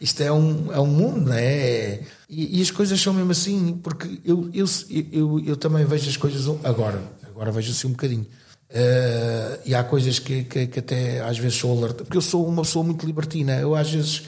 [0.00, 2.00] isto é um, é um mundo, não é?
[2.28, 4.66] E, e, as coisas são mesmo assim, porque eu, eu,
[5.10, 8.26] eu, eu também vejo as coisas agora, agora vejo assim um bocadinho.
[8.70, 12.46] Uh, e há coisas que, que, que, até às vezes sou alerta, porque eu sou
[12.46, 13.56] uma pessoa muito libertina.
[13.56, 14.18] Eu às vezes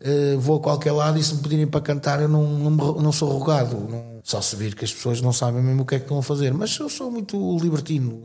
[0.00, 3.12] uh, vou a qualquer lado e se me pedirem para cantar, eu não, não, não
[3.12, 3.76] sou rogado.
[3.76, 6.18] Não, só se vir que as pessoas não sabem mesmo o que é que estão
[6.18, 6.54] a fazer.
[6.54, 8.22] Mas eu sou muito libertino.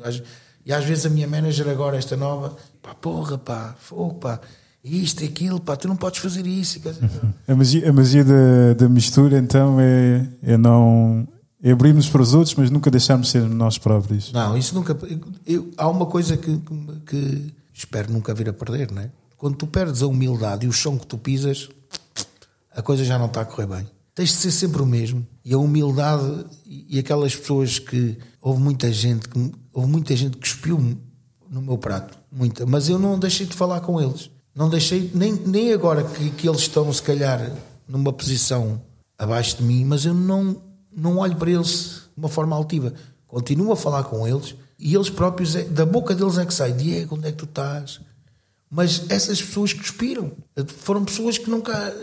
[0.64, 4.39] E às vezes a minha manager, agora, esta nova, pá, porra, pá, fogo, pá
[4.85, 6.79] isto e aquilo, pá, tu não podes fazer isso.
[7.47, 11.27] A magia, a magia da, da mistura, então, é, é não.
[11.63, 14.31] É abrirmos para os outros, mas nunca deixarmos ser nós próprios.
[14.31, 14.95] Não, isso nunca.
[15.47, 19.09] Eu, há uma coisa que, que, que, espero nunca vir a perder, não é?
[19.35, 21.67] Quando tu perdes a humildade e o chão que tu pisas,
[22.75, 23.87] a coisa já não está a correr bem.
[24.13, 25.25] Tens de ser sempre o mesmo.
[25.43, 28.15] E a humildade e aquelas pessoas que.
[28.39, 30.79] Houve muita gente que, houve muita gente que espiou
[31.49, 32.15] no meu prato.
[32.31, 32.63] Muita.
[32.67, 36.48] Mas eu não deixei de falar com eles não deixei, nem, nem agora que, que
[36.48, 37.52] eles estão, se calhar,
[37.88, 38.82] numa posição
[39.18, 40.61] abaixo de mim, mas eu não,
[40.95, 42.94] não olho para eles de uma forma altiva.
[43.27, 46.72] Continuo a falar com eles e eles próprios, é, da boca deles é que sai:
[46.72, 47.99] Diego, onde é que tu estás?
[48.69, 50.32] Mas essas pessoas que expiram
[50.68, 51.95] foram pessoas que nunca,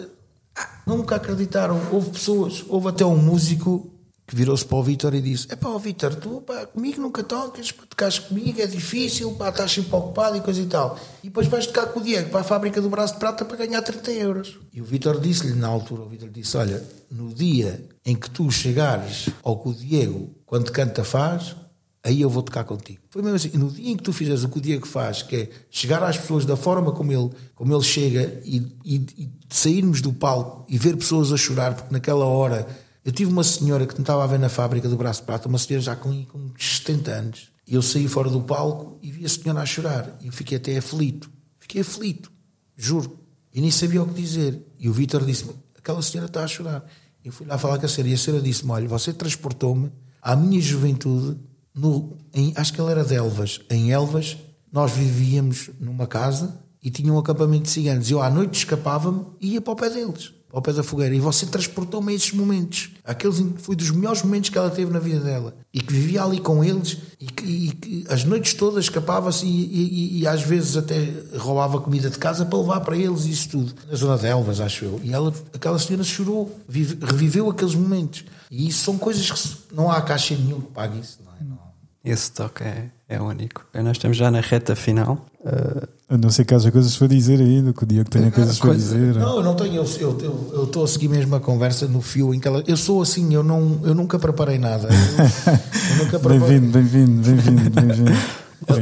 [0.87, 1.81] nunca acreditaram.
[1.91, 3.92] Houve pessoas, houve até um músico
[4.33, 7.71] que virou-se para o Vitor e disse: É pá, Vitor, tu pá, comigo nunca tocas,
[7.71, 10.99] tocares comigo é difícil, pá, estás sempre ocupado e coisa e tal.
[11.23, 13.59] E depois vais tocar com o Diego para a fábrica do braço de prata para
[13.59, 14.59] ganhar 30 euros.
[14.73, 18.51] E o Vitor disse-lhe na altura: O Vitor disse: Olha, no dia em que tu
[18.51, 21.55] chegares ao que o Diego, quando canta, faz,
[22.03, 23.01] aí eu vou tocar contigo.
[23.11, 23.51] Foi mesmo assim.
[23.59, 26.17] No dia em que tu fizeres o que o Diego faz, que é chegar às
[26.17, 30.79] pessoas da forma como ele, como ele chega e, e, e sairmos do palco e
[30.79, 32.67] ver pessoas a chorar, porque naquela hora
[33.05, 35.49] eu tive uma senhora que me estava a ver na fábrica do Braço de Prata,
[35.49, 37.49] uma senhora já com, com 70 anos.
[37.67, 40.17] E eu saí fora do palco e vi a senhora a chorar.
[40.21, 41.31] E eu fiquei até aflito.
[41.59, 42.31] Fiquei aflito,
[42.77, 43.19] juro.
[43.53, 44.63] E nem sabia o que dizer.
[44.79, 46.85] E o Vítor disse-me: aquela senhora está a chorar.
[47.25, 50.37] Eu fui lá falar com a senhora e a senhora disse-me: olha, você transportou-me à
[50.37, 51.41] minha juventude,
[51.75, 53.61] no, em, acho que ela era de Elvas.
[53.69, 54.37] Em Elvas,
[54.71, 58.11] nós vivíamos numa casa e tinha um acampamento de ciganos.
[58.11, 61.19] Eu à noite escapava-me e ia para o pé deles ao pé da fogueira e
[61.19, 62.91] você transportou-me a esses momentos.
[63.03, 66.39] Aqueles foi dos melhores momentos que ela teve na vida dela e que vivia ali
[66.39, 71.09] com eles e que, e que as noites todas escapava-se e, e, às vezes até
[71.39, 73.73] roubava comida de casa para levar para eles isso tudo.
[73.89, 75.01] Na zona de Elvas, acho eu.
[75.03, 78.25] E ela, aquela senhora chorou, vive, reviveu aqueles momentos.
[78.51, 81.19] E isso são coisas que não há caixa nenhum que pague isso.
[81.25, 81.45] Não é?
[81.45, 81.72] não.
[82.05, 83.65] Esse toque é, é único.
[83.73, 85.25] Nós estamos já na reta final.
[85.41, 88.59] Uh, a não ser que haja coisas para dizer ainda, que o Diego tenha coisas
[88.59, 89.15] para dizer.
[89.15, 89.77] Não, eu não tenho.
[89.77, 92.63] Eu estou eu, eu, eu a seguir mesmo a conversa no fio em que ela.
[92.67, 94.89] Eu sou assim, eu, não, eu nunca preparei nada.
[96.29, 98.13] Bem-vindo, bem-vindo, bem-vindo, bem-vindo.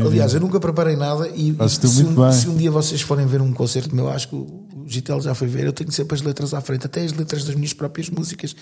[0.06, 3.40] Aliás, eu nunca preparei nada e, e se, um, se, um, dia vocês forem ver
[3.40, 6.52] um concerto meu, acho que o Gitel já foi ver, eu tenho sempre as letras
[6.52, 8.54] à frente, até as letras das minhas próprias músicas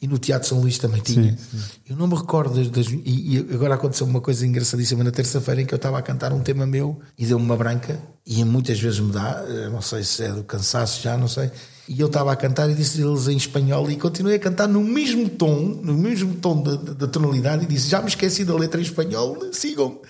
[0.00, 1.36] e no Teatro São Luís também tinha.
[1.36, 1.64] Sim, sim.
[1.88, 2.68] Eu não me recordo das.
[2.68, 6.02] das e, e, agora aconteceu uma coisa engraçadíssima na terça-feira em que eu estava a
[6.02, 10.02] cantar um tema meu e deu-me uma branca, e muitas vezes me dá, não sei
[10.02, 11.50] se é do cansaço já, não sei.
[11.88, 15.28] E eu estava a cantar e disse-lhes em espanhol e continuei a cantar no mesmo
[15.28, 18.82] tom, no mesmo tom da, da, tonalidade e disse: Já me esqueci da letra em
[18.82, 20.00] espanhol, sigam.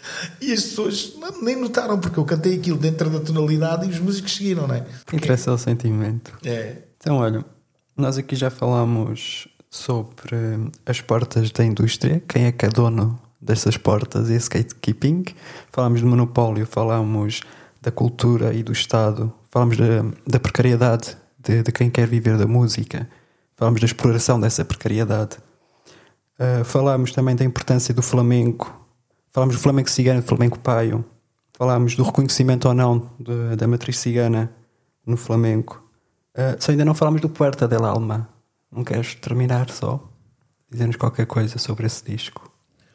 [0.40, 3.98] E as pessoas não, nem notaram, porque eu cantei aquilo dentro da tonalidade e os
[3.98, 4.86] músicos seguiram, não é?
[5.04, 5.16] Porque...
[5.16, 6.32] Interessa o sentimento.
[6.42, 6.78] É.
[6.96, 7.44] Então, olha,
[7.94, 9.46] nós aqui já falámos
[9.76, 15.24] sobre as portas da indústria, quem é que é dono dessas portas e esse gatekeeping.
[15.70, 17.40] Falámos de monopólio, falámos
[17.80, 22.46] da cultura e do Estado, Falamos da, da precariedade de, de, quem quer viver da
[22.46, 23.08] música.
[23.56, 25.38] Falamos da exploração dessa precariedade.
[26.38, 28.78] Uh, falamos também da importância do flamenco.
[29.32, 31.02] Falamos do flamenco cigano, do flamenco paio.
[31.54, 34.52] Falámos do reconhecimento ou não de, da matriz cigana
[35.06, 35.82] no flamenco.
[36.34, 38.28] Uh, só ainda não falámos do Puerta del Alma.
[38.76, 40.06] Não queres terminar só?
[40.70, 42.52] Dizer-nos qualquer coisa sobre esse disco.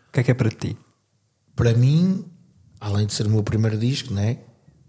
[0.09, 0.77] O que é que é para ti?
[1.55, 2.23] Para mim,
[2.79, 4.41] além de ser o meu primeiro disco, né?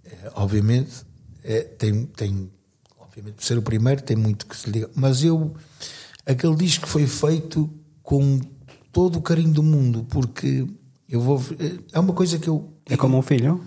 [0.05, 1.07] É, obviamente,
[1.43, 2.53] é, tem, tem,
[2.99, 4.91] obviamente, por ser o primeiro, tem muito que se liga.
[4.95, 5.57] Mas eu,
[6.27, 7.71] aquele disco foi feito
[8.03, 8.39] com
[8.93, 10.69] todo o carinho do mundo, porque
[11.09, 11.43] eu vou.
[11.91, 12.71] É uma coisa que eu.
[12.85, 13.67] É como um filho?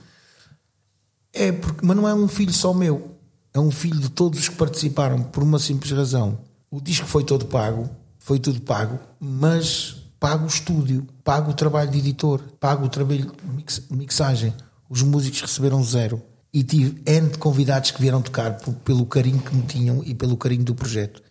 [1.34, 3.18] É, porque, mas não é um filho só meu.
[3.52, 6.45] É um filho de todos os que participaram, por uma simples razão.
[6.76, 7.90] O disco foi todo pago,
[8.20, 13.32] foi tudo pago, mas pago o estúdio, pago o trabalho de editor, pago o trabalho
[13.32, 14.54] de mixagem.
[14.90, 16.22] Os músicos receberam zero.
[16.54, 20.36] E tive N de convidados que vieram tocar pelo carinho que me tinham e pelo
[20.36, 21.24] carinho do projeto.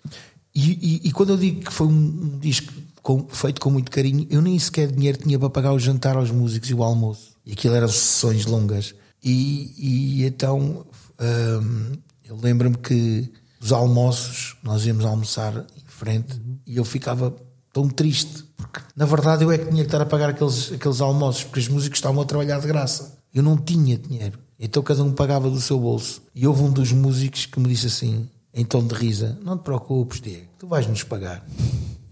[0.54, 2.72] E, e, e quando eu digo que foi um, um disco
[3.02, 6.30] com, feito com muito carinho, eu nem sequer dinheiro tinha para pagar o jantar aos
[6.30, 7.36] músicos e o almoço.
[7.44, 8.94] E aquilo eram sessões longas.
[9.22, 10.86] E, e então
[11.20, 11.92] hum,
[12.24, 13.30] eu lembro-me que
[13.65, 17.35] os almoços, nós íamos almoçar em frente e eu ficava
[17.73, 21.01] tão triste, porque na verdade eu é que tinha que estar a pagar aqueles, aqueles
[21.01, 23.16] almoços, porque os músicos estavam a trabalhar de graça.
[23.32, 24.39] Eu não tinha dinheiro.
[24.61, 26.20] Então cada um pagava do seu bolso.
[26.35, 29.62] E houve um dos músicos que me disse assim, em tom de risa: Não te
[29.62, 31.43] preocupes, Diego, tu vais nos pagar.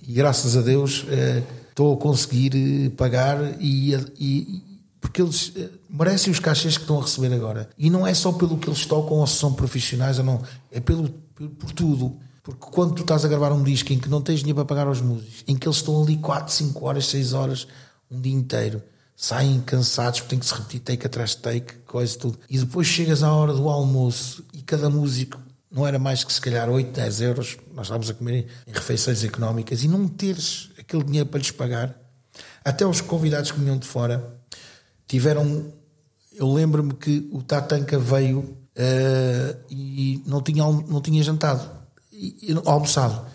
[0.09, 4.72] E graças a Deus eh, estou a conseguir eh, pagar e, e
[5.13, 7.69] porque eles eh, merecem os cachês que estão a receber agora.
[7.77, 10.81] E não é só pelo que eles tocam ou se são profissionais ou não, é
[10.81, 12.19] pelo, por, por tudo.
[12.43, 14.87] Porque quando tu estás a gravar um disco em que não tens dinheiro para pagar
[14.87, 17.69] aos músicos, em que eles estão ali 4, 5 horas, 6 horas,
[18.11, 18.83] um dia inteiro,
[19.15, 22.39] saem cansados porque tem que se repetir take atrás de take, coisa tudo.
[22.49, 25.39] E depois chegas à hora do almoço e cada músico
[25.71, 29.23] não era mais que se calhar 8, 10 euros, nós estávamos a comer em refeições
[29.23, 31.95] económicas e não teres aquele dinheiro para lhes pagar.
[32.65, 34.41] Até os convidados que vinham de fora
[35.13, 35.67] tiveram.
[36.35, 41.71] Eu lembro-me que o Tatanka veio uh, e não tinha, não tinha jantado
[42.65, 43.27] almoçado.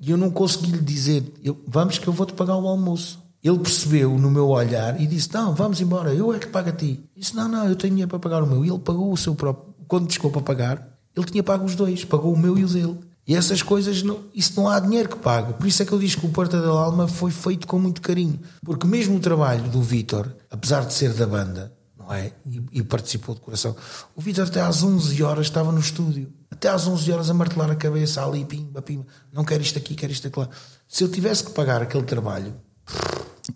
[0.00, 3.22] E eu não consegui lhe dizer, eu, vamos que eu vou-te pagar o almoço.
[3.42, 6.72] Ele percebeu no meu olhar e disse: Não, vamos embora, eu é que pago a
[6.72, 7.00] ti.
[7.16, 8.64] Disse: Não, não, eu tenho dinheiro para pagar o meu.
[8.64, 9.74] E ele pagou o seu próprio.
[9.88, 12.98] Quando para pagar, ele tinha pago os dois, pagou o meu e o dele.
[13.26, 15.52] E essas coisas, não, isso não há dinheiro que pague.
[15.54, 18.00] Por isso é que eu digo que o Porta da Alma foi feito com muito
[18.02, 18.40] carinho.
[18.64, 22.32] Porque mesmo o trabalho do Vitor, apesar de ser da banda, não é?
[22.44, 23.76] E, e participou de coração,
[24.16, 26.32] o Vitor até às 11 horas estava no estúdio
[26.62, 29.96] até às 11 horas a martelar a cabeça ali, pimba, pimba, não quero isto aqui,
[29.96, 30.48] quero isto aqui lá.
[30.86, 32.54] Se eu tivesse que pagar aquele trabalho.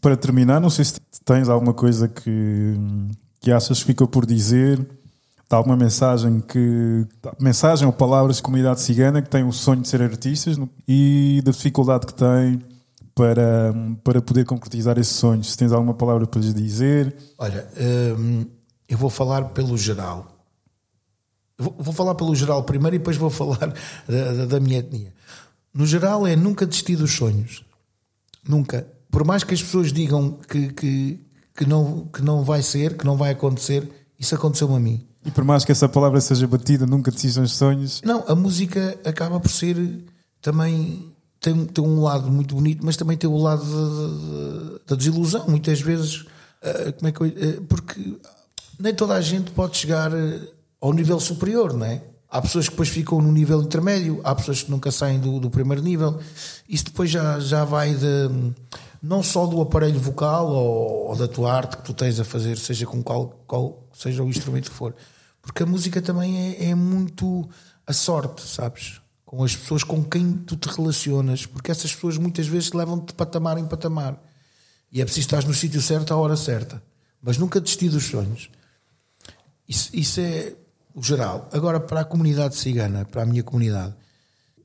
[0.01, 0.95] Para terminar, não sei se
[1.25, 2.75] tens alguma coisa que,
[3.41, 4.85] que achas que ficou por dizer,
[5.55, 7.07] alguma mensagem que.
[7.39, 10.59] mensagem ou palavras de comunidade cigana que tem o sonho de ser artistas
[10.89, 12.61] e da dificuldade que tem
[13.15, 15.45] para, para poder concretizar esse sonho.
[15.45, 17.15] Se tens alguma palavra para lhes dizer.
[17.39, 17.69] Olha,
[18.19, 18.47] hum,
[18.89, 20.37] eu vou falar pelo geral
[21.59, 23.73] Vou falar pelo geral primeiro e depois vou falar
[24.07, 25.13] da, da, minha etnia.
[25.73, 27.65] No geral, é nunca desistir dos sonhos.
[28.47, 28.87] Nunca.
[29.11, 31.21] Por mais que as pessoas digam que, que,
[31.57, 35.07] que, não, que não vai ser, que não vai acontecer, isso aconteceu-me a mim.
[35.27, 38.01] E por mais que essa palavra seja batida, nunca desistam dos sonhos.
[38.03, 39.77] Não, a música acaba por ser
[40.41, 41.13] também.
[41.41, 43.65] Tem, tem um lado muito bonito, mas também tem o lado
[44.87, 45.45] da, desilusão.
[45.49, 46.21] Muitas vezes.
[46.63, 48.19] Uh, como é que eu, uh, porque
[48.79, 50.13] nem toda a gente pode chegar
[50.81, 52.03] ao nível superior, não é?
[52.29, 55.51] Há pessoas que depois ficam no nível intermédio, há pessoas que nunca saem do, do
[55.51, 56.19] primeiro nível.
[56.69, 58.53] Isso depois já, já vai de
[59.03, 62.59] não só do aparelho vocal ou, ou, da tua arte que tu tens a fazer,
[62.59, 64.95] seja com qual, qual seja o instrumento que for.
[65.47, 67.49] Porque a música também é, é muito
[67.87, 69.01] a sorte, sabes?
[69.25, 73.15] Com as pessoas com quem tu te relacionas, porque essas pessoas muitas vezes levam-te de
[73.15, 74.21] patamar em patamar.
[74.91, 76.83] E é preciso estar no sítio certo à hora certa.
[77.23, 78.51] Mas nunca desistir dos sonhos.
[79.69, 80.55] Isso, isso é
[80.93, 81.49] o geral.
[81.53, 83.95] Agora, para a comunidade cigana, para a minha comunidade,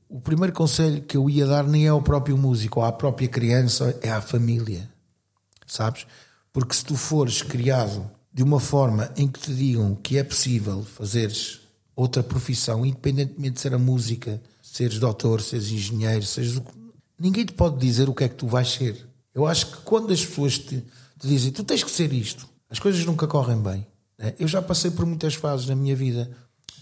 [0.08, 3.28] o primeiro conselho que eu ia dar nem é ao próprio músico ou à própria
[3.28, 4.90] criança, é à família.
[5.64, 6.08] Sabes?
[6.52, 10.82] Porque se tu fores criado de uma forma em que te digam que é possível
[10.82, 11.60] fazeres
[11.94, 16.64] outra profissão, independentemente de ser a música, seres doutor, seres engenheiro, seres o...
[17.18, 19.06] ninguém te pode dizer o que é que tu vais ser.
[19.34, 20.82] Eu acho que quando as pessoas te,
[21.18, 23.86] te dizem tu tens que ser isto, as coisas nunca correm bem.
[24.18, 26.30] É, eu já passei por muitas fases na minha vida.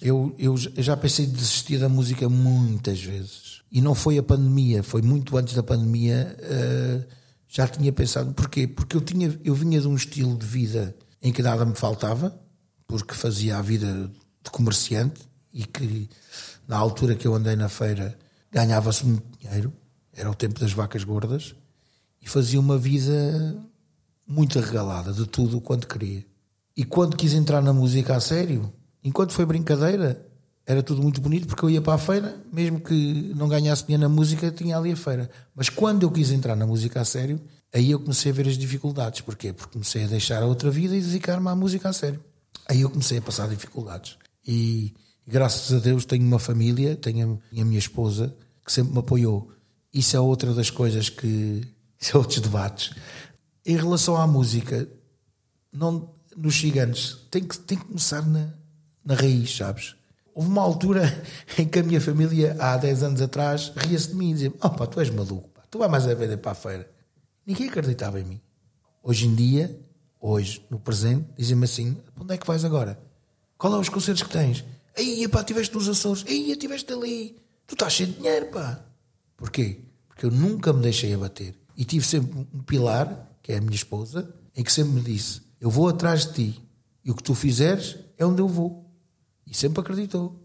[0.01, 3.61] Eu, eu, eu, já pensei em desistir da música muitas vezes.
[3.73, 6.37] E não foi a pandemia, foi muito antes da pandemia.
[6.41, 7.05] Uh,
[7.49, 8.33] já tinha pensado.
[8.35, 8.67] Porquê?
[8.67, 12.39] Porque eu, tinha, eu vinha de um estilo de vida em que nada me faltava,
[12.87, 14.11] porque fazia a vida
[14.43, 15.21] de comerciante
[15.53, 16.09] e que
[16.67, 18.17] na altura que eu andei na feira
[18.51, 19.73] ganhava-se muito dinheiro,
[20.13, 21.55] era o tempo das vacas gordas,
[22.21, 23.57] e fazia uma vida
[24.27, 26.25] muito arregalada de tudo o quanto queria.
[26.77, 28.73] E quando quis entrar na música a sério,
[29.03, 30.25] enquanto foi brincadeira,
[30.67, 34.03] era tudo muito bonito porque eu ia para a feira, mesmo que não ganhasse dinheiro
[34.03, 35.31] na música, tinha ali a feira.
[35.55, 37.41] Mas quando eu quis entrar na música a sério,
[37.73, 39.21] aí eu comecei a ver as dificuldades.
[39.21, 39.53] Porquê?
[39.53, 42.23] Porque comecei a deixar a outra vida e dedicar-me à música a sério.
[42.69, 44.17] Aí eu comecei a passar dificuldades.
[44.47, 44.95] E
[45.27, 48.35] graças a Deus tenho uma família, tenho a minha esposa
[48.65, 49.51] que sempre me apoiou.
[49.93, 51.63] Isso é outra das coisas que.
[52.01, 52.95] Isso é outros debates.
[53.67, 54.89] Em relação à música,
[55.71, 58.49] não, nos gigantes, tem que, tem que começar na,
[59.05, 59.95] na raiz, sabes?
[60.35, 61.23] Houve uma altura
[61.59, 64.71] em que a minha família, há 10 anos atrás, ria-se de mim e dizia: Oh,
[64.71, 65.63] pá, tu és maluco, pá.
[65.71, 66.91] tu vais mais a vender para a feira.
[67.51, 68.41] Ninguém acreditava em mim.
[69.03, 69.77] Hoje em dia,
[70.21, 72.97] hoje, no presente, dizem-me assim: onde é que vais agora?
[73.59, 74.65] Qual é os concertos que tens?
[74.97, 77.37] Aí, pá, estiveste nos Açores, aí, estiveste ali.
[77.67, 78.81] Tu estás cheio de dinheiro, pá.
[79.37, 79.81] Porquê?
[80.07, 81.57] Porque eu nunca me deixei abater.
[81.77, 85.43] E tive sempre um pilar, que é a minha esposa, em que sempre me disse:
[85.61, 86.63] Eu vou atrás de ti.
[87.05, 88.89] E o que tu fizeres é onde eu vou.
[89.45, 90.41] E sempre acreditou.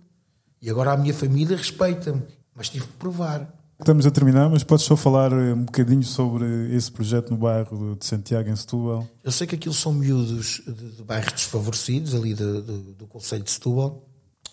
[0.59, 2.23] E agora a minha família respeita-me.
[2.55, 3.53] Mas tive que provar.
[3.77, 7.95] Estamos a terminar, mas podes só falar eh, um bocadinho sobre esse projeto no bairro
[7.95, 9.05] de Santiago, em Setúbal?
[9.21, 13.43] Eu sei que aquilo são miúdos de, de bairros desfavorecidos, ali de, de, do Conselho
[13.43, 14.07] de Setúbal,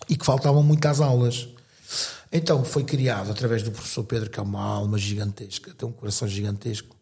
[0.09, 1.47] e que faltavam muitas aulas.
[2.31, 6.27] Então foi criado, através do professor Pedro, que é uma alma gigantesca, tem um coração
[6.27, 6.95] gigantesco,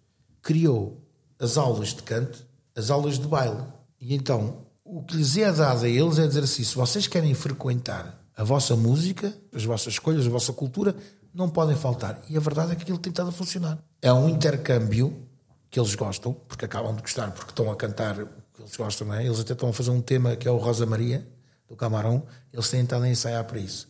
[0.44, 1.02] criou
[1.40, 2.46] as aulas de canto,
[2.76, 3.64] as aulas de baile.
[4.00, 7.34] E então o que lhes é dado a eles é dizer assim: se vocês querem
[7.34, 10.96] frequentar a vossa música, as vossas escolhas, a vossa cultura,
[11.34, 12.22] não podem faltar.
[12.30, 13.78] E a verdade é que aquilo tem estado a funcionar.
[14.02, 15.28] É um intercâmbio
[15.70, 19.08] que eles gostam, porque acabam de gostar, porque estão a cantar o que eles gostam,
[19.08, 19.26] não é?
[19.26, 21.26] Eles até estão a fazer um tema que é o Rosa Maria,
[21.70, 23.88] do Camarão, eles têm estado a ensaiar para isso.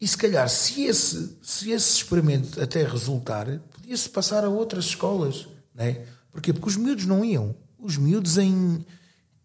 [0.00, 5.46] E se calhar, se esse, se esse experimento até resultar, podia-se passar a outras escolas,
[5.74, 6.04] não é?
[6.32, 6.52] Porquê?
[6.52, 7.54] Porque os miúdos não iam.
[7.78, 8.84] Os miúdos em...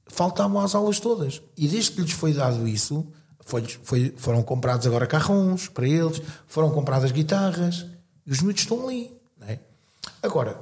[0.07, 1.41] faltavam às aulas todas.
[1.55, 3.07] E desde que lhes foi dado isso,
[3.45, 7.85] foi, foi, foram comprados agora carrões para eles, foram compradas guitarras
[8.25, 9.11] e os miúdos estão ali.
[9.39, 9.59] Não é?
[10.21, 10.59] Agora,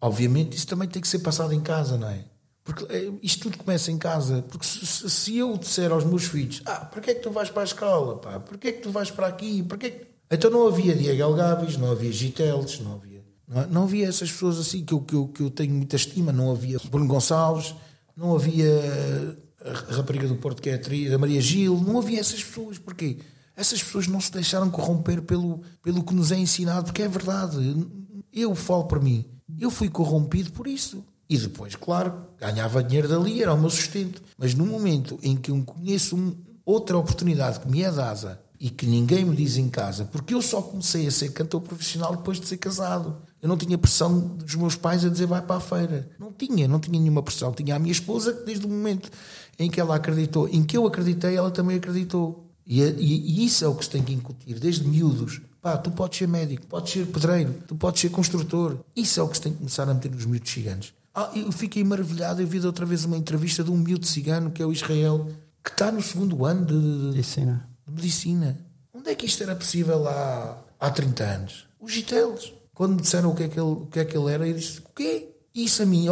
[0.00, 2.24] obviamente, isso também tem que ser passado em casa, não é?
[2.64, 4.42] Porque é, isto tudo começa em casa.
[4.48, 7.50] Porque se, se, eu disser aos meus filhos: Ah, para que é que tu vais
[7.50, 8.16] para a escola?
[8.16, 8.40] Pá?
[8.40, 9.62] Para que é que tu vais para aqui?
[9.62, 10.06] Para que, é.
[10.30, 13.22] Então não havia Diego Algaves, não havia Giteles, não havia.
[13.46, 16.32] Não, não havia essas pessoas assim que eu, que, eu, que eu tenho muita estima.
[16.32, 17.74] Não havia Bruno Gonçalves,
[18.16, 22.44] não havia a rapariga do Porto que é atriz, a Maria Gil, não havia essas
[22.44, 22.78] pessoas.
[22.78, 23.18] Porquê?
[23.56, 27.86] Essas pessoas não se deixaram corromper pelo, pelo que nos é ensinado, porque é verdade.
[28.32, 29.24] Eu falo para mim,
[29.58, 31.04] eu fui corrompido por isso.
[31.28, 34.22] E depois, claro, ganhava dinheiro dali, era o meu sustento.
[34.36, 38.70] Mas no momento em que eu conheço um, outra oportunidade que me é dada e
[38.70, 42.38] que ninguém me diz em casa, porque eu só comecei a ser cantor profissional depois
[42.38, 43.16] de ser casado.
[43.42, 46.08] Eu não tinha pressão dos meus pais a dizer vai para a feira.
[46.18, 47.52] Não tinha, não tinha nenhuma pressão.
[47.52, 49.10] Tinha a minha esposa que desde o momento
[49.58, 52.44] em que ela acreditou, em que eu acreditei, ela também acreditou.
[52.66, 55.40] E, e, e isso é o que se tem que incutir, desde miúdos.
[55.60, 58.76] Pá, tu podes ser médico, podes ser pedreiro, tu podes ser construtor.
[58.94, 60.92] Isso é o que se tem que começar a meter nos miúdos ciganos.
[61.14, 64.62] Ah, eu fiquei maravilhado, eu vi outra vez uma entrevista de um miúdo cigano, que
[64.62, 65.28] é o Israel,
[65.62, 67.68] que está no segundo ano de, de, medicina.
[67.86, 68.58] de medicina.
[68.92, 71.66] Onde é que isto era possível há, há 30 anos?
[71.80, 72.52] Os gitelos.
[72.74, 74.54] Quando me disseram o que é que ele, o que é que ele era, eu
[74.54, 75.30] disse: o quê?
[75.54, 76.06] Isso, a mim,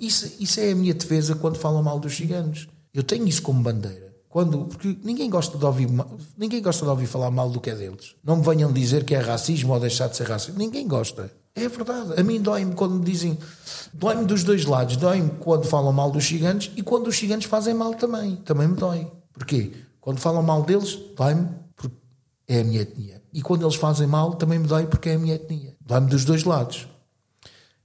[0.00, 2.68] isso, isso é a minha defesa quando falam mal dos ciganos.
[2.98, 4.12] Eu tenho isso como bandeira.
[4.28, 5.88] Quando, porque ninguém gosta de ouvir
[6.36, 8.16] ninguém gosta de ouvir falar mal do que é deles.
[8.24, 10.58] Não me venham dizer que é racismo ou deixar de ser racismo.
[10.58, 11.30] Ninguém gosta.
[11.54, 12.20] É verdade.
[12.20, 13.38] A mim dói-me quando me dizem.
[13.92, 14.96] Dói-me dos dois lados.
[14.96, 18.34] Dói-me quando falam mal dos gigantes e quando os gigantes fazem mal também.
[18.34, 19.08] Também me dói.
[19.32, 19.70] Porquê?
[20.00, 21.96] Quando falam mal deles, dói-me porque
[22.48, 23.22] é a minha etnia.
[23.32, 25.76] E quando eles fazem mal, também me dói porque é a minha etnia.
[25.80, 26.88] Dói-me dos dois lados.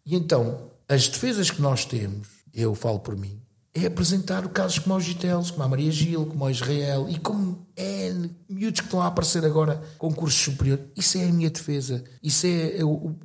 [0.03, 3.42] E então, as defesas que nós temos, eu falo por mim,
[3.73, 7.65] é apresentar casos como os Gitelos, como a Maria Gil, como o Israel e como
[7.75, 8.13] é
[8.47, 10.79] miúdos que estão a aparecer agora com curso superior.
[10.95, 12.03] Isso é a minha defesa.
[12.21, 13.15] Isso é o, o,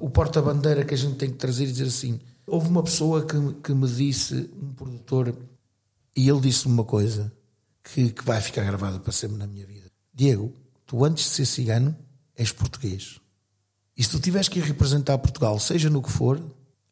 [0.00, 2.18] o porta-bandeira que a gente tem que trazer e dizer assim.
[2.46, 5.36] Houve uma pessoa que, que me disse, um produtor,
[6.16, 7.30] e ele disse-me uma coisa
[7.84, 9.90] que, que vai ficar gravada para sempre na minha vida.
[10.12, 10.54] Diego,
[10.86, 11.94] tu antes de ser cigano,
[12.34, 13.20] és português.
[13.96, 16.42] E se tu tiveres que ir representar Portugal, seja no que for,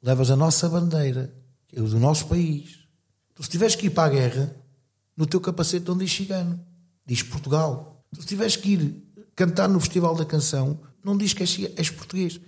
[0.03, 1.35] levas a nossa bandeira,
[1.75, 2.80] o do nosso país
[3.41, 4.55] Tu, se tiveres que ir para a guerra,
[5.17, 6.61] no teu capacete não diz cigano,
[7.07, 8.05] diz Portugal.
[8.15, 9.03] Tu, se tiveres que ir
[9.35, 12.39] cantar no Festival da Canção, não diz que és, és português.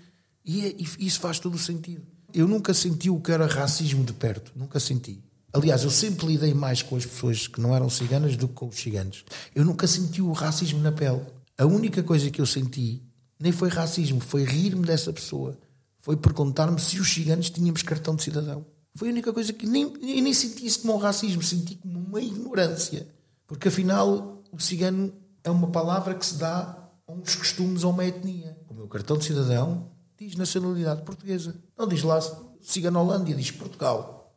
[0.44, 2.02] E, é, e, isso faz todo o sentido.
[2.34, 5.24] Eu nunca senti o que era racismo de perto, nunca senti.
[5.50, 8.68] Aliás, eu sempre lidei mais com as pessoas que não eram ciganas do que com
[8.68, 9.24] os ciganos.
[9.54, 11.22] Eu nunca senti o racismo na pele.
[11.56, 13.02] A única coisa que eu senti
[13.40, 15.58] nem foi racismo, foi rir-me dessa pessoa.
[16.02, 18.64] Foi perguntar-me se os ciganos tínhamos cartão de cidadão.
[18.94, 22.20] Foi a única coisa que nem, nem senti isso como um racismo, senti como uma
[22.20, 23.06] ignorância.
[23.46, 25.12] Porque afinal, o cigano
[25.42, 28.56] é uma palavra que se dá a uns costumes ou uma etnia.
[28.68, 31.54] O meu cartão de cidadão diz nacionalidade portuguesa.
[31.76, 32.20] Não diz lá
[32.60, 34.34] Ciganolândia, diz Portugal.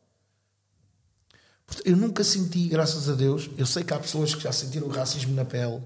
[1.84, 5.34] Eu nunca senti, graças a Deus, eu sei que há pessoas que já sentiram racismo
[5.34, 5.82] na pele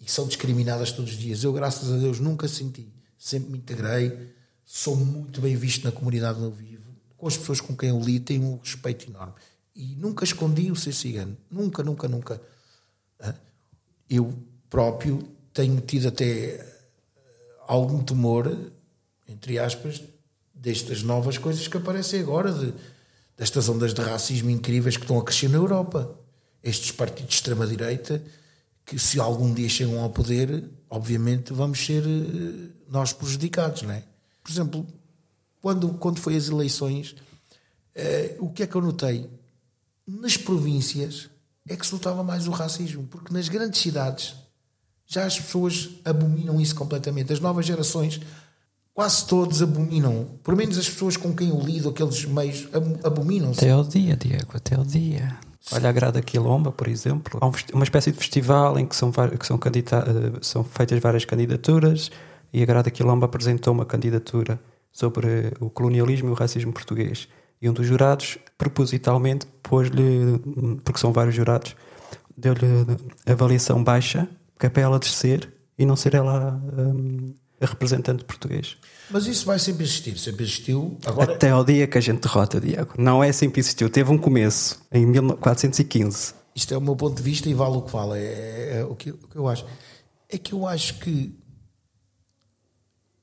[0.00, 1.42] e são discriminadas todos os dias.
[1.42, 2.92] Eu, graças a Deus, nunca senti.
[3.18, 4.32] Sempre me integrei,
[4.64, 6.87] sou muito bem visto na comunidade onde eu vivo,
[7.18, 9.34] com as pessoas com quem eu li, tenho um respeito enorme.
[9.74, 11.36] E nunca escondi o ser cigano.
[11.50, 12.40] Nunca, nunca, nunca.
[14.08, 14.32] Eu
[14.70, 16.64] próprio tenho tido até
[17.66, 18.56] algum temor,
[19.28, 20.02] entre aspas,
[20.54, 22.72] destas novas coisas que aparecem agora, de,
[23.36, 26.14] destas ondas de racismo incríveis que estão a crescer na Europa.
[26.62, 28.22] Estes partidos de extrema-direita,
[28.84, 34.02] que se algum dia chegam ao poder, obviamente vamos ser eh, nós prejudicados, não é?
[34.42, 34.86] Por exemplo,
[35.60, 37.14] quando, quando foi as eleições,
[37.94, 39.28] eh, o que é que eu notei?
[40.06, 41.28] Nas províncias
[41.68, 44.34] é que se notava mais o racismo, porque nas grandes cidades
[45.06, 47.32] já as pessoas abominam isso completamente.
[47.32, 48.20] As novas gerações
[48.94, 50.26] quase todos abominam.
[50.42, 52.68] Por menos as pessoas com quem eu lido, aqueles meios,
[53.02, 53.60] abominam-se.
[53.60, 55.38] Até ao dia, Diego, até ao dia.
[55.72, 57.38] Olha a Grada Quilomba, por exemplo.
[57.40, 62.10] Há uma espécie de festival em que são, que são, eh, são feitas várias candidaturas
[62.52, 64.58] e a Grada Quilomba apresentou uma candidatura
[64.98, 67.28] sobre o colonialismo e o racismo português.
[67.62, 70.40] E um dos jurados, propositalmente, pôs-lhe,
[70.82, 71.76] porque são vários jurados,
[72.36, 72.66] deu-lhe
[73.24, 78.76] avaliação baixa, que é para ela descer e não ser ela um, a representante português.
[79.08, 80.98] Mas isso vai sempre existir, sempre existiu.
[81.06, 81.32] Agora...
[81.32, 82.94] Até ao dia que a gente derrota, Diego.
[82.98, 86.34] Não é sempre existiu, teve um começo, em 1415.
[86.56, 88.18] Isto é o meu ponto de vista e vale o que fala.
[88.18, 89.64] É, é, é o, que, o, que, eu acho.
[90.28, 91.37] É que eu acho que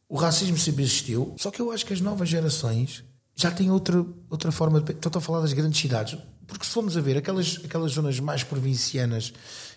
[0.08, 3.04] o racismo sempre existiu, só que eu acho que as novas gerações
[3.36, 4.92] já têm outra, outra forma de.
[4.92, 6.18] Estou a falar das grandes cidades.
[6.48, 9.34] Porque se formos a ver aquelas, aquelas zonas mais provincianas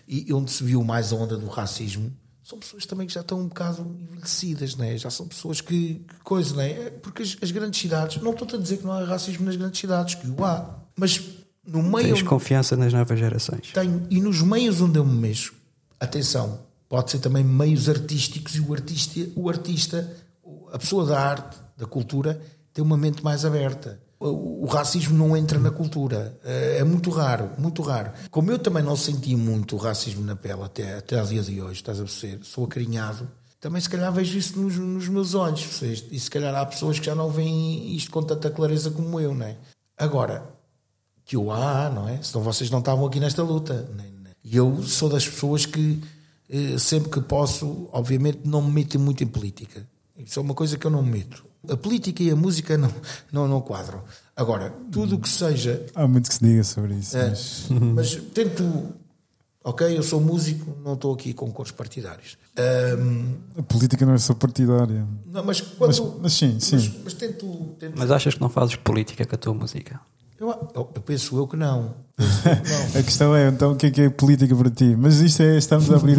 [0.07, 2.11] e onde se viu mais a onda do racismo,
[2.43, 4.97] são pessoas também que já estão um bocado envelhecidas, né?
[4.97, 6.89] já são pessoas que, que coisa, né?
[6.89, 9.79] porque as, as, grandes cidades, não estou a dizer que não há racismo nas grandes
[9.79, 11.21] cidades, que o há, mas
[11.63, 12.07] no meio.
[12.07, 13.71] Tens confiança nas novas gerações?
[13.71, 15.53] Tenho, e nos meios onde eu me mexo,
[15.99, 16.59] atenção,
[16.89, 20.17] pode ser também meios artísticos e o artista, o artista,
[20.73, 22.41] a pessoa da arte, da cultura,
[22.73, 26.37] tem uma mente mais aberta o racismo não entra na cultura.
[26.43, 28.11] É, é muito raro, muito raro.
[28.29, 31.75] Como eu também não senti muito racismo na pele até, até ao dia de hoje,
[31.75, 32.43] estás a perceber?
[32.43, 33.29] Sou acarinhado.
[33.61, 35.81] Também se calhar vejo isso nos, nos meus olhos.
[35.81, 39.33] E se calhar há pessoas que já não veem isto com tanta clareza como eu,
[39.33, 39.55] não é?
[39.97, 40.43] Agora,
[41.23, 42.21] que o há, não é?
[42.21, 43.89] Senão vocês não estavam aqui nesta luta.
[44.43, 46.01] E eu sou das pessoas que,
[46.77, 49.87] sempre que posso, obviamente, não me meto muito em política.
[50.17, 52.91] Isso é uma coisa que eu não me meto a política e a música não,
[53.31, 54.03] não, não quadram.
[54.35, 55.85] Agora, tudo o que seja.
[55.93, 57.17] Há muito que se diga sobre isso.
[57.17, 57.65] É, mas...
[57.69, 58.93] mas tento.
[59.61, 62.37] Ok, eu sou músico, não estou aqui com cores partidários.
[62.97, 63.35] Um...
[63.57, 65.05] A política não é só partidária.
[65.25, 65.89] Não, mas quando.
[65.89, 66.77] Mas, mas sim, sim.
[66.77, 69.99] Mas, mas tento, tento, Mas achas que não fazes política com a tua música?
[70.39, 71.95] Eu, eu, penso eu que não.
[72.97, 74.95] a questão é, então, o que é que é política para ti?
[74.97, 76.17] Mas isto é, estamos a abrir,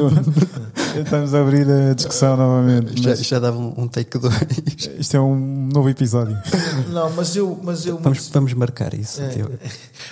[1.03, 3.03] estamos a, abrir a discussão novamente.
[3.03, 4.35] Já, já dava um, take 2.
[4.99, 6.37] Isto é um novo episódio.
[6.93, 7.59] Não, mas eu.
[7.63, 9.23] Mas eu vamos, vamos marcar isso.
[9.23, 9.33] É,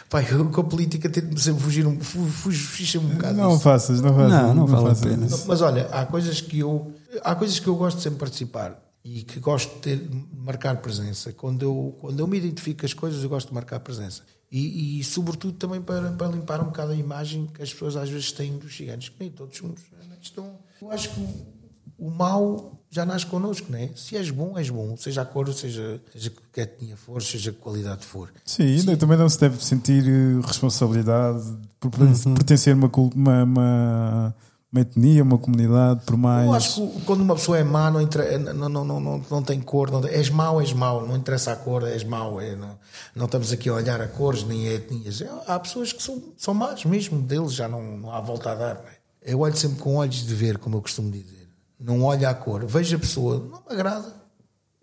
[0.09, 3.37] pai, eu com a política tento sempre fugir um, fujo, um bocado.
[3.37, 3.61] Não disso.
[3.61, 4.31] faças, não faças.
[4.31, 5.27] Não, não, não vale a pena.
[5.47, 6.93] Mas olha, há coisas que eu.
[7.23, 11.33] Há coisas que eu gosto de sempre participar e que gosto de ter, marcar presença.
[11.33, 14.23] Quando eu, quando eu me identifico com as coisas, eu gosto de marcar presença.
[14.51, 18.09] E, e, sobretudo também para, para limpar um bocado a imagem que as pessoas às
[18.09, 19.81] vezes têm dos gigantes, que nem todos somos.
[20.21, 23.91] Estão, eu acho que o, o mal já nasce connosco, não é?
[23.95, 27.59] Se és bom, és bom, seja a cor, seja, seja que etnia for, seja que
[27.59, 28.33] qualidade for.
[28.45, 28.97] Sim, Sim.
[28.97, 31.45] também não se deve sentir eh, responsabilidade
[31.79, 32.35] por uhum.
[32.35, 34.37] pertencer a uma, uma, uma
[34.71, 36.47] uma etnia, uma comunidade, por mais.
[36.47, 39.61] Eu acho que quando uma pessoa é má, não, não, não, não, não, não tem
[39.61, 42.41] cor, não, és mau, és mau, não interessa a cor, és mau.
[42.41, 42.79] É, não,
[43.15, 45.23] não estamos aqui a olhar a cores nem a etnias.
[45.23, 48.55] É, há pessoas que são, são más mesmo, deles já não, não há volta a
[48.55, 48.85] dar.
[49.23, 49.33] É?
[49.33, 51.49] Eu olho sempre com olhos de ver, como eu costumo dizer.
[51.81, 54.13] Não olho a cor, vejo a pessoa, não me agrada,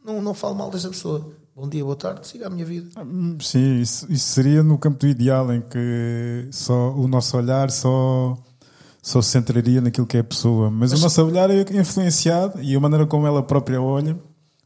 [0.03, 1.32] não, não falo mal dessa pessoa.
[1.56, 2.90] Bom dia, boa tarde, siga a minha vida.
[2.95, 3.06] Ah,
[3.40, 8.38] sim, isso, isso seria no campo do ideal em que só o nosso olhar só
[9.06, 10.72] só se centraria naquilo que é a pessoa.
[10.72, 14.18] Mas, Mas o nosso olhar é influenciado e a maneira como ela própria olha,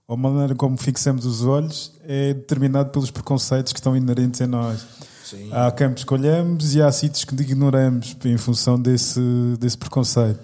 [0.07, 4.47] ou a maneira como fixamos os olhos, é determinado pelos preconceitos que estão inerentes em
[4.47, 4.85] nós.
[5.25, 5.49] Sim.
[5.51, 9.19] Há campos que escolhemos e há sítios que ignoramos em função desse,
[9.59, 10.39] desse preconceito.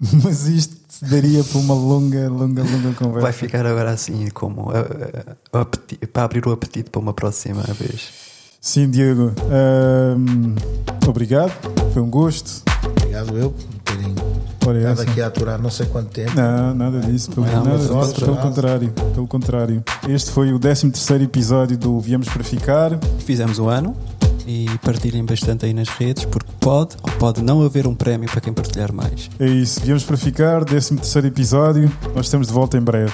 [0.24, 3.20] Mas isto daria para uma longa, longa, longa conversa.
[3.20, 7.62] Vai ficar agora assim, como uh, uh, apetite, para abrir o apetite para uma próxima
[7.62, 8.10] vez.
[8.60, 9.32] Sim, Diego.
[9.48, 10.56] Ahm,
[11.06, 11.52] obrigado,
[11.92, 12.64] foi um gosto.
[13.08, 13.50] Obrigado eu
[13.84, 16.32] por me terem estado aqui a aturar não sei quanto tempo.
[16.34, 17.30] Não, nada disso.
[17.30, 18.92] Pelo, Não, nada nós, pelo contrário.
[19.14, 19.82] Pelo contrário.
[20.06, 22.98] Este foi o 13 episódio do Viemos para Ficar.
[23.20, 23.96] Fizemos o ano
[24.46, 28.42] e partilhem bastante aí nas redes, porque pode ou pode não haver um prémio para
[28.42, 29.30] quem partilhar mais.
[29.38, 31.90] É isso, Viemos para Ficar, 13 episódio.
[32.14, 33.12] Nós estamos de volta em breve.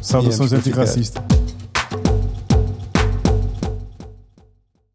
[0.00, 1.22] Saudações antirracistas.